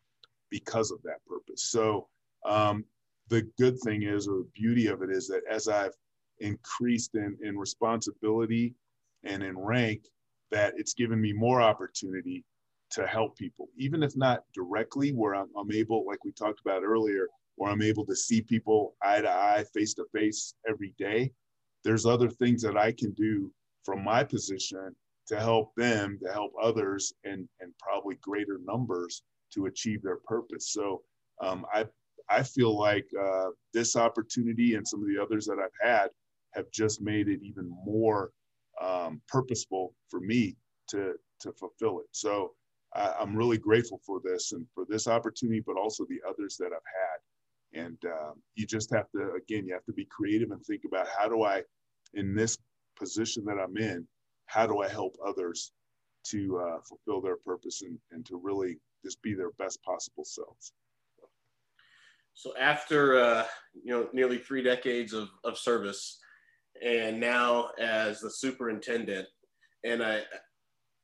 because 0.50 0.92
of 0.92 1.02
that 1.04 1.26
purpose. 1.28 1.70
So 1.72 2.08
um, 2.46 2.86
the 3.30 3.44
good 3.58 3.80
thing 3.82 4.04
is 4.04 4.28
or 4.28 4.40
the 4.40 4.50
beauty 4.54 4.88
of 4.88 5.02
it 5.02 5.10
is 5.12 5.28
that 5.28 5.42
as 5.50 5.68
i've 5.68 5.94
increased 6.40 7.16
in, 7.16 7.38
in 7.44 7.58
responsibility 7.58 8.74
and 9.24 9.44
in 9.44 9.58
rank 9.58 10.02
that 10.52 10.74
it's 10.78 10.94
given 10.94 11.20
me 11.20 11.34
more 11.34 11.62
opportunity 11.62 12.44
to 12.92 13.06
help 13.06 13.38
people. 13.38 13.68
Even 13.78 14.02
if 14.02 14.16
not 14.16 14.44
directly 14.56 15.12
where 15.12 15.36
I'm, 15.36 15.50
I'm 15.56 15.72
able 15.72 16.08
like 16.08 16.24
we 16.24 16.32
talked 16.32 16.62
about 16.62 16.84
earlier 16.84 17.28
where 17.60 17.72
i'm 17.72 17.82
able 17.82 18.06
to 18.06 18.16
see 18.16 18.42
people 18.42 18.96
eye 19.04 19.22
to 19.22 19.30
eye 19.30 19.66
face 19.74 19.94
to 19.94 20.06
face 20.16 20.56
every 20.68 20.94
day 20.98 21.32
there's 21.84 22.06
other 22.06 22.30
things 22.30 22.62
that 22.64 22.78
i 22.78 22.92
can 22.92 23.12
do 23.12 23.52
from 23.84 24.04
my 24.04 24.24
position 24.24 24.96
to 25.28 25.40
help 25.40 25.74
them 25.76 26.20
to 26.24 26.32
help 26.32 26.52
others 26.62 27.14
and 27.24 27.48
and 27.60 27.72
probably 27.80 28.16
greater 28.22 28.60
numbers 28.66 29.24
to 29.54 29.68
achieve 29.68 30.02
their 30.02 30.18
purpose. 30.26 30.72
So 30.74 31.02
um, 31.42 31.66
i 31.74 31.86
i 32.30 32.44
feel 32.44 32.78
like 32.78 33.08
uh, 33.20 33.50
this 33.74 33.96
opportunity 33.96 34.76
and 34.76 34.88
some 34.88 35.02
of 35.02 35.08
the 35.08 35.22
others 35.22 35.46
that 35.46 35.58
i've 35.60 35.80
had 35.82 36.10
have 36.54 36.70
just 36.72 37.02
made 37.02 37.28
it 37.28 37.40
even 37.44 37.70
more 37.86 38.32
um, 38.82 39.22
purposeful 39.28 39.94
for 40.10 40.20
me 40.20 40.56
to 40.90 41.14
to 41.42 41.52
fulfill 41.54 42.00
it. 42.00 42.08
So 42.12 42.54
I, 42.94 43.14
i'm 43.20 43.36
really 43.36 43.58
grateful 43.58 44.02
for 44.06 44.20
this 44.24 44.52
and 44.52 44.66
for 44.74 44.86
this 44.90 45.08
opportunity 45.08 45.64
but 45.66 45.78
also 45.78 46.06
the 46.06 46.22
others 46.28 46.58
that 46.58 46.72
i've 46.78 46.92
had. 47.04 47.20
And 47.72 47.98
um, 48.06 48.34
you 48.56 48.66
just 48.66 48.92
have 48.94 49.10
to 49.12 49.34
again 49.34 49.66
you 49.68 49.74
have 49.74 49.86
to 49.86 49.94
be 49.94 50.06
creative 50.06 50.52
and 50.52 50.64
think 50.66 50.82
about 50.86 51.08
how 51.18 51.30
do 51.30 51.44
i 51.44 51.62
in 52.16 52.36
this 52.36 52.58
position 53.00 53.46
that 53.46 53.58
I'm 53.58 53.78
in, 53.78 54.06
how 54.46 54.68
do 54.68 54.82
I 54.82 54.88
help 54.88 55.16
others 55.26 55.72
to 56.28 56.60
uh, 56.60 56.80
fulfill 56.88 57.22
their 57.22 57.38
purpose 57.38 57.82
and, 57.82 57.98
and 58.12 58.26
to 58.26 58.38
really 58.38 58.78
just 59.04 59.22
be 59.22 59.34
their 59.34 59.52
best 59.52 59.82
possible 59.84 60.26
selves? 60.26 60.74
So 62.34 62.56
after 62.58 63.20
uh, 63.20 63.46
you 63.74 63.92
know 63.92 64.08
nearly 64.14 64.38
three 64.38 64.64
decades 64.64 65.14
of, 65.14 65.30
of 65.44 65.58
service, 65.58 66.20
and 66.82 67.20
now 67.20 67.72
as 67.80 68.22
the 68.22 68.30
superintendent, 68.30 69.28
and 69.84 70.02
I 70.02 70.22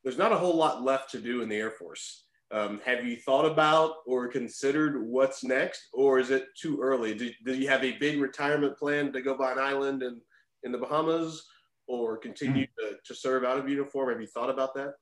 there's 0.02 0.16
not 0.16 0.32
a 0.32 0.38
whole 0.38 0.56
lot 0.56 0.82
left 0.82 1.10
to 1.10 1.20
do 1.20 1.42
in 1.42 1.48
the 1.48 1.56
Air 1.56 1.72
Force. 1.72 2.26
Um, 2.52 2.80
have 2.84 3.04
you 3.04 3.16
thought 3.16 3.44
about 3.44 3.96
or 4.06 4.28
considered 4.28 5.04
what's 5.04 5.42
next, 5.42 5.88
or 5.92 6.20
is 6.20 6.30
it 6.30 6.46
too 6.56 6.78
early? 6.80 7.12
Do, 7.12 7.30
do 7.44 7.54
you 7.54 7.68
have 7.68 7.82
a 7.82 7.98
big 7.98 8.20
retirement 8.20 8.78
plan 8.78 9.12
to 9.12 9.20
go 9.20 9.36
by 9.36 9.52
an 9.52 9.58
island 9.58 10.04
in, 10.04 10.20
in 10.62 10.70
the 10.70 10.78
Bahamas, 10.78 11.44
or 11.86 12.16
continue 12.16 12.66
mm. 12.66 12.90
to, 12.90 12.96
to 13.04 13.14
serve 13.14 13.44
out 13.44 13.58
of 13.58 13.68
uniform? 13.68 14.10
Have 14.10 14.20
you 14.20 14.26
thought 14.26 14.50
about 14.50 14.74
that? 14.74 14.94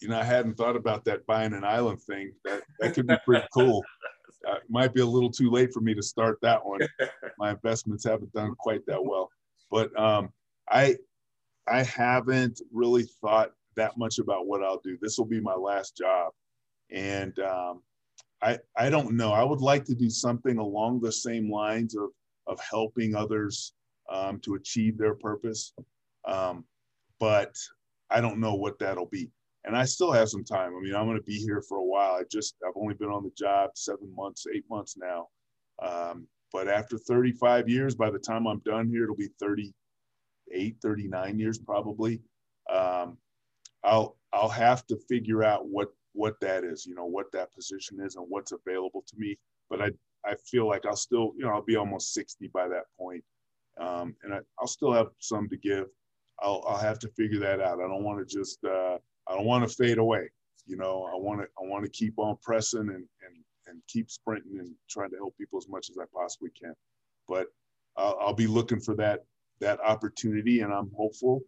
You 0.00 0.08
know, 0.08 0.18
I 0.18 0.24
hadn't 0.24 0.56
thought 0.56 0.76
about 0.76 1.04
that 1.04 1.26
buying 1.26 1.52
an 1.52 1.64
island 1.64 2.00
thing. 2.02 2.32
That 2.44 2.62
that 2.80 2.94
could 2.94 3.06
be 3.06 3.16
pretty 3.24 3.46
cool. 3.52 3.82
Uh, 4.48 4.54
might 4.70 4.94
be 4.94 5.02
a 5.02 5.06
little 5.06 5.30
too 5.30 5.50
late 5.50 5.70
for 5.70 5.82
me 5.82 5.92
to 5.92 6.02
start 6.02 6.38
that 6.40 6.64
one. 6.64 6.80
My 7.38 7.50
investments 7.50 8.06
haven't 8.06 8.32
done 8.32 8.54
quite 8.58 8.80
that 8.86 9.04
well, 9.04 9.28
but 9.70 9.94
um, 10.00 10.30
I 10.70 10.96
I 11.68 11.82
haven't 11.82 12.62
really 12.72 13.02
thought 13.20 13.50
that 13.76 13.98
much 13.98 14.18
about 14.18 14.46
what 14.46 14.62
I'll 14.62 14.80
do. 14.82 14.96
This 15.02 15.18
will 15.18 15.26
be 15.26 15.42
my 15.42 15.54
last 15.54 15.94
job, 15.94 16.32
and 16.90 17.38
um, 17.40 17.82
I 18.42 18.58
I 18.78 18.88
don't 18.88 19.12
know. 19.12 19.32
I 19.32 19.44
would 19.44 19.60
like 19.60 19.84
to 19.84 19.94
do 19.94 20.08
something 20.08 20.56
along 20.56 21.00
the 21.00 21.12
same 21.12 21.50
lines 21.50 21.94
of 21.94 22.08
of 22.46 22.58
helping 22.60 23.14
others 23.14 23.74
um, 24.10 24.40
to 24.40 24.54
achieve 24.54 24.98
their 24.98 25.14
purpose. 25.14 25.72
Um, 26.24 26.64
but 27.18 27.54
I 28.10 28.20
don't 28.20 28.40
know 28.40 28.54
what 28.54 28.78
that'll 28.78 29.06
be. 29.06 29.30
And 29.64 29.76
I 29.76 29.84
still 29.84 30.10
have 30.12 30.28
some 30.28 30.44
time. 30.44 30.74
I 30.74 30.80
mean, 30.80 30.94
I'm 30.94 31.06
going 31.06 31.18
to 31.18 31.24
be 31.24 31.38
here 31.38 31.62
for 31.68 31.78
a 31.78 31.84
while. 31.84 32.14
I 32.14 32.22
just, 32.30 32.56
I've 32.66 32.76
only 32.76 32.94
been 32.94 33.10
on 33.10 33.22
the 33.22 33.32
job 33.36 33.70
seven 33.74 34.12
months, 34.16 34.46
eight 34.54 34.64
months 34.70 34.96
now. 34.96 35.28
Um, 35.82 36.26
but 36.52 36.68
after 36.68 36.98
35 36.98 37.68
years, 37.68 37.94
by 37.94 38.10
the 38.10 38.18
time 38.18 38.46
I'm 38.46 38.60
done 38.60 38.88
here, 38.88 39.04
it'll 39.04 39.16
be 39.16 39.30
38, 39.38 40.76
39 40.82 41.38
years 41.38 41.58
probably. 41.58 42.20
Um, 42.70 43.18
I'll 43.84 44.16
I'll 44.32 44.48
have 44.48 44.86
to 44.86 44.98
figure 45.08 45.42
out 45.42 45.68
what 45.68 45.88
what 46.12 46.40
that 46.40 46.64
is, 46.64 46.86
you 46.86 46.94
know, 46.94 47.06
what 47.06 47.32
that 47.32 47.52
position 47.52 48.00
is 48.00 48.16
and 48.16 48.26
what's 48.28 48.52
available 48.52 49.04
to 49.06 49.16
me. 49.16 49.38
But 49.68 49.80
I 49.80 49.90
I 50.24 50.34
feel 50.50 50.68
like 50.68 50.86
I'll 50.86 50.96
still, 50.96 51.32
you 51.36 51.44
know, 51.44 51.50
I'll 51.50 51.62
be 51.62 51.76
almost 51.76 52.12
60 52.12 52.48
by 52.48 52.68
that 52.68 52.84
point. 52.98 53.24
Um, 53.80 54.14
and 54.22 54.34
I, 54.34 54.40
will 54.60 54.68
still 54.68 54.92
have 54.92 55.08
some 55.18 55.48
to 55.48 55.56
give. 55.56 55.86
I'll, 56.42 56.64
I'll 56.66 56.78
have 56.78 56.98
to 57.00 57.08
figure 57.08 57.40
that 57.40 57.60
out. 57.60 57.80
I 57.80 57.88
don't 57.88 58.04
want 58.04 58.26
to 58.26 58.38
just, 58.38 58.58
uh, 58.64 58.96
I 59.28 59.34
don't 59.34 59.46
want 59.46 59.68
to 59.68 59.74
fade 59.74 59.98
away. 59.98 60.30
You 60.66 60.76
know, 60.76 61.08
I 61.12 61.16
want 61.16 61.40
to, 61.40 61.46
I 61.58 61.66
want 61.68 61.84
to 61.84 61.90
keep 61.90 62.18
on 62.18 62.36
pressing 62.42 62.80
and, 62.80 62.90
and, 62.90 63.44
and 63.66 63.82
keep 63.88 64.10
sprinting 64.10 64.58
and 64.58 64.74
trying 64.88 65.10
to 65.10 65.16
help 65.16 65.36
people 65.36 65.58
as 65.58 65.68
much 65.68 65.90
as 65.90 65.98
I 65.98 66.04
possibly 66.14 66.50
can. 66.60 66.74
But 67.28 67.48
I'll, 67.96 68.16
I'll 68.20 68.34
be 68.34 68.46
looking 68.46 68.80
for 68.80 68.94
that, 68.96 69.24
that 69.60 69.80
opportunity. 69.80 70.60
And 70.60 70.72
I'm 70.72 70.90
hopeful 70.96 71.42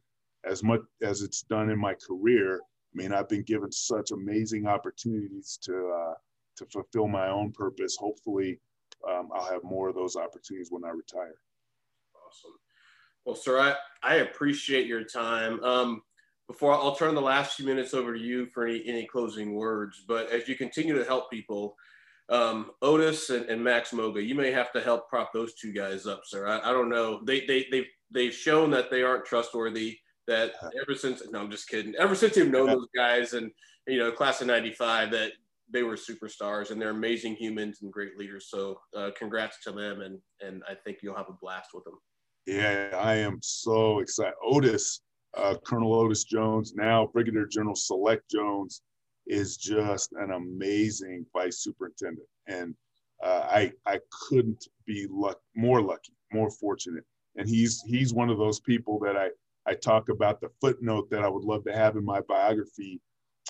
as 0.44 0.62
much 0.62 0.80
as 1.02 1.22
it's 1.22 1.42
done 1.42 1.70
in 1.70 1.78
my 1.78 1.94
career. 1.94 2.56
I 2.56 2.94
mean, 2.94 3.12
I've 3.12 3.28
been 3.28 3.44
given 3.44 3.72
such 3.72 4.10
amazing 4.10 4.66
opportunities 4.66 5.58
to, 5.62 5.74
uh, 5.74 6.14
to 6.58 6.66
fulfill 6.66 7.08
my 7.08 7.28
own 7.28 7.52
purpose. 7.52 7.96
Hopefully, 7.96 8.60
um, 9.08 9.30
I'll 9.34 9.50
have 9.50 9.64
more 9.64 9.88
of 9.88 9.94
those 9.94 10.16
opportunities 10.16 10.68
when 10.70 10.84
I 10.84 10.90
retire. 10.90 11.36
Awesome. 12.26 12.61
Well, 13.24 13.36
sir, 13.36 13.58
I, 13.58 13.74
I 14.02 14.16
appreciate 14.16 14.86
your 14.86 15.04
time. 15.04 15.62
Um, 15.62 16.02
before 16.48 16.74
I'll 16.74 16.96
turn 16.96 17.14
the 17.14 17.20
last 17.20 17.56
few 17.56 17.64
minutes 17.64 17.94
over 17.94 18.14
to 18.14 18.20
you 18.20 18.46
for 18.46 18.66
any, 18.66 18.82
any 18.86 19.06
closing 19.06 19.54
words, 19.54 20.04
but 20.06 20.30
as 20.30 20.48
you 20.48 20.56
continue 20.56 20.98
to 20.98 21.04
help 21.04 21.30
people, 21.30 21.76
um, 22.28 22.72
Otis 22.82 23.30
and, 23.30 23.46
and, 23.46 23.62
Max 23.62 23.92
Moga, 23.92 24.22
you 24.22 24.34
may 24.34 24.50
have 24.50 24.72
to 24.72 24.80
help 24.80 25.08
prop 25.08 25.32
those 25.32 25.54
two 25.54 25.72
guys 25.72 26.06
up, 26.06 26.22
sir. 26.24 26.46
I, 26.46 26.70
I 26.70 26.72
don't 26.72 26.88
know. 26.88 27.20
They, 27.24 27.46
they, 27.46 27.66
they've, 27.70 27.86
they've 28.10 28.34
shown 28.34 28.70
that 28.70 28.90
they 28.90 29.02
aren't 29.02 29.24
trustworthy 29.24 29.98
that 30.28 30.52
ever 30.80 30.96
since, 30.96 31.22
no, 31.30 31.40
I'm 31.40 31.50
just 31.50 31.68
kidding. 31.68 31.94
Ever 31.96 32.14
since 32.14 32.36
you've 32.36 32.50
known 32.50 32.66
those 32.66 32.88
guys 32.94 33.32
and, 33.34 33.50
you 33.86 33.98
know, 33.98 34.12
class 34.12 34.40
of 34.40 34.46
95, 34.46 35.10
that 35.10 35.32
they 35.70 35.82
were 35.82 35.96
superstars 35.96 36.70
and 36.70 36.80
they're 36.80 36.90
amazing 36.90 37.34
humans 37.34 37.78
and 37.82 37.92
great 37.92 38.16
leaders. 38.18 38.46
So 38.48 38.80
uh, 38.96 39.10
congrats 39.16 39.62
to 39.64 39.72
them. 39.72 40.00
And, 40.00 40.18
and 40.40 40.62
I 40.68 40.74
think 40.74 40.98
you'll 41.02 41.16
have 41.16 41.28
a 41.28 41.36
blast 41.40 41.70
with 41.74 41.84
them. 41.84 41.98
Yeah, 42.46 42.90
I 42.98 43.16
am 43.16 43.38
so 43.40 44.00
excited. 44.00 44.34
Otis, 44.44 45.00
uh, 45.36 45.56
Colonel 45.64 45.94
Otis 45.94 46.24
Jones, 46.24 46.74
now 46.74 47.06
Brigadier 47.12 47.46
General 47.46 47.76
Select 47.76 48.28
Jones, 48.30 48.82
is 49.26 49.56
just 49.56 50.12
an 50.12 50.32
amazing 50.32 51.24
vice 51.32 51.58
superintendent. 51.58 52.26
And 52.48 52.74
uh, 53.22 53.46
I 53.48 53.72
I 53.86 54.00
couldn't 54.28 54.66
be 54.86 55.06
luck, 55.08 55.38
more 55.54 55.80
lucky, 55.80 56.12
more 56.32 56.50
fortunate. 56.50 57.04
And 57.36 57.48
he's 57.48 57.82
he's 57.82 58.12
one 58.12 58.28
of 58.30 58.38
those 58.38 58.58
people 58.60 58.98
that 59.00 59.16
I 59.16 59.30
I 59.66 59.74
talk 59.74 60.08
about 60.08 60.40
the 60.40 60.50
footnote 60.60 61.08
that 61.10 61.22
I 61.22 61.28
would 61.28 61.44
love 61.44 61.64
to 61.64 61.72
have 61.72 61.96
in 61.96 62.04
my 62.04 62.20
biography 62.22 63.00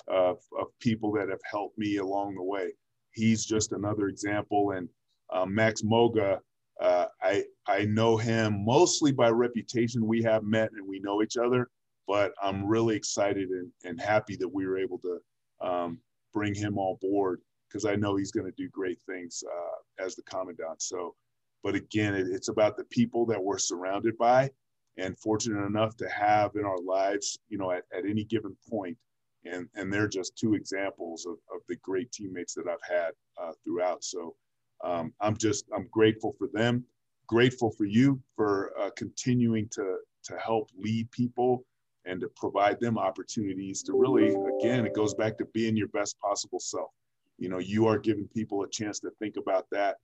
of, 0.07 0.37
of 0.59 0.67
people 0.79 1.11
that 1.13 1.29
have 1.29 1.41
helped 1.49 1.77
me 1.77 1.97
along 1.97 2.35
the 2.35 2.43
way. 2.43 2.71
He's 3.11 3.45
just 3.45 3.71
another 3.71 4.07
example. 4.07 4.71
And 4.71 4.87
uh, 5.31 5.45
Max 5.45 5.83
Moga, 5.83 6.39
uh, 6.81 7.05
I 7.21 7.43
I 7.67 7.85
know 7.85 8.17
him 8.17 8.65
mostly 8.65 9.11
by 9.11 9.29
reputation. 9.29 10.07
We 10.07 10.21
have 10.23 10.43
met 10.43 10.71
and 10.73 10.87
we 10.87 10.99
know 10.99 11.21
each 11.21 11.37
other, 11.37 11.69
but 12.07 12.33
I'm 12.41 12.65
really 12.65 12.95
excited 12.95 13.49
and, 13.49 13.71
and 13.83 14.01
happy 14.01 14.35
that 14.37 14.47
we 14.47 14.65
were 14.65 14.77
able 14.77 14.99
to 14.99 15.19
um, 15.61 15.99
bring 16.33 16.53
him 16.53 16.77
on 16.77 16.97
board 17.01 17.41
because 17.67 17.85
I 17.85 17.95
know 17.95 18.15
he's 18.15 18.31
going 18.31 18.45
to 18.45 18.53
do 18.57 18.69
great 18.69 18.99
things 19.07 19.43
uh, 19.47 20.03
as 20.03 20.15
the 20.15 20.23
commandant. 20.23 20.81
So, 20.81 21.15
but 21.63 21.75
again, 21.75 22.15
it, 22.15 22.27
it's 22.27 22.49
about 22.49 22.77
the 22.77 22.85
people 22.85 23.25
that 23.27 23.41
we're 23.41 23.59
surrounded 23.59 24.17
by 24.17 24.49
and 24.97 25.17
fortunate 25.17 25.65
enough 25.65 25.95
to 25.97 26.09
have 26.09 26.55
in 26.55 26.65
our 26.65 26.79
lives, 26.79 27.37
you 27.49 27.57
know, 27.57 27.71
at, 27.71 27.83
at 27.95 28.05
any 28.05 28.23
given 28.23 28.55
point 28.69 28.97
and 29.45 29.67
and 29.75 29.91
they're 29.91 30.07
just 30.07 30.37
two 30.37 30.53
examples 30.55 31.25
of, 31.25 31.33
of 31.53 31.61
the 31.67 31.75
great 31.77 32.11
teammates 32.11 32.53
that 32.53 32.67
I've 32.67 32.77
had 32.87 33.11
uh, 33.41 33.51
throughout. 33.63 34.03
So 34.03 34.35
um, 34.83 35.13
I'm 35.21 35.37
just 35.37 35.65
I'm 35.75 35.87
grateful 35.91 36.33
for 36.37 36.47
them, 36.53 36.85
grateful 37.27 37.71
for 37.71 37.85
you 37.85 38.21
for 38.35 38.71
uh, 38.79 38.89
continuing 38.95 39.67
to 39.69 39.97
to 40.25 40.37
help 40.37 40.69
lead 40.77 41.09
people 41.11 41.65
and 42.05 42.19
to 42.21 42.27
provide 42.35 42.79
them 42.79 42.97
opportunities 42.97 43.81
to 43.83 43.93
really 43.93 44.35
again 44.59 44.85
it 44.85 44.93
goes 44.93 45.13
back 45.13 45.37
to 45.37 45.45
being 45.53 45.75
your 45.77 45.87
best 45.89 46.19
possible 46.19 46.59
self. 46.59 46.91
You 47.37 47.49
know, 47.49 47.59
you 47.59 47.87
are 47.87 47.97
giving 47.97 48.27
people 48.27 48.63
a 48.63 48.69
chance 48.69 48.99
to 48.99 49.09
think 49.19 49.37
about 49.37 49.65
that 49.71 49.97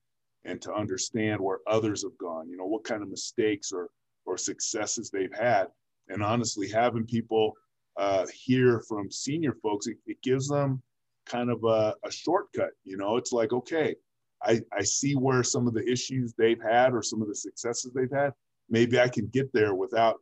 and 0.45 0.61
to 0.61 0.73
understand 0.73 1.41
where 1.41 1.59
others 1.67 2.03
have 2.03 2.17
gone. 2.17 2.49
You 2.49 2.57
know, 2.57 2.65
what 2.65 2.83
kind 2.83 3.03
of 3.03 3.09
mistakes 3.09 3.71
or 3.71 3.89
or 4.25 4.37
successes 4.37 5.09
they've 5.09 5.33
had, 5.33 5.67
and 6.07 6.23
honestly 6.23 6.69
having 6.69 7.05
people 7.05 7.53
uh, 7.97 8.25
hear 8.33 8.79
from 8.87 9.11
senior 9.11 9.53
folks, 9.61 9.87
it, 9.87 9.97
it 10.05 10.21
gives 10.21 10.47
them 10.47 10.81
kind 11.25 11.49
of 11.49 11.63
a, 11.65 11.93
a, 12.05 12.11
shortcut. 12.11 12.69
You 12.85 12.97
know, 12.97 13.17
it's 13.17 13.33
like, 13.33 13.51
okay, 13.51 13.95
I, 14.43 14.61
I 14.77 14.83
see 14.83 15.13
where 15.15 15.43
some 15.43 15.67
of 15.67 15.73
the 15.73 15.87
issues 15.89 16.33
they've 16.33 16.61
had 16.61 16.93
or 16.93 17.01
some 17.01 17.21
of 17.21 17.27
the 17.27 17.35
successes 17.35 17.91
they've 17.93 18.11
had. 18.11 18.31
Maybe 18.69 18.99
I 18.99 19.07
can 19.07 19.27
get 19.27 19.51
there 19.53 19.75
without, 19.75 20.17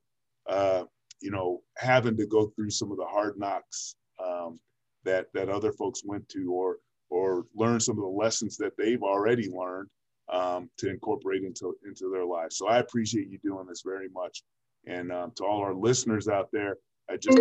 uh, 0.50 0.84
you 1.22 1.32
know, 1.32 1.62
having 1.78 2.18
to 2.18 2.26
go 2.26 2.48
through 2.56 2.70
some 2.72 2.92
of 2.92 2.98
the 2.98 3.06
hard 3.06 3.38
knocks 3.38 3.96
um, 4.24 4.60
that 5.04 5.28
that 5.34 5.50
other 5.50 5.72
folks 5.72 6.02
went 6.06 6.28
to, 6.30 6.52
or 6.52 6.78
or 7.10 7.46
learn 7.56 7.80
some 7.80 7.98
of 7.98 8.04
the 8.04 8.10
lessons 8.10 8.58
that 8.58 8.74
they've 8.78 9.04
already 9.04 9.50
learned 9.50 9.90
um, 10.32 10.70
to 10.78 10.90
incorporate 10.90 11.44
into 11.44 11.76
into 11.86 12.10
their 12.12 12.26
lives. 12.26 12.58
So 12.58 12.68
I 12.68 12.80
appreciate 12.80 13.30
you 13.30 13.38
doing 13.44 13.68
this 13.68 13.84
very 13.86 14.10
much, 14.10 14.44
and 14.86 15.12
um, 15.12 15.32
to 15.36 15.46
all 15.46 15.62
our 15.62 15.74
listeners 15.74 16.28
out 16.28 16.50
there, 16.52 16.78
I 17.10 17.18
just 17.18 17.38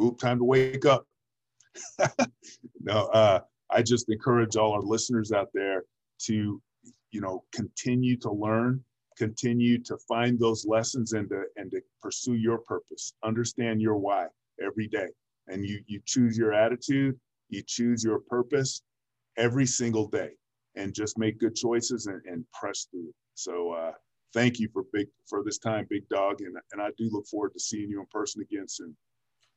oop, 0.00 0.18
time 0.18 0.38
to 0.38 0.44
wake 0.44 0.84
up. 0.86 1.06
no, 2.80 3.06
uh, 3.06 3.40
I 3.70 3.82
just 3.82 4.08
encourage 4.08 4.56
all 4.56 4.72
our 4.72 4.82
listeners 4.82 5.32
out 5.32 5.48
there 5.54 5.84
to, 6.26 6.60
you 7.12 7.20
know, 7.20 7.44
continue 7.52 8.16
to 8.18 8.30
learn, 8.30 8.82
continue 9.16 9.78
to 9.84 9.96
find 10.08 10.38
those 10.38 10.66
lessons 10.66 11.12
and 11.12 11.28
to 11.30 11.44
and 11.56 11.70
to 11.70 11.80
pursue 12.02 12.34
your 12.34 12.58
purpose. 12.58 13.14
Understand 13.22 13.80
your 13.80 13.96
why 13.96 14.26
every 14.62 14.88
day, 14.88 15.08
and 15.48 15.64
you 15.64 15.80
you 15.86 16.00
choose 16.04 16.36
your 16.36 16.52
attitude, 16.52 17.18
you 17.48 17.62
choose 17.66 18.02
your 18.04 18.20
purpose 18.20 18.82
every 19.36 19.66
single 19.66 20.08
day, 20.08 20.30
and 20.76 20.94
just 20.94 21.18
make 21.18 21.38
good 21.38 21.54
choices 21.54 22.06
and, 22.06 22.20
and 22.26 22.44
press 22.52 22.86
through. 22.90 23.12
So. 23.34 23.72
Uh, 23.72 23.92
thank 24.32 24.60
you 24.60 24.68
for 24.72 24.84
big 24.92 25.08
for 25.28 25.42
this 25.44 25.58
time, 25.58 25.86
big 25.90 26.08
dog, 26.08 26.40
and 26.40 26.56
and 26.72 26.80
I 26.80 26.90
do 26.96 27.08
look 27.10 27.26
forward 27.26 27.52
to 27.54 27.60
seeing 27.60 27.90
you 27.90 28.00
in 28.00 28.06
person 28.12 28.42
again 28.42 28.68
soon. 28.68 28.96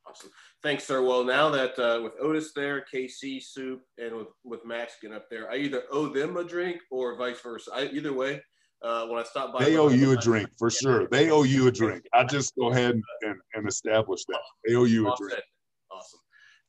Awesome, 0.08 0.30
thanks, 0.62 0.84
sir. 0.84 1.02
Well, 1.02 1.24
now 1.24 1.50
that 1.50 1.80
uh, 1.80 2.02
with 2.02 2.14
Otis 2.22 2.52
there, 2.54 2.86
KC 2.94 3.42
Soup, 3.42 3.82
and 3.98 4.16
with 4.16 4.28
with 4.44 4.66
Max 4.66 4.96
getting 5.02 5.16
up 5.16 5.30
there, 5.30 5.50
I 5.50 5.58
either 5.58 5.84
owe 5.92 6.08
them 6.08 6.36
a 6.38 6.44
drink 6.44 6.82
or 6.92 7.16
vice 7.18 7.40
versa. 7.40 7.72
I, 7.74 7.86
either 7.86 8.12
way, 8.14 8.42
uh, 8.82 9.08
when 9.08 9.20
I 9.20 9.24
stop 9.24 9.54
by, 9.54 9.64
they 9.64 9.78
owe 9.78 9.90
you 9.90 10.12
a 10.12 10.18
drink 10.18 10.50
for 10.60 10.70
sure. 10.70 11.08
They 11.08 11.32
owe 11.32 11.44
you 11.44 11.68
a 11.68 11.72
drink. 11.72 12.04
I 12.14 12.26
just 12.26 12.54
go 12.56 12.70
ahead 12.72 12.96
and, 12.96 13.04
and, 13.22 13.36
and 13.54 13.68
establish 13.68 14.26
that 14.28 14.40
they 14.68 14.76
owe 14.76 14.84
you 14.84 15.12
a 15.12 15.16
drink. 15.18 15.42
Awesome. 15.90 16.20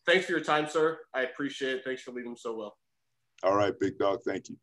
Thanks 0.06 0.26
for 0.26 0.32
your 0.32 0.40
time, 0.40 0.68
sir. 0.68 0.98
I 1.12 1.22
appreciate 1.22 1.76
it. 1.76 1.84
Thanks 1.84 2.02
for 2.02 2.12
leading 2.12 2.30
them 2.30 2.36
so 2.36 2.54
well. 2.56 2.76
All 3.42 3.56
right, 3.56 3.72
big 3.80 3.98
dog. 3.98 4.20
Thank 4.26 4.48
you. 4.48 4.56